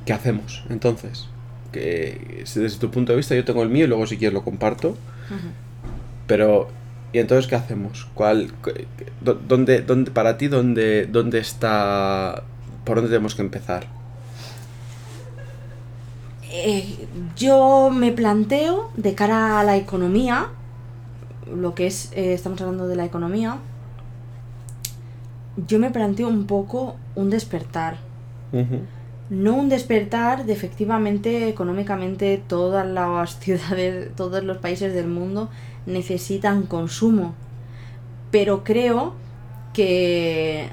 ¿qué 0.06 0.14
hacemos 0.14 0.64
entonces? 0.70 1.28
Que 1.72 2.44
desde 2.56 2.80
tu 2.80 2.90
punto 2.90 3.12
de 3.12 3.18
vista 3.18 3.36
yo 3.36 3.44
tengo 3.44 3.64
el 3.64 3.70
mío 3.70 3.86
y 3.86 3.88
luego 3.88 4.08
si 4.08 4.18
quieres 4.18 4.34
lo 4.34 4.44
comparto. 4.44 4.98
Pero, 6.28 6.70
¿y 7.14 7.20
entonces 7.20 7.48
qué 7.48 7.56
hacemos? 7.56 8.08
¿Cuál, 8.14 8.52
cu- 8.64 8.72
dó- 9.24 9.40
dónde, 9.48 9.82
dónde, 9.82 10.12
para 10.12 10.38
ti, 10.38 10.48
dónde, 10.48 11.06
dónde 11.06 11.40
está, 11.40 12.44
por 12.86 12.96
dónde 12.98 13.10
tenemos 13.10 13.36
que 13.36 13.42
empezar? 13.42 13.88
Eh, 16.50 17.08
yo 17.36 17.90
me 17.92 18.12
planteo 18.12 18.90
de 18.96 19.14
cara 19.14 19.60
a 19.60 19.64
la 19.64 19.76
economía, 19.76 20.48
lo 21.54 21.76
que 21.76 21.88
es, 21.88 22.12
eh, 22.14 22.34
estamos 22.34 22.62
hablando 22.62 22.88
de 22.88 22.96
la 22.96 23.06
economía, 23.06 23.58
yo 25.58 25.80
me 25.80 25.92
planteo 25.92 26.28
un 26.28 26.46
poco 26.46 26.96
un 27.16 27.30
despertar. 27.30 27.98
No 29.30 29.56
un 29.56 29.70
despertar 29.70 30.46
de 30.46 30.54
efectivamente, 30.54 31.50
económicamente, 31.50 32.42
todas 32.48 32.88
las 32.88 33.40
ciudades, 33.40 34.16
todos 34.16 34.44
los 34.44 34.58
países 34.58 34.94
del 34.94 35.08
mundo 35.08 35.50
necesitan 35.86 36.64
consumo. 36.64 37.34
Pero 38.32 38.64
creo 38.64 39.14
que, 39.74 40.70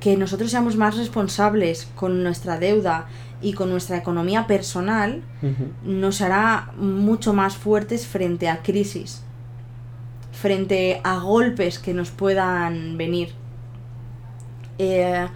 que 0.00 0.16
nosotros 0.16 0.50
seamos 0.50 0.76
más 0.76 0.96
responsables 0.96 1.88
con 1.94 2.22
nuestra 2.22 2.58
deuda 2.58 3.06
y 3.42 3.52
con 3.52 3.70
nuestra 3.70 3.98
economía 3.98 4.46
personal 4.46 5.22
nos 5.84 6.22
hará 6.22 6.72
mucho 6.78 7.34
más 7.34 7.56
fuertes 7.56 8.06
frente 8.06 8.48
a 8.48 8.62
crisis, 8.62 9.22
frente 10.32 11.00
a 11.04 11.18
golpes 11.18 11.78
que 11.78 11.92
nos 11.92 12.10
puedan 12.10 12.96
venir. 12.96 13.43
Eh, 14.78 15.26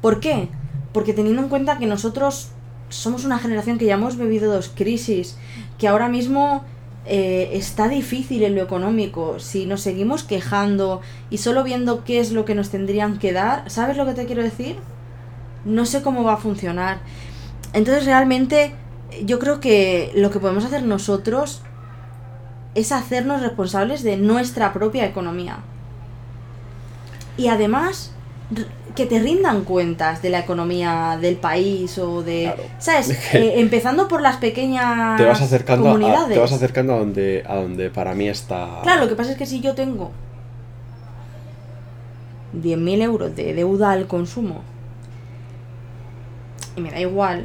¿Por 0.00 0.20
qué? 0.20 0.48
Porque 0.92 1.12
teniendo 1.12 1.42
en 1.42 1.48
cuenta 1.48 1.78
que 1.78 1.86
nosotros 1.86 2.50
somos 2.88 3.24
una 3.24 3.38
generación 3.38 3.78
que 3.78 3.86
ya 3.86 3.94
hemos 3.94 4.16
vivido 4.16 4.52
dos 4.52 4.70
crisis, 4.74 5.36
que 5.78 5.88
ahora 5.88 6.08
mismo 6.08 6.64
eh, 7.06 7.50
está 7.52 7.88
difícil 7.88 8.42
en 8.42 8.54
lo 8.54 8.62
económico, 8.62 9.38
si 9.38 9.66
nos 9.66 9.80
seguimos 9.80 10.24
quejando 10.24 11.00
y 11.30 11.38
solo 11.38 11.64
viendo 11.64 12.04
qué 12.04 12.20
es 12.20 12.32
lo 12.32 12.44
que 12.44 12.54
nos 12.54 12.70
tendrían 12.70 13.18
que 13.18 13.32
dar, 13.32 13.70
¿sabes 13.70 13.96
lo 13.96 14.06
que 14.06 14.14
te 14.14 14.26
quiero 14.26 14.42
decir? 14.42 14.76
No 15.64 15.86
sé 15.86 16.02
cómo 16.02 16.24
va 16.24 16.34
a 16.34 16.38
funcionar. 16.38 17.00
Entonces 17.72 18.04
realmente 18.04 18.74
yo 19.24 19.38
creo 19.38 19.60
que 19.60 20.12
lo 20.14 20.30
que 20.30 20.40
podemos 20.40 20.64
hacer 20.64 20.82
nosotros 20.82 21.62
es 22.74 22.92
hacernos 22.92 23.42
responsables 23.42 24.02
de 24.02 24.16
nuestra 24.16 24.72
propia 24.72 25.04
economía. 25.06 25.58
Y 27.36 27.48
además, 27.48 28.12
que 28.94 29.06
te 29.06 29.20
rindan 29.20 29.64
cuentas 29.64 30.22
de 30.22 30.30
la 30.30 30.40
economía 30.40 31.18
del 31.20 31.36
país 31.36 31.96
o 31.98 32.22
de... 32.22 32.42
Claro. 32.44 32.62
¿Sabes? 32.78 33.18
Eh, 33.32 33.60
empezando 33.60 34.08
por 34.08 34.22
las 34.22 34.38
pequeñas 34.38 35.16
Te 35.16 35.24
vas 35.24 35.40
acercando, 35.40 35.88
a, 35.88 35.92
comunidades. 35.92 36.34
te 36.34 36.38
vas 36.38 36.52
acercando 36.52 36.94
a 36.94 36.98
donde, 36.98 37.44
a 37.46 37.54
donde 37.54 37.90
para 37.90 38.14
mí 38.14 38.28
está... 38.28 38.80
Claro, 38.82 39.02
lo 39.02 39.08
que 39.08 39.14
pasa 39.14 39.32
es 39.32 39.38
que 39.38 39.46
si 39.46 39.60
yo 39.60 39.74
tengo 39.74 40.10
10.000 42.60 43.02
euros 43.02 43.36
de 43.36 43.54
deuda 43.54 43.92
al 43.92 44.06
consumo 44.06 44.62
y 46.76 46.80
me 46.80 46.90
da 46.90 47.00
igual, 47.00 47.44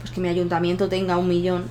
pues 0.00 0.12
que 0.12 0.20
mi 0.20 0.28
ayuntamiento 0.28 0.88
tenga 0.88 1.18
un 1.18 1.28
millón, 1.28 1.64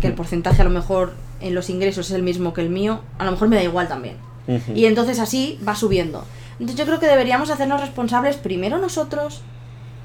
que 0.00 0.06
el 0.06 0.14
porcentaje 0.14 0.62
a 0.62 0.64
lo 0.64 0.70
mejor 0.70 1.14
en 1.40 1.54
los 1.54 1.70
ingresos 1.70 2.10
es 2.10 2.16
el 2.16 2.22
mismo 2.22 2.52
que 2.52 2.60
el 2.60 2.70
mío, 2.70 3.00
a 3.18 3.24
lo 3.24 3.32
mejor 3.32 3.48
me 3.48 3.56
da 3.56 3.62
igual 3.62 3.88
también. 3.88 4.16
Y 4.74 4.86
entonces 4.86 5.18
así 5.20 5.60
va 5.66 5.74
subiendo. 5.74 6.24
Entonces 6.60 6.76
yo 6.76 6.84
creo 6.86 7.00
que 7.00 7.06
deberíamos 7.08 7.50
hacernos 7.50 7.80
responsables 7.80 8.36
primero 8.36 8.78
nosotros, 8.78 9.40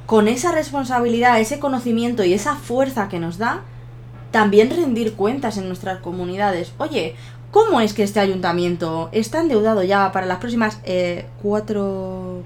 con 0.08 0.28
esa 0.28 0.52
responsabilidad, 0.52 1.40
ese 1.40 1.60
conocimiento 1.60 2.24
y 2.24 2.34
esa 2.34 2.56
fuerza 2.56 3.10
que 3.10 3.20
nos 3.20 3.38
da, 3.38 3.62
también 4.32 4.70
rendir 4.70 5.14
cuentas 5.14 5.58
en 5.58 5.68
nuestras 5.68 6.00
comunidades. 6.00 6.72
Oye, 6.78 7.16
¿cómo 7.52 7.82
es 7.82 7.94
que 7.94 8.04
este 8.04 8.20
ayuntamiento 8.20 9.10
está 9.12 9.42
endeudado 9.42 9.84
ya 9.84 10.12
para 10.12 10.26
las 10.26 10.38
próximas 10.38 10.80
eh, 10.86 11.26
cuatro, 11.42 12.44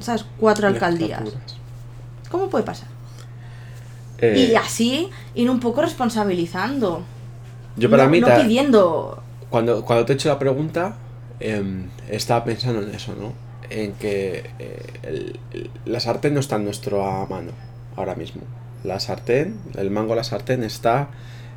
¿sabes? 0.00 0.24
cuatro 0.38 0.66
alcaldías? 0.68 1.22
¿Cómo 2.30 2.48
puede 2.48 2.64
pasar? 2.64 2.88
Eh, 4.18 4.48
Y 4.50 4.54
así 4.56 5.10
ir 5.34 5.50
un 5.50 5.60
poco 5.60 5.82
responsabilizando. 5.82 7.02
yo 7.76 7.90
para 7.90 8.04
no, 8.04 8.10
mí, 8.10 8.20
no 8.20 8.28
pidiendo. 8.34 9.22
cuando, 9.50 9.84
cuando 9.84 10.04
te 10.04 10.12
he 10.12 10.16
hecho 10.16 10.28
la 10.28 10.38
pregunta, 10.38 10.96
em, 11.44 11.88
estaba 12.08 12.44
pensando 12.44 12.82
en 12.82 12.94
eso, 12.94 13.14
¿no? 13.14 13.32
En 13.70 13.92
que 13.92 14.44
eh, 14.58 14.82
el- 15.02 15.38
el- 15.52 15.70
la 15.84 16.00
sartén 16.00 16.34
no 16.34 16.40
está 16.40 16.56
en 16.56 16.64
nuestra 16.64 16.96
mano 17.28 17.52
ahora 17.96 18.14
mismo. 18.14 18.42
La 18.82 18.98
sartén, 19.00 19.56
el 19.76 19.90
mango 19.90 20.14
la 20.14 20.24
sartén 20.24 20.62
está 20.62 21.08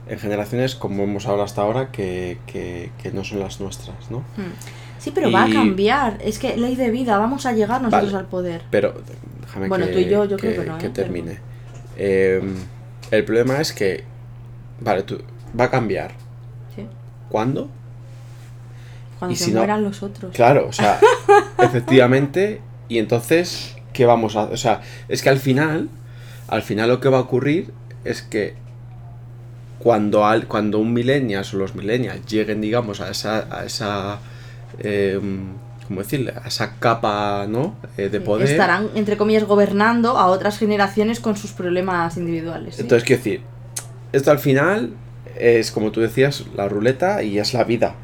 en 0.07 0.17
generaciones, 0.19 0.75
como 0.75 1.03
hemos 1.03 1.25
hablado 1.25 1.43
hasta 1.43 1.61
ahora, 1.61 1.91
que, 1.91 2.37
que- 2.47 2.91
que 3.01 3.11
no 3.11 3.23
son 3.23 3.39
las 3.39 3.59
nuestras, 3.59 4.09
¿no? 4.11 4.19
Hmm. 4.37 4.53
Sí, 4.99 5.11
pero 5.13 5.31
va 5.31 5.43
a 5.43 5.49
cambiar. 5.49 6.17
Es 6.23 6.39
que 6.39 6.57
ley 6.57 6.75
de 6.75 6.89
vida, 6.89 7.17
vamos 7.17 7.45
a 7.45 7.51
llegar 7.53 7.81
nosotros 7.81 8.11
Vale. 8.13 8.23
al 8.23 8.29
poder. 8.29 8.61
Pero 8.71 8.93
déjame 9.41 9.67
Bueno, 9.67 9.85
que, 9.87 9.93
tú 9.93 9.99
y 9.99 10.05
yo, 10.09 10.25
yo 10.25 10.37
creo 10.37 10.61
que 10.61 10.67
no, 10.67 10.75
¿eh? 10.75 10.79
Pero- 10.81 10.93
termine. 10.93 11.39
Em, 11.97 12.55
el 13.11 13.23
problema 13.25 13.59
es 13.61 13.73
que, 13.73 14.03
vale, 14.81 15.03
tú, 15.03 15.19
va 15.59 15.65
a 15.65 15.69
cambiar. 15.71 16.11
Sí. 16.75 16.85
¿Cuándo? 17.29 17.69
Cuando 19.19 19.33
Y 19.33 19.35
se 19.37 19.45
si 19.45 19.51
no- 19.51 19.59
mueran 19.59 19.83
los 19.83 20.03
otros. 20.03 20.33
Claro, 20.35 20.67
o 20.67 20.73
sea, 20.73 20.99
efectivamente, 21.59 22.61
y 22.89 22.99
entonces, 22.99 23.75
¿qué 23.93 24.05
vamos 24.05 24.35
a 24.35 24.43
O 24.43 24.57
sea, 24.57 24.81
es 25.09 25.21
que 25.21 25.29
al 25.29 25.39
final, 25.39 25.89
al 26.47 26.61
final 26.61 26.89
lo 26.89 26.99
que 26.99 27.09
va 27.09 27.17
a 27.17 27.21
ocurrir 27.21 27.71
es 28.03 28.21
que 28.21 28.53
cuando, 29.79 30.25
al, 30.25 30.47
cuando 30.47 30.79
un 30.79 30.93
millennials 30.93 31.53
o 31.53 31.57
los 31.57 31.75
millennials 31.75 32.25
lleguen, 32.25 32.61
digamos, 32.61 32.99
a 33.01 33.09
esa, 33.09 33.47
a 33.51 33.63
esa 33.65 34.19
em, 34.79 35.53
¿cómo 35.87 36.01
decirle? 36.01 36.33
A 36.43 36.47
esa 36.47 36.75
capa, 36.79 37.45
¿no? 37.47 37.75
Eh, 37.97 38.09
de 38.09 38.19
poder. 38.19 38.49
Estarán, 38.49 38.89
entre 38.95 39.17
comillas, 39.17 39.45
gobernando 39.45 40.17
a 40.17 40.27
otras 40.27 40.57
generaciones 40.57 41.19
con 41.19 41.37
sus 41.37 41.51
problemas 41.51 42.17
individuales. 42.17 42.75
sí. 42.75 42.81
Entonces, 42.81 43.05
quiero 43.07 43.23
decir, 43.23 43.41
esto 44.13 44.31
al 44.31 44.39
final 44.39 44.93
es, 45.39 45.71
como 45.71 45.91
tú 45.91 46.01
decías, 46.01 46.43
la 46.55 46.67
ruleta 46.67 47.21
y 47.23 47.37
es 47.39 47.53
la 47.53 47.63
vida. 47.63 47.95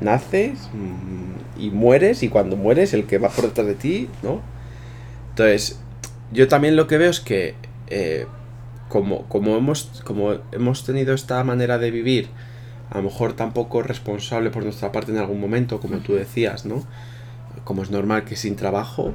Naces 0.00 0.68
mm, 0.72 1.60
y 1.60 1.70
mueres 1.70 2.22
y 2.22 2.28
cuando 2.28 2.56
mueres 2.56 2.92
el 2.94 3.06
que 3.06 3.18
va 3.18 3.28
por 3.28 3.46
detrás 3.46 3.66
de 3.66 3.74
ti, 3.74 4.08
¿no? 4.22 4.40
Entonces, 5.30 5.78
yo 6.32 6.48
también 6.48 6.76
lo 6.76 6.86
que 6.86 6.98
veo 6.98 7.10
es 7.10 7.20
que 7.20 7.54
eh, 7.88 8.26
como, 8.88 9.24
como, 9.28 9.56
hemos, 9.56 10.02
como 10.04 10.32
hemos 10.52 10.84
tenido 10.84 11.14
esta 11.14 11.42
manera 11.44 11.78
de 11.78 11.90
vivir, 11.90 12.28
a 12.90 12.98
lo 12.98 13.04
mejor 13.04 13.34
tampoco 13.34 13.82
responsable 13.82 14.50
por 14.50 14.62
nuestra 14.62 14.92
parte 14.92 15.12
en 15.12 15.18
algún 15.18 15.40
momento, 15.40 15.80
como 15.80 15.98
tú 15.98 16.14
decías, 16.14 16.64
¿no? 16.66 16.84
Como 17.64 17.82
es 17.82 17.90
normal 17.90 18.24
que 18.24 18.36
sin 18.36 18.56
trabajo 18.56 19.12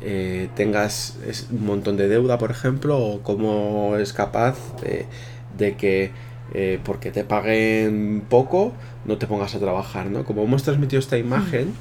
eh, 0.00 0.48
tengas 0.54 1.18
un 1.50 1.66
montón 1.66 1.96
de 1.96 2.08
deuda, 2.08 2.38
por 2.38 2.50
ejemplo, 2.50 2.98
o 2.98 3.22
cómo 3.22 3.96
es 3.98 4.12
capaz 4.12 4.56
de, 4.80 5.06
de 5.58 5.76
que 5.76 6.12
eh, 6.52 6.78
porque 6.84 7.10
te 7.10 7.24
paguen 7.24 8.22
poco 8.28 8.72
no 9.04 9.18
te 9.18 9.26
pongas 9.26 9.54
a 9.54 9.58
trabajar, 9.58 10.06
¿no? 10.06 10.24
Como 10.24 10.42
hemos 10.44 10.62
transmitido 10.62 10.98
esta 11.00 11.18
imagen, 11.18 11.74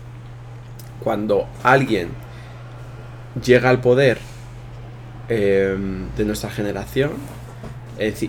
cuando 1.03 1.47
alguien 1.63 2.09
llega 3.43 3.69
al 3.69 3.81
poder 3.81 4.19
eh, 5.29 5.75
de 6.17 6.25
nuestra 6.25 6.49
generación, 6.49 7.11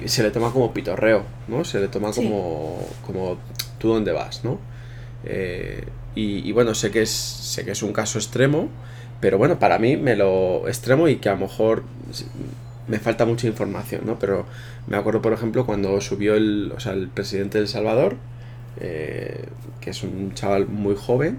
se 0.07 0.22
le 0.22 0.30
toma 0.30 0.53
como 0.53 0.72
pitorreo, 0.72 1.24
¿no? 1.49 1.64
Se 1.64 1.80
le 1.80 1.89
toma 1.89 2.12
Sí. 2.12 2.22
como, 2.22 2.78
como 3.05 3.39
tú 3.78 3.89
dónde 3.89 4.12
vas, 4.12 4.45
¿no? 4.45 4.59
Eh, 5.24 5.85
y, 6.14 6.49
y 6.49 6.53
bueno, 6.53 6.74
sé 6.74 6.91
que, 6.91 7.03
es, 7.03 7.11
sé 7.11 7.64
que 7.64 7.72
es 7.72 7.82
un 7.82 7.93
caso 7.93 8.18
extremo, 8.18 8.68
pero 9.20 9.39
bueno, 9.39 9.59
para 9.59 9.78
mí 9.78 9.97
me 9.97 10.14
lo 10.16 10.68
extremo 10.68 11.09
y 11.09 11.16
que 11.16 11.28
a 11.28 11.32
lo 11.32 11.39
mejor 11.39 11.82
me 12.89 12.99
falta 12.99 13.24
mucha 13.26 13.47
información, 13.47 14.03
¿no? 14.07 14.18
Pero 14.18 14.47
me 14.87 14.97
acuerdo, 14.97 15.22
por 15.22 15.32
ejemplo, 15.32 15.66
cuando 15.66 16.01
subió 16.01 16.35
el, 16.35 16.72
o 16.76 16.80
sea, 16.80 16.93
el 16.93 17.09
presidente 17.09 17.59
de 17.59 17.62
El 17.62 17.68
Salvador, 17.68 18.16
eh, 18.80 19.47
que 19.80 19.91
es 19.91 20.03
un 20.03 20.35
chaval 20.35 20.66
muy 20.66 20.95
joven, 20.97 21.39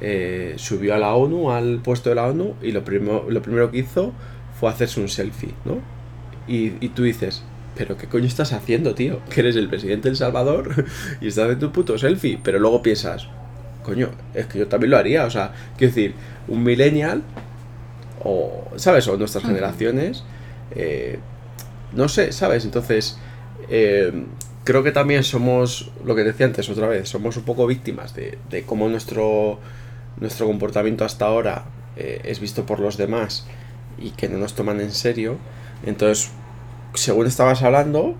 eh, 0.00 0.54
subió 0.56 0.94
a 0.94 0.98
la 0.98 1.14
ONU, 1.14 1.50
al 1.50 1.80
puesto 1.82 2.08
de 2.08 2.14
la 2.16 2.26
ONU, 2.26 2.54
y 2.62 2.72
lo, 2.72 2.84
primo- 2.84 3.24
lo 3.28 3.42
primero 3.42 3.70
que 3.70 3.78
hizo 3.78 4.12
fue 4.58 4.70
hacerse 4.70 5.00
un 5.00 5.08
selfie, 5.08 5.54
¿no? 5.64 5.78
Y, 6.48 6.72
y 6.80 6.88
tú 6.90 7.02
dices, 7.02 7.42
pero 7.76 7.96
¿qué 7.96 8.06
coño 8.06 8.26
estás 8.26 8.52
haciendo, 8.52 8.94
tío? 8.94 9.20
Que 9.30 9.40
eres 9.40 9.56
el 9.56 9.68
presidente 9.68 10.04
de 10.04 10.10
El 10.10 10.16
Salvador 10.16 10.84
y 11.20 11.28
estás 11.28 11.44
haciendo 11.44 11.66
tu 11.68 11.72
puto 11.72 11.98
selfie. 11.98 12.38
Pero 12.42 12.58
luego 12.58 12.82
piensas, 12.82 13.28
coño, 13.84 14.10
es 14.34 14.46
que 14.46 14.58
yo 14.58 14.66
también 14.68 14.90
lo 14.90 14.96
haría. 14.96 15.24
O 15.26 15.30
sea, 15.30 15.52
quiero 15.76 15.94
decir, 15.94 16.14
un 16.48 16.62
millennial, 16.64 17.22
o, 18.22 18.64
¿sabes? 18.76 19.06
O 19.08 19.16
nuestras 19.16 19.44
generaciones, 19.44 20.24
eh, 20.74 21.18
no 21.92 22.08
sé, 22.08 22.32
¿sabes? 22.32 22.64
Entonces, 22.64 23.18
eh, 23.68 24.24
creo 24.64 24.82
que 24.82 24.92
también 24.92 25.24
somos, 25.24 25.90
lo 26.04 26.14
que 26.14 26.22
decía 26.24 26.46
antes 26.46 26.68
otra 26.68 26.86
vez, 26.88 27.08
somos 27.08 27.36
un 27.36 27.44
poco 27.44 27.66
víctimas 27.66 28.14
de, 28.14 28.38
de 28.50 28.62
cómo 28.64 28.88
nuestro, 28.88 29.58
nuestro 30.18 30.46
comportamiento 30.46 31.04
hasta 31.04 31.26
ahora 31.26 31.64
eh, 31.96 32.20
es 32.24 32.40
visto 32.40 32.66
por 32.66 32.80
los 32.80 32.96
demás 32.96 33.46
y 33.98 34.10
que 34.10 34.28
no 34.28 34.38
nos 34.38 34.54
toman 34.54 34.80
en 34.80 34.92
serio. 34.92 35.36
Entonces, 35.84 36.30
según 36.94 37.26
estabas 37.26 37.62
hablando, 37.62 38.14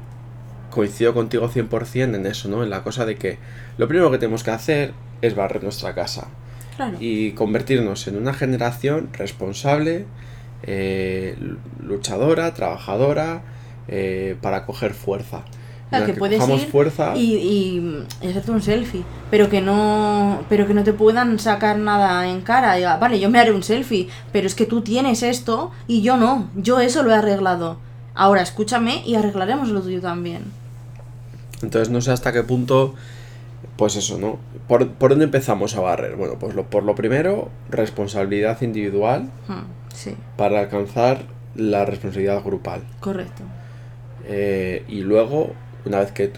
coincido 0.70 1.14
contigo 1.14 1.48
100% 1.48 2.14
en 2.14 2.26
eso, 2.26 2.48
¿no? 2.48 2.62
En 2.62 2.70
la 2.70 2.82
cosa 2.82 3.04
de 3.06 3.16
que 3.16 3.38
lo 3.78 3.88
primero 3.88 4.10
que 4.10 4.18
tenemos 4.18 4.42
que 4.44 4.50
hacer 4.50 4.92
es 5.22 5.34
barrer 5.34 5.62
nuestra 5.62 5.94
casa 5.94 6.28
Claro. 6.76 6.96
y 6.98 7.32
convertirnos 7.32 8.06
en 8.08 8.16
una 8.16 8.32
generación 8.32 9.10
responsable, 9.12 10.06
eh, 10.62 11.36
luchadora, 11.82 12.54
trabajadora, 12.54 13.42
eh, 13.88 14.36
para 14.40 14.66
coger 14.66 14.94
fuerza. 14.94 15.42
Claro, 15.88 16.04
Una 16.04 16.12
que 16.14 16.18
puedes 16.20 16.48
ir 16.48 16.68
fuerza. 16.70 17.16
y, 17.16 17.34
y, 17.34 18.06
y 18.22 18.28
hacerte 18.28 18.52
un 18.52 18.62
selfie, 18.62 19.02
pero 19.28 19.50
que 19.50 19.60
no 19.60 20.44
pero 20.48 20.66
que 20.68 20.72
no 20.74 20.84
te 20.84 20.92
puedan 20.92 21.38
sacar 21.40 21.78
nada 21.78 22.28
en 22.28 22.42
cara. 22.42 22.74
Diga, 22.76 22.96
vale, 22.98 23.18
yo 23.18 23.28
me 23.28 23.40
haré 23.40 23.50
un 23.52 23.64
selfie, 23.64 24.08
pero 24.32 24.46
es 24.46 24.54
que 24.54 24.66
tú 24.66 24.82
tienes 24.82 25.24
esto 25.24 25.72
y 25.88 26.02
yo 26.02 26.16
no. 26.16 26.48
Yo 26.54 26.78
eso 26.78 27.02
lo 27.02 27.10
he 27.10 27.14
arreglado. 27.16 27.78
Ahora 28.14 28.40
escúchame 28.42 29.02
y 29.04 29.16
arreglaremos 29.16 29.68
lo 29.70 29.80
tuyo 29.80 30.00
también. 30.00 30.44
Entonces 31.62 31.90
no 31.90 32.00
sé 32.00 32.12
hasta 32.12 32.32
qué 32.32 32.42
punto, 32.44 32.94
pues 33.80 33.96
eso, 33.96 34.18
¿no? 34.18 34.38
¿Por, 34.68 34.90
por 34.92 35.08
dónde 35.10 35.24
empezamos 35.24 35.74
a 35.74 35.80
barrer? 35.80 36.14
Bueno, 36.14 36.34
pues 36.38 36.54
lo, 36.54 36.68
por 36.68 36.82
lo 36.84 36.94
primero, 36.94 37.48
responsabilidad 37.70 38.60
individual 38.60 39.30
Hmm, 39.48 39.62
sí, 39.94 40.14
para 40.36 40.60
alcanzar 40.60 41.22
la 41.54 41.86
responsabilidad 41.86 42.44
grupal. 42.44 42.82
correcto. 43.00 43.42
Eh, 44.26 44.84
y 44.86 45.00
luego, 45.00 45.54
una 45.86 46.00
vez 46.00 46.12
que 46.12 46.30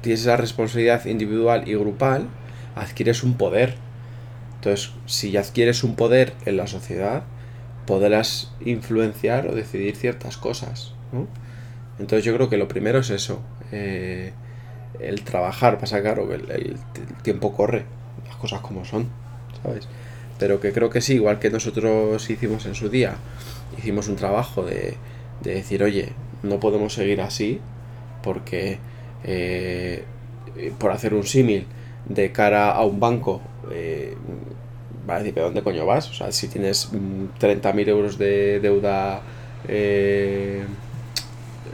tienes 0.00 0.22
esa 0.22 0.36
responsabilidad 0.36 1.04
individual 1.06 1.68
y 1.68 1.74
grupal, 1.76 2.26
adquieres 2.74 3.22
un 3.22 3.34
poder. 3.34 3.74
Entonces, 4.56 4.90
si 5.06 5.36
adquieres 5.36 5.84
un 5.84 5.94
poder 5.94 6.32
en 6.44 6.56
la 6.56 6.66
sociedad, 6.66 7.22
podrás 7.86 8.52
influenciar 8.64 9.46
o 9.46 9.54
decidir 9.54 9.94
ciertas 9.94 10.36
cosas. 10.36 10.92
¿no? 11.12 11.28
Entonces, 12.00 12.24
yo 12.24 12.34
creo 12.34 12.48
que 12.50 12.56
lo 12.56 12.66
primero 12.66 12.98
es 12.98 13.10
eso. 13.10 13.40
eh, 13.70 14.32
el 15.00 15.22
trabajar, 15.22 15.78
claro 15.78 16.28
que 16.28 16.34
el, 16.34 16.50
el 16.50 16.76
tiempo 17.22 17.52
corre, 17.54 17.84
las 18.26 18.36
cosas 18.36 18.60
como 18.60 18.84
son, 18.84 19.08
¿sabes? 19.62 19.88
Pero 20.38 20.60
que 20.60 20.72
creo 20.72 20.90
que 20.90 21.00
sí, 21.00 21.14
igual 21.14 21.38
que 21.38 21.50
nosotros 21.50 22.28
hicimos 22.30 22.66
en 22.66 22.74
su 22.74 22.88
día, 22.88 23.16
hicimos 23.76 24.08
un 24.08 24.16
trabajo 24.16 24.64
de, 24.64 24.96
de 25.42 25.54
decir, 25.54 25.82
oye, 25.82 26.12
no 26.42 26.60
podemos 26.60 26.94
seguir 26.94 27.20
así 27.20 27.60
porque 28.22 28.78
eh, 29.24 30.04
por 30.78 30.92
hacer 30.92 31.14
un 31.14 31.24
símil 31.24 31.66
de 32.08 32.32
cara 32.32 32.70
a 32.70 32.84
un 32.84 33.00
banco 33.00 33.40
eh, 33.72 34.16
va 35.08 35.16
a 35.16 35.18
decir, 35.18 35.34
¿pero 35.34 35.46
dónde 35.46 35.62
coño 35.62 35.86
vas? 35.86 36.10
O 36.10 36.14
sea, 36.14 36.32
si 36.32 36.48
tienes 36.48 36.90
mm, 36.92 37.38
30.000 37.40 37.88
euros 37.88 38.18
de 38.18 38.60
deuda 38.60 39.22
eh, 39.66 40.64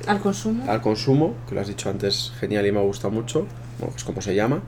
Al 0.06 0.20
consumo. 0.20 0.70
al 0.70 0.80
consumo, 0.80 1.34
que 1.48 1.54
lo 1.54 1.60
has 1.60 1.68
dicho 1.68 1.90
antes 1.90 2.32
genial 2.38 2.66
y 2.66 2.72
me 2.72 2.78
ha 2.78 2.82
gustado 2.82 3.10
mucho, 3.10 3.46
bueno, 3.78 3.92
pues 3.92 4.04
como 4.04 4.20
se 4.20 4.34
llama, 4.34 4.62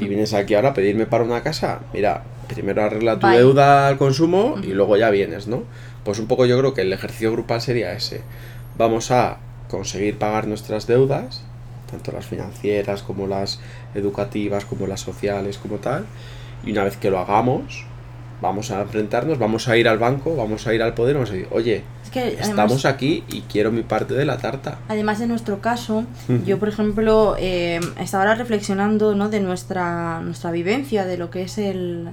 y 0.00 0.08
vienes 0.08 0.34
aquí 0.34 0.54
ahora 0.54 0.70
a 0.70 0.74
pedirme 0.74 1.06
para 1.06 1.24
una 1.24 1.42
casa, 1.42 1.80
mira, 1.92 2.22
primero 2.48 2.82
arregla 2.82 3.18
tu 3.18 3.26
Bye. 3.26 3.38
deuda 3.38 3.88
al 3.88 3.98
consumo 3.98 4.56
y 4.62 4.68
luego 4.68 4.96
ya 4.96 5.10
vienes, 5.10 5.46
¿no? 5.46 5.64
Pues 6.04 6.18
un 6.18 6.26
poco 6.26 6.46
yo 6.46 6.58
creo 6.58 6.74
que 6.74 6.82
el 6.82 6.92
ejercicio 6.92 7.30
grupal 7.32 7.60
sería 7.60 7.92
ese. 7.92 8.22
Vamos 8.76 9.10
a 9.10 9.38
conseguir 9.68 10.18
pagar 10.18 10.46
nuestras 10.48 10.86
deudas, 10.86 11.42
tanto 11.90 12.10
las 12.12 12.26
financieras 12.26 13.02
como 13.02 13.26
las 13.26 13.60
educativas, 13.94 14.64
como 14.64 14.86
las 14.86 15.00
sociales, 15.00 15.58
como 15.58 15.76
tal. 15.76 16.06
Y 16.64 16.72
una 16.72 16.84
vez 16.84 16.96
que 16.96 17.10
lo 17.10 17.18
hagamos, 17.18 17.86
vamos 18.40 18.70
a 18.70 18.80
enfrentarnos, 18.80 19.38
vamos 19.38 19.68
a 19.68 19.76
ir 19.76 19.88
al 19.88 19.98
banco, 19.98 20.34
vamos 20.36 20.66
a 20.66 20.74
ir 20.74 20.82
al 20.82 20.94
poder, 20.94 21.14
vamos 21.14 21.30
a 21.30 21.34
decir, 21.34 21.48
oye, 21.52 21.82
estamos 22.20 22.84
aquí 22.84 23.24
y 23.28 23.42
quiero 23.42 23.72
mi 23.72 23.82
parte 23.82 24.14
de 24.14 24.24
la 24.24 24.38
tarta. 24.38 24.78
Además, 24.88 25.20
en 25.20 25.28
nuestro 25.28 25.60
caso, 25.60 26.04
yo, 26.46 26.58
por 26.58 26.68
ejemplo, 26.68 27.36
eh, 27.38 27.80
estaba 28.00 28.24
ahora 28.24 28.34
reflexionando 28.34 29.14
¿no? 29.14 29.28
de 29.28 29.40
nuestra, 29.40 30.20
nuestra 30.20 30.50
vivencia, 30.50 31.04
de 31.04 31.18
lo 31.18 31.30
que 31.30 31.42
es 31.42 31.58
el 31.58 32.10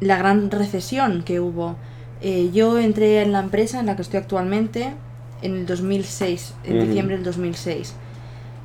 la 0.00 0.16
gran 0.18 0.50
recesión 0.50 1.22
que 1.22 1.40
hubo. 1.40 1.76
Eh, 2.20 2.50
yo 2.52 2.78
entré 2.78 3.22
en 3.22 3.32
la 3.32 3.40
empresa 3.40 3.80
en 3.80 3.86
la 3.86 3.96
que 3.96 4.02
estoy 4.02 4.20
actualmente 4.20 4.94
en 5.42 5.56
el 5.56 5.66
2006, 5.66 6.54
en 6.64 6.86
diciembre 6.86 7.16
del 7.16 7.24
2006. 7.24 7.94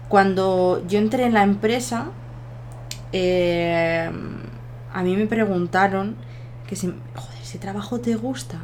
Cuando 0.07 0.83
yo 0.87 0.99
entré 0.99 1.25
en 1.25 1.33
la 1.33 1.43
empresa, 1.43 2.07
eh, 3.13 4.09
a 4.93 5.03
mí 5.03 5.15
me 5.15 5.25
preguntaron 5.25 6.15
que 6.67 6.75
si, 6.75 6.87
joder, 6.87 7.41
¿ese 7.41 7.59
trabajo 7.59 7.99
te 7.99 8.15
gusta? 8.15 8.57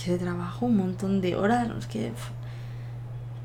Pues 0.00 0.18
que 0.18 0.24
trabajo 0.24 0.64
un 0.64 0.78
montón 0.78 1.20
de 1.20 1.36
horas, 1.36 1.68
es 1.78 1.86
que... 1.86 2.12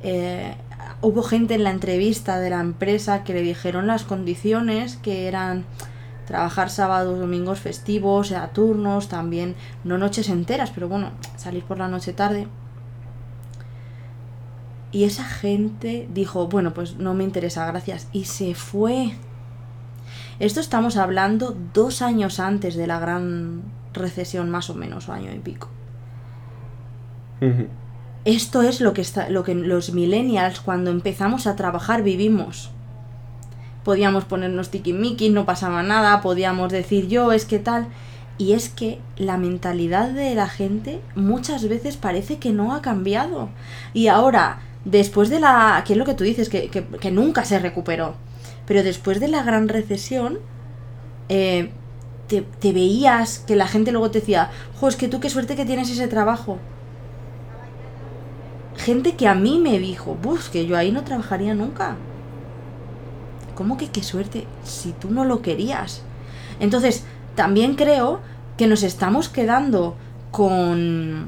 Eh, 0.04 0.56
hubo 1.02 1.22
gente 1.22 1.56
en 1.56 1.66
la 1.66 1.72
entrevista 1.72 2.40
de 2.40 2.50
la 2.50 2.62
empresa 2.62 3.24
que 3.24 3.34
le 3.34 3.42
dijeron 3.42 3.88
las 3.88 4.04
condiciones 4.04 4.96
que 4.98 5.28
eran 5.28 5.66
trabajar 6.26 6.70
sábados, 6.70 7.20
domingos 7.20 7.60
festivos, 7.60 8.32
a 8.32 8.48
turnos, 8.50 9.10
también, 9.10 9.56
no 9.84 9.98
noches 9.98 10.30
enteras, 10.30 10.72
pero 10.72 10.88
bueno, 10.88 11.12
salir 11.36 11.64
por 11.66 11.78
la 11.78 11.90
noche 11.90 12.14
tarde. 12.14 12.48
Y 14.94 15.04
esa 15.04 15.26
gente 15.26 16.08
dijo, 16.14 16.48
bueno, 16.48 16.74
pues 16.74 16.96
no 16.96 17.14
me 17.14 17.26
interesa, 17.26 17.66
gracias. 17.66 18.08
Y 18.14 18.26
se 18.26 18.56
fue. 18.56 19.12
Esto 20.40 20.62
estamos 20.62 20.96
hablando 20.96 21.58
dos 21.74 22.02
años 22.02 22.40
antes 22.40 22.76
de 22.76 22.88
la 22.88 23.00
gran 23.00 23.64
recesión, 23.94 24.50
más 24.50 24.70
o 24.70 24.76
menos, 24.76 25.10
o 25.10 25.14
año 25.14 25.34
y 25.34 25.40
pico. 25.40 25.68
Esto 28.26 28.62
es 28.64 28.82
lo 28.82 28.94
que, 28.94 29.02
está, 29.02 29.30
lo 29.30 29.44
que 29.44 29.54
los 29.54 29.94
millennials, 29.94 30.60
cuando 30.60 30.90
empezamos 30.90 31.48
a 31.48 31.56
trabajar, 31.56 32.02
vivimos 32.02 32.72
podíamos 33.86 34.26
ponernos 34.26 34.72
tiquimiquis, 34.72 35.32
no 35.32 35.46
pasaba 35.46 35.84
nada, 35.84 36.20
podíamos 36.22 36.74
decir 36.74 37.08
yo, 37.08 37.32
es 37.32 37.46
que 37.46 37.60
tal. 37.60 37.88
Y 38.38 38.52
es 38.52 38.68
que 38.68 39.00
la 39.16 39.38
mentalidad 39.38 40.10
de 40.10 40.36
la 40.36 40.50
gente 40.50 41.00
muchas 41.16 41.70
veces 41.70 41.96
parece 41.96 42.38
que 42.38 42.52
no 42.52 42.74
ha 42.74 42.82
cambiado. 42.82 43.50
Y 43.94 44.08
ahora, 44.08 44.60
después 44.84 45.30
de 45.30 45.40
la... 45.40 45.82
¿Qué 45.86 45.94
es 45.94 46.00
lo 46.00 46.04
que 46.04 46.16
tú 46.16 46.26
dices? 46.26 46.50
Que, 46.50 46.68
que, 46.68 47.12
nunca 47.12 47.46
se 47.46 47.60
recuperó. 47.60 48.16
Pero 48.66 48.84
después 48.84 49.22
de 49.22 49.30
la 49.30 49.44
gran 49.44 49.70
recesión, 49.70 50.40
eh, 51.30 51.70
te, 52.28 52.42
te, 52.42 52.74
veías 52.74 53.40
que 53.40 53.56
la 53.56 53.68
gente 53.68 53.94
luego 53.94 54.12
te 54.12 54.20
decía, 54.20 54.50
jo, 54.82 54.90
es 54.90 54.98
que 54.98 55.08
tú 55.08 55.22
qué 55.22 55.30
suerte 55.30 55.56
que 55.56 55.66
tienes 55.66 55.90
ese 55.90 56.08
trabajo. 56.10 56.58
Gente 58.78 59.16
que 59.16 59.28
a 59.28 59.36
mí 59.36 59.60
me 59.60 59.80
dijo, 59.80 60.18
buf, 60.22 60.50
que 60.50 60.66
yo 60.66 60.78
ahí 60.78 60.92
no 60.92 61.04
trabajaría 61.04 61.54
nunca. 61.54 61.96
¿Cómo 63.56 63.78
que 63.78 63.90
qué 63.90 64.04
suerte? 64.04 64.46
Si 64.64 64.92
tú 64.92 65.10
no 65.12 65.24
lo 65.24 65.42
querías. 65.42 66.02
Entonces, 66.60 67.06
también 67.36 67.76
creo 67.76 68.20
que 68.58 68.68
nos 68.68 68.84
estamos 68.84 69.30
quedando 69.30 69.96
con... 70.32 71.28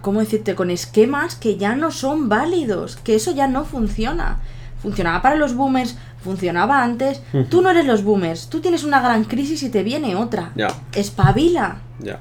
¿Cómo 0.00 0.20
decirte? 0.20 0.54
Con 0.54 0.70
esquemas 0.70 1.34
que 1.34 1.56
ya 1.56 1.74
no 1.74 1.90
son 1.90 2.28
válidos, 2.28 2.96
que 2.96 3.16
eso 3.16 3.32
ya 3.32 3.48
no 3.48 3.64
funciona. 3.64 4.40
Funcionaba 4.80 5.22
para 5.22 5.36
los 5.36 5.54
boomers, 5.54 5.96
funcionaba 6.22 6.82
antes. 6.82 7.22
Tú 7.50 7.60
no 7.62 7.70
eres 7.70 7.86
los 7.86 8.04
boomers, 8.04 8.48
tú 8.48 8.60
tienes 8.60 8.84
una 8.84 9.00
gran 9.00 9.24
crisis 9.24 9.62
y 9.62 9.68
te 9.68 9.82
viene 9.82 10.14
otra. 10.14 10.52
Ya. 10.54 10.68
Espabila. 10.92 11.78
Ya. 11.98 12.20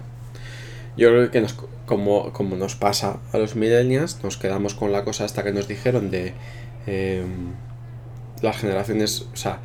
Yo 0.97 1.09
creo 1.09 1.31
que 1.31 1.45
como, 1.85 2.31
como 2.31 2.55
nos 2.55 2.75
pasa 2.75 3.19
a 3.33 3.37
los 3.37 3.55
millennials, 3.55 4.23
nos 4.23 4.37
quedamos 4.37 4.73
con 4.73 4.91
la 4.91 5.03
cosa 5.03 5.25
hasta 5.25 5.43
que 5.43 5.51
nos 5.51 5.67
dijeron 5.67 6.09
de 6.09 6.33
Em, 6.87 7.53
las 8.41 8.57
generaciones, 8.57 9.27
o 9.33 9.35
sea, 9.35 9.59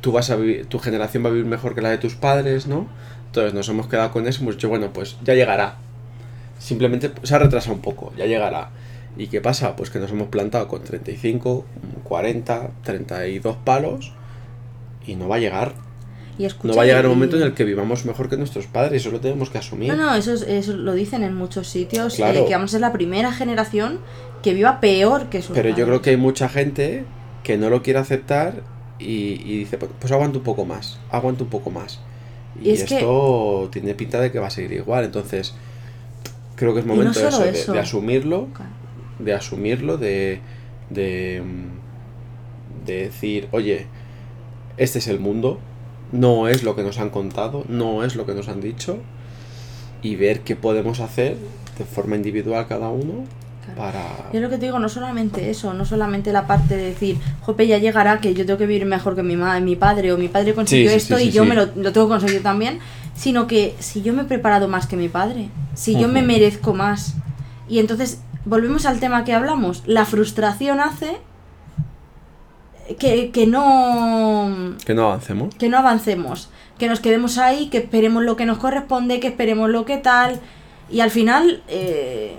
tú 0.00 0.12
vas 0.12 0.30
a 0.30 0.38
tu 0.68 0.78
generación 0.78 1.24
va 1.24 1.28
a 1.28 1.32
vivir 1.32 1.46
mejor 1.46 1.74
que 1.74 1.82
la 1.82 1.90
de 1.90 1.98
tus 1.98 2.14
padres, 2.14 2.66
¿no? 2.66 2.88
Entonces 3.26 3.54
nos 3.54 3.68
hemos 3.68 3.86
quedado 3.88 4.10
con 4.10 4.26
eso 4.26 4.40
y 4.40 4.42
hemos 4.42 4.56
dicho, 4.56 4.68
bueno, 4.68 4.92
pues 4.92 5.16
ya 5.24 5.34
llegará. 5.34 5.76
Simplemente 6.58 7.12
se 7.22 7.34
ha 7.34 7.38
retrasado 7.38 7.74
un 7.74 7.82
poco, 7.82 8.12
ya 8.16 8.26
llegará. 8.26 8.70
¿Y 9.16 9.28
qué 9.28 9.40
pasa? 9.40 9.76
Pues 9.76 9.90
que 9.90 9.98
nos 9.98 10.10
hemos 10.10 10.28
plantado 10.28 10.68
con 10.68 10.82
35, 10.82 11.64
40, 12.04 12.70
32 12.82 13.56
palos 13.64 14.12
y 15.06 15.14
no 15.16 15.28
va 15.28 15.36
a 15.36 15.38
llegar 15.38 15.74
no 16.62 16.74
va 16.74 16.82
a 16.82 16.86
llegar 16.86 17.06
un 17.06 17.12
momento 17.12 17.36
en 17.36 17.42
el 17.42 17.54
que 17.54 17.64
vivamos 17.64 18.04
mejor 18.04 18.28
que 18.28 18.36
nuestros 18.36 18.66
padres, 18.66 19.02
eso 19.02 19.10
lo 19.10 19.20
tenemos 19.20 19.50
que 19.50 19.58
asumir. 19.58 19.94
No, 19.94 19.96
no, 19.96 20.14
eso, 20.14 20.34
eso 20.34 20.76
lo 20.76 20.92
dicen 20.92 21.22
en 21.22 21.34
muchos 21.34 21.68
sitios, 21.68 22.18
eh, 22.18 22.44
que 22.46 22.52
vamos 22.52 22.70
a 22.70 22.72
ser 22.72 22.80
la 22.80 22.92
primera 22.92 23.32
generación 23.32 24.00
que 24.42 24.54
viva 24.54 24.80
peor 24.80 25.28
que 25.28 25.42
sus 25.42 25.56
Pero 25.56 25.70
yo 25.70 25.86
creo 25.86 26.02
que 26.02 26.10
hay 26.10 26.16
mucha 26.16 26.48
gente 26.48 27.04
que 27.42 27.56
no 27.56 27.70
lo 27.70 27.82
quiere 27.82 27.98
aceptar 27.98 28.62
y, 28.98 29.58
dice, 29.58 29.78
pues, 29.78 29.90
pues 29.98 30.12
aguanto 30.12 30.38
un 30.38 30.44
poco 30.44 30.64
más, 30.64 30.98
aguanto 31.10 31.44
un 31.44 31.50
poco 31.50 31.70
más. 31.70 32.00
Y, 32.62 32.70
esto 32.70 33.68
tiene 33.72 33.94
pinta 33.94 34.20
de 34.20 34.32
que 34.32 34.38
va 34.38 34.46
a 34.48 34.50
seguir 34.50 34.72
igual, 34.72 35.04
entonces 35.04 35.54
creo 36.54 36.74
que 36.74 36.80
es 36.80 36.86
momento 36.86 37.18
de, 37.20 37.26
asumirlo, 37.78 38.48
de 39.18 39.34
asumirlo, 39.34 39.98
de, 39.98 40.40
de, 40.90 41.42
de 42.86 42.94
decir, 43.02 43.48
oye, 43.52 43.86
este 44.76 44.98
es 44.98 45.08
el 45.08 45.20
mundo, 45.20 45.60
no 46.12 46.48
es 46.48 46.62
lo 46.62 46.76
que 46.76 46.82
nos 46.82 46.98
han 46.98 47.10
contado, 47.10 47.64
no 47.68 48.04
es 48.04 48.16
lo 48.16 48.26
que 48.26 48.34
nos 48.34 48.48
han 48.48 48.60
dicho, 48.60 48.98
y 50.02 50.16
ver 50.16 50.40
qué 50.40 50.56
podemos 50.56 51.00
hacer 51.00 51.36
de 51.78 51.84
forma 51.84 52.16
individual 52.16 52.66
cada 52.68 52.88
uno 52.88 53.24
para... 53.76 54.30
Yo 54.32 54.40
lo 54.40 54.48
que 54.48 54.58
te 54.58 54.66
digo, 54.66 54.78
no 54.78 54.88
solamente 54.88 55.50
eso, 55.50 55.74
no 55.74 55.84
solamente 55.84 56.32
la 56.32 56.46
parte 56.46 56.76
de 56.76 56.84
decir, 56.84 57.18
jope, 57.40 57.66
ya 57.66 57.78
llegará 57.78 58.20
que 58.20 58.34
yo 58.34 58.46
tengo 58.46 58.58
que 58.58 58.66
vivir 58.66 58.86
mejor 58.86 59.16
que 59.16 59.22
mi, 59.22 59.36
mi 59.36 59.76
padre, 59.76 60.12
o 60.12 60.18
mi 60.18 60.28
padre 60.28 60.54
consiguió 60.54 60.90
esto 60.90 61.18
y 61.18 61.30
yo 61.30 61.44
me 61.44 61.54
lo, 61.54 61.66
lo, 61.74 61.92
tengo 61.92 62.06
que 62.06 62.12
conseguir 62.12 62.42
también, 62.42 62.78
sino 63.16 63.46
que 63.46 63.74
si 63.80 64.02
yo 64.02 64.12
me 64.12 64.22
he 64.22 64.24
preparado 64.26 64.68
más 64.68 64.86
que 64.86 64.96
mi 64.96 65.08
padre, 65.08 65.48
si 65.74 65.98
yo 65.98 66.08
me 66.08 66.22
merezco 66.22 66.74
más, 66.74 67.14
y 67.68 67.80
entonces 67.80 68.20
volvemos 68.44 68.86
al 68.86 69.00
tema 69.00 69.24
que 69.24 69.34
hablamos, 69.34 69.82
la 69.86 70.04
frustración 70.04 70.80
hace 70.80 71.18
que, 72.98 73.30
que 73.30 73.46
no... 73.46 74.76
Que 74.84 74.94
no 74.94 75.08
avancemos. 75.08 75.54
Que 75.54 75.68
no 75.68 75.78
avancemos. 75.78 76.50
Que 76.78 76.88
nos 76.88 77.00
quedemos 77.00 77.38
ahí, 77.38 77.68
que 77.68 77.78
esperemos 77.78 78.22
lo 78.22 78.36
que 78.36 78.46
nos 78.46 78.58
corresponde, 78.58 79.20
que 79.20 79.28
esperemos 79.28 79.70
lo 79.70 79.84
que 79.84 79.98
tal. 79.98 80.40
Y 80.90 81.00
al 81.00 81.10
final... 81.10 81.62
Eh, 81.68 82.36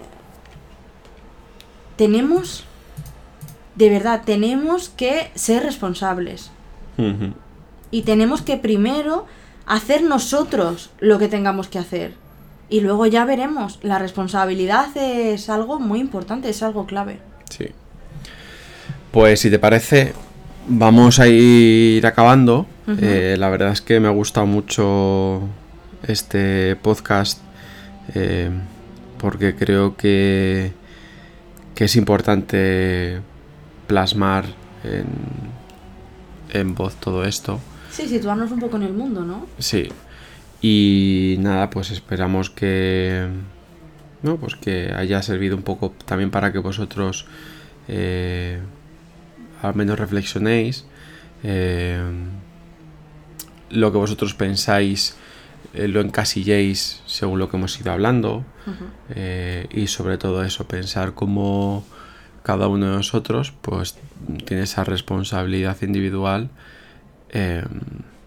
tenemos... 1.95 2.65
De 3.75 3.89
verdad, 3.89 4.23
tenemos 4.25 4.89
que 4.89 5.29
ser 5.35 5.63
responsables. 5.63 6.51
Y 7.91 8.01
tenemos 8.01 8.41
que 8.41 8.57
primero 8.57 9.27
hacer 9.67 10.01
nosotros 10.01 10.89
lo 10.99 11.19
que 11.19 11.27
tengamos 11.27 11.67
que 11.67 11.77
hacer. 11.77 12.15
Y 12.69 12.81
luego 12.81 13.05
ya 13.05 13.23
veremos. 13.23 13.79
La 13.83 13.99
responsabilidad 13.99 14.95
es 14.97 15.49
algo 15.49 15.79
muy 15.79 15.99
importante, 15.99 16.49
es 16.49 16.63
algo 16.63 16.87
clave. 16.87 17.19
Sí. 17.49 17.67
Pues 19.11 19.39
si 19.39 19.51
te 19.51 19.59
parece, 19.59 20.13
Vamos 20.69 21.19
a 21.19 21.27
ir 21.27 22.05
acabando. 22.05 22.65
Eh, 22.87 23.35
la 23.37 23.49
verdad 23.49 23.71
es 23.71 23.81
que 23.81 23.99
me 23.99 24.07
ha 24.07 24.11
gustado 24.11 24.45
mucho 24.45 25.41
este 26.03 26.75
podcast 26.77 27.41
eh, 28.13 28.49
porque 29.17 29.55
creo 29.55 29.97
que, 29.97 30.71
que, 31.75 31.85
es 31.85 31.95
importante 31.95 33.19
plasmar 33.87 34.45
en, 34.83 35.07
en 36.57 36.75
voz 36.75 36.95
todo 36.95 37.25
esto. 37.25 37.59
Sí, 37.91 38.07
situarnos 38.07 38.51
un 38.51 38.59
poco 38.59 38.77
en 38.77 38.83
el 38.83 38.93
mundo, 38.93 39.25
¿no? 39.25 39.47
Sí. 39.59 39.89
Y 40.61 41.35
nada, 41.39 41.69
pues 41.69 41.91
esperamos 41.91 42.49
que, 42.49 43.27
¿no? 44.23 44.37
pues 44.37 44.55
que 44.55 44.93
haya 44.95 45.21
servido 45.21 45.55
un 45.55 45.63
poco 45.63 45.93
también 46.05 46.31
para 46.31 46.51
que 46.51 46.59
vosotros 46.59 47.25
eh, 47.87 48.59
al 49.61 49.75
menos 49.75 49.97
reflexionéis 49.99 50.85
eh, 51.43 52.01
lo 53.69 53.91
que 53.91 53.97
vosotros 53.97 54.33
pensáis 54.33 55.15
eh, 55.73 55.87
lo 55.87 56.01
encasilléis 56.01 57.01
según 57.05 57.39
lo 57.39 57.49
que 57.49 57.57
hemos 57.57 57.79
ido 57.79 57.91
hablando 57.91 58.45
eh, 59.09 59.67
y 59.71 59.87
sobre 59.87 60.17
todo 60.17 60.43
eso 60.43 60.67
pensar 60.67 61.13
cómo 61.13 61.85
cada 62.43 62.67
uno 62.67 62.89
de 62.89 62.97
nosotros 62.97 63.53
pues 63.61 63.95
tiene 64.45 64.63
esa 64.63 64.83
responsabilidad 64.83 65.77
individual 65.81 66.49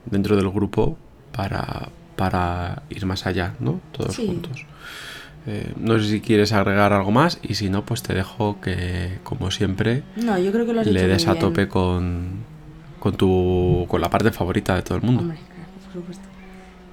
dentro 0.06 0.36
del 0.36 0.50
grupo 0.50 0.96
para, 1.32 1.88
para 2.16 2.82
ir 2.90 3.06
más 3.06 3.26
allá, 3.26 3.54
¿no? 3.60 3.80
Todos 3.92 4.16
juntos. 4.16 4.66
Eh, 5.46 5.72
no 5.78 5.98
sé 5.98 6.04
si 6.06 6.20
quieres 6.20 6.52
agregar 6.52 6.92
algo 6.92 7.10
más 7.10 7.38
y 7.42 7.54
si 7.54 7.70
no, 7.70 7.84
pues 7.84 8.02
te 8.02 8.12
dejo 8.14 8.60
que, 8.60 9.18
como 9.24 9.50
siempre, 9.50 10.02
No, 10.16 10.38
yo 10.38 10.52
creo 10.52 10.66
que 10.66 10.72
lo 10.74 10.80
has 10.82 10.86
le 10.86 11.06
des 11.06 11.26
a 11.26 11.32
bien. 11.32 11.40
tope 11.46 11.66
con, 11.68 12.28
con, 12.98 13.14
tu, 13.16 13.86
con 13.88 14.00
la 14.00 14.10
parte 14.10 14.30
favorita 14.32 14.74
de 14.76 14.82
todo 14.82 14.98
el 14.98 15.02
mundo. 15.04 15.22
Hombre, 15.22 15.38
claro, 15.38 15.70
por 15.84 15.92
supuesto. 15.92 16.24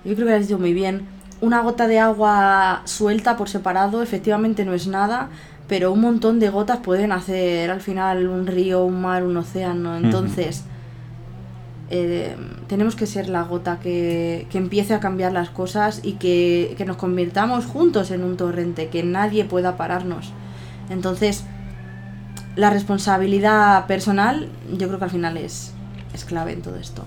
Yo 0.05 0.13
creo 0.15 0.25
que 0.27 0.31
lo 0.31 0.37
has 0.37 0.47
dicho 0.47 0.59
muy 0.59 0.73
bien. 0.73 1.01
Una 1.41 1.61
gota 1.61 1.87
de 1.87 1.99
agua 1.99 2.81
suelta 2.85 3.35
por 3.37 3.49
separado 3.49 4.01
efectivamente 4.01 4.63
no 4.65 4.73
es 4.73 4.87
nada, 4.87 5.27
pero 5.67 5.91
un 5.91 5.99
montón 6.01 6.39
de 6.39 6.49
gotas 6.49 6.77
pueden 6.77 7.11
hacer 7.11 7.69
al 7.69 7.81
final 7.81 8.27
un 8.29 8.47
río, 8.47 8.85
un 8.85 9.01
mar, 9.01 9.23
un 9.23 9.35
océano. 9.37 9.97
Entonces, 9.97 10.63
eh, 11.89 12.35
tenemos 12.67 12.95
que 12.95 13.05
ser 13.05 13.29
la 13.29 13.43
gota 13.43 13.79
que, 13.79 14.47
que 14.49 14.57
empiece 14.57 14.93
a 14.93 14.99
cambiar 14.99 15.31
las 15.31 15.49
cosas 15.49 16.01
y 16.03 16.13
que, 16.13 16.75
que 16.77 16.85
nos 16.85 16.97
convirtamos 16.97 17.65
juntos 17.65 18.11
en 18.11 18.23
un 18.23 18.37
torrente, 18.37 18.89
que 18.89 19.03
nadie 19.03 19.45
pueda 19.45 19.77
pararnos. 19.77 20.31
Entonces, 20.89 21.43
la 22.55 22.69
responsabilidad 22.69 23.85
personal 23.85 24.49
yo 24.77 24.87
creo 24.87 24.99
que 24.99 25.05
al 25.05 25.11
final 25.11 25.37
es, 25.37 25.73
es 26.13 26.25
clave 26.25 26.53
en 26.53 26.61
todo 26.61 26.75
esto. 26.77 27.05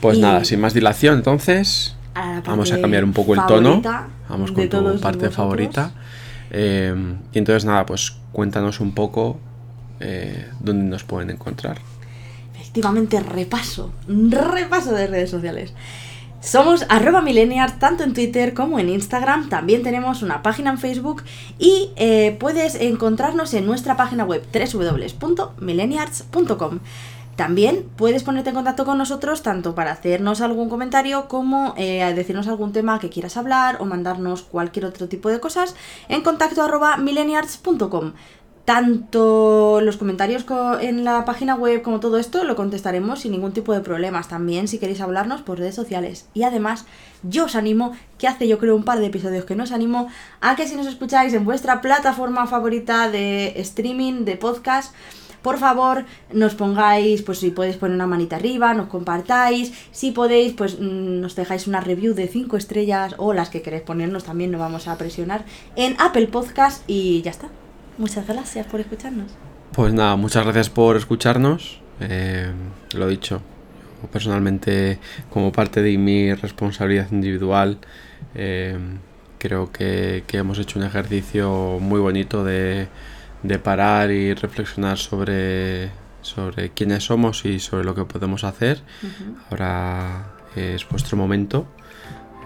Pues 0.00 0.18
Y- 0.18 0.20
nada, 0.20 0.44
sin 0.44 0.60
más 0.60 0.74
dilación, 0.74 1.16
entonces 1.16 1.96
A 2.14 2.42
vamos 2.44 2.70
a 2.72 2.80
cambiar 2.80 3.04
un 3.04 3.12
poco 3.12 3.34
el 3.34 3.40
tono. 3.46 3.82
Vamos 4.28 4.52
con 4.52 4.68
tu 4.68 5.00
parte 5.00 5.30
favorita. 5.30 5.92
Eh, 6.50 6.94
y 7.32 7.38
entonces 7.38 7.64
nada, 7.64 7.86
pues 7.86 8.16
cuéntanos 8.32 8.80
un 8.80 8.92
poco 8.92 9.38
eh, 9.98 10.48
dónde 10.60 10.84
nos 10.84 11.02
pueden 11.04 11.30
encontrar. 11.30 11.78
Repaso. 13.20 13.92
Repaso 14.08 14.92
de 14.92 15.06
redes 15.06 15.30
sociales. 15.30 15.72
Somos 16.40 16.86
arroba 16.88 17.20
millennials 17.22 17.78
tanto 17.78 18.02
en 18.04 18.14
Twitter 18.14 18.54
como 18.54 18.78
en 18.78 18.88
Instagram. 18.88 19.48
También 19.48 19.82
tenemos 19.82 20.22
una 20.22 20.42
página 20.42 20.70
en 20.70 20.78
Facebook 20.78 21.24
y 21.58 21.90
eh, 21.96 22.36
puedes 22.38 22.76
encontrarnos 22.76 23.52
en 23.54 23.66
nuestra 23.66 23.96
página 23.96 24.24
web 24.24 24.46
www.millennials.com. 24.52 26.78
También 27.36 27.86
puedes 27.96 28.22
ponerte 28.22 28.48
en 28.48 28.54
contacto 28.54 28.86
con 28.86 28.96
nosotros 28.96 29.42
tanto 29.42 29.74
para 29.74 29.92
hacernos 29.92 30.40
algún 30.40 30.70
comentario 30.70 31.28
como 31.28 31.74
eh, 31.76 32.02
decirnos 32.14 32.48
algún 32.48 32.72
tema 32.72 32.98
que 32.98 33.10
quieras 33.10 33.36
hablar 33.36 33.76
o 33.80 33.84
mandarnos 33.84 34.42
cualquier 34.42 34.86
otro 34.86 35.06
tipo 35.06 35.28
de 35.28 35.38
cosas 35.38 35.76
en 36.08 36.22
contacto 36.22 36.62
arroba 36.62 36.96
millennials.com. 36.96 38.14
Tanto 38.66 39.80
los 39.80 39.96
comentarios 39.96 40.44
co- 40.44 40.78
en 40.78 41.04
la 41.04 41.24
página 41.24 41.54
web 41.54 41.82
como 41.82 42.00
todo 42.00 42.18
esto 42.18 42.44
lo 42.44 42.56
contestaremos 42.56 43.20
sin 43.20 43.32
ningún 43.32 43.52
tipo 43.52 43.72
de 43.72 43.80
problemas. 43.80 44.28
También 44.28 44.68
si 44.68 44.78
queréis 44.78 45.00
hablarnos 45.00 45.40
por 45.42 45.58
redes 45.58 45.74
sociales. 45.74 46.28
Y 46.34 46.42
además, 46.42 46.84
yo 47.22 47.44
os 47.46 47.54
animo, 47.56 47.92
que 48.18 48.28
hace 48.28 48.48
yo 48.48 48.58
creo 48.58 48.76
un 48.76 48.82
par 48.84 48.98
de 48.98 49.06
episodios 49.06 49.44
que 49.44 49.54
no 49.54 49.62
os 49.64 49.72
animo, 49.72 50.08
a 50.40 50.56
que 50.56 50.66
si 50.68 50.74
nos 50.76 50.86
escucháis 50.86 51.32
en 51.32 51.44
vuestra 51.44 51.80
plataforma 51.80 52.46
favorita 52.46 53.08
de 53.08 53.54
streaming, 53.60 54.24
de 54.24 54.36
podcast, 54.36 54.92
por 55.42 55.58
favor, 55.58 56.04
nos 56.32 56.54
pongáis, 56.56 57.22
pues 57.22 57.38
si 57.38 57.50
podéis 57.52 57.76
poner 57.76 57.94
una 57.94 58.08
manita 58.08 58.34
arriba, 58.36 58.74
nos 58.74 58.88
compartáis, 58.88 59.72
si 59.92 60.10
podéis, 60.10 60.52
pues 60.54 60.78
mm, 60.80 61.20
nos 61.20 61.36
dejáis 61.36 61.66
una 61.68 61.80
review 61.80 62.14
de 62.14 62.26
5 62.26 62.56
estrellas 62.56 63.14
o 63.18 63.32
las 63.32 63.48
que 63.48 63.62
queréis 63.62 63.84
ponernos 63.84 64.24
también, 64.24 64.50
no 64.50 64.58
vamos 64.58 64.88
a 64.88 64.98
presionar, 64.98 65.44
en 65.76 65.94
Apple 66.00 66.26
Podcast 66.26 66.82
y 66.88 67.22
ya 67.22 67.30
está. 67.30 67.48
Muchas 67.98 68.26
gracias 68.26 68.66
por 68.66 68.80
escucharnos. 68.80 69.32
Pues 69.72 69.92
nada, 69.92 70.16
muchas 70.16 70.44
gracias 70.44 70.70
por 70.70 70.96
escucharnos. 70.96 71.80
Eh, 72.00 72.50
lo 72.94 73.08
dicho, 73.08 73.40
yo 74.02 74.08
personalmente, 74.10 74.98
como 75.30 75.52
parte 75.52 75.82
de 75.82 75.96
mi 75.98 76.32
responsabilidad 76.34 77.08
individual, 77.10 77.78
eh, 78.34 78.78
creo 79.38 79.72
que, 79.72 80.24
que 80.26 80.38
hemos 80.38 80.58
hecho 80.58 80.78
un 80.78 80.84
ejercicio 80.84 81.78
muy 81.80 82.00
bonito 82.00 82.44
de, 82.44 82.88
de 83.42 83.58
parar 83.58 84.10
y 84.10 84.34
reflexionar 84.34 84.98
sobre, 84.98 85.90
sobre 86.22 86.70
quiénes 86.70 87.04
somos 87.04 87.44
y 87.44 87.60
sobre 87.60 87.84
lo 87.84 87.94
que 87.94 88.04
podemos 88.04 88.44
hacer. 88.44 88.82
Ahora 89.50 90.32
es 90.54 90.88
vuestro 90.88 91.16
momento. 91.16 91.66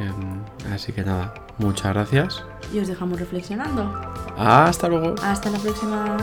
Eh, 0.00 0.72
así 0.72 0.92
que 0.92 1.02
nada, 1.02 1.34
muchas 1.58 1.92
gracias. 1.94 2.44
Y 2.72 2.78
os 2.78 2.88
dejamos 2.88 3.18
reflexionando. 3.18 3.92
Hasta 4.36 4.88
luego. 4.88 5.14
Hasta 5.22 5.50
la 5.50 5.58
próxima. 5.58 6.16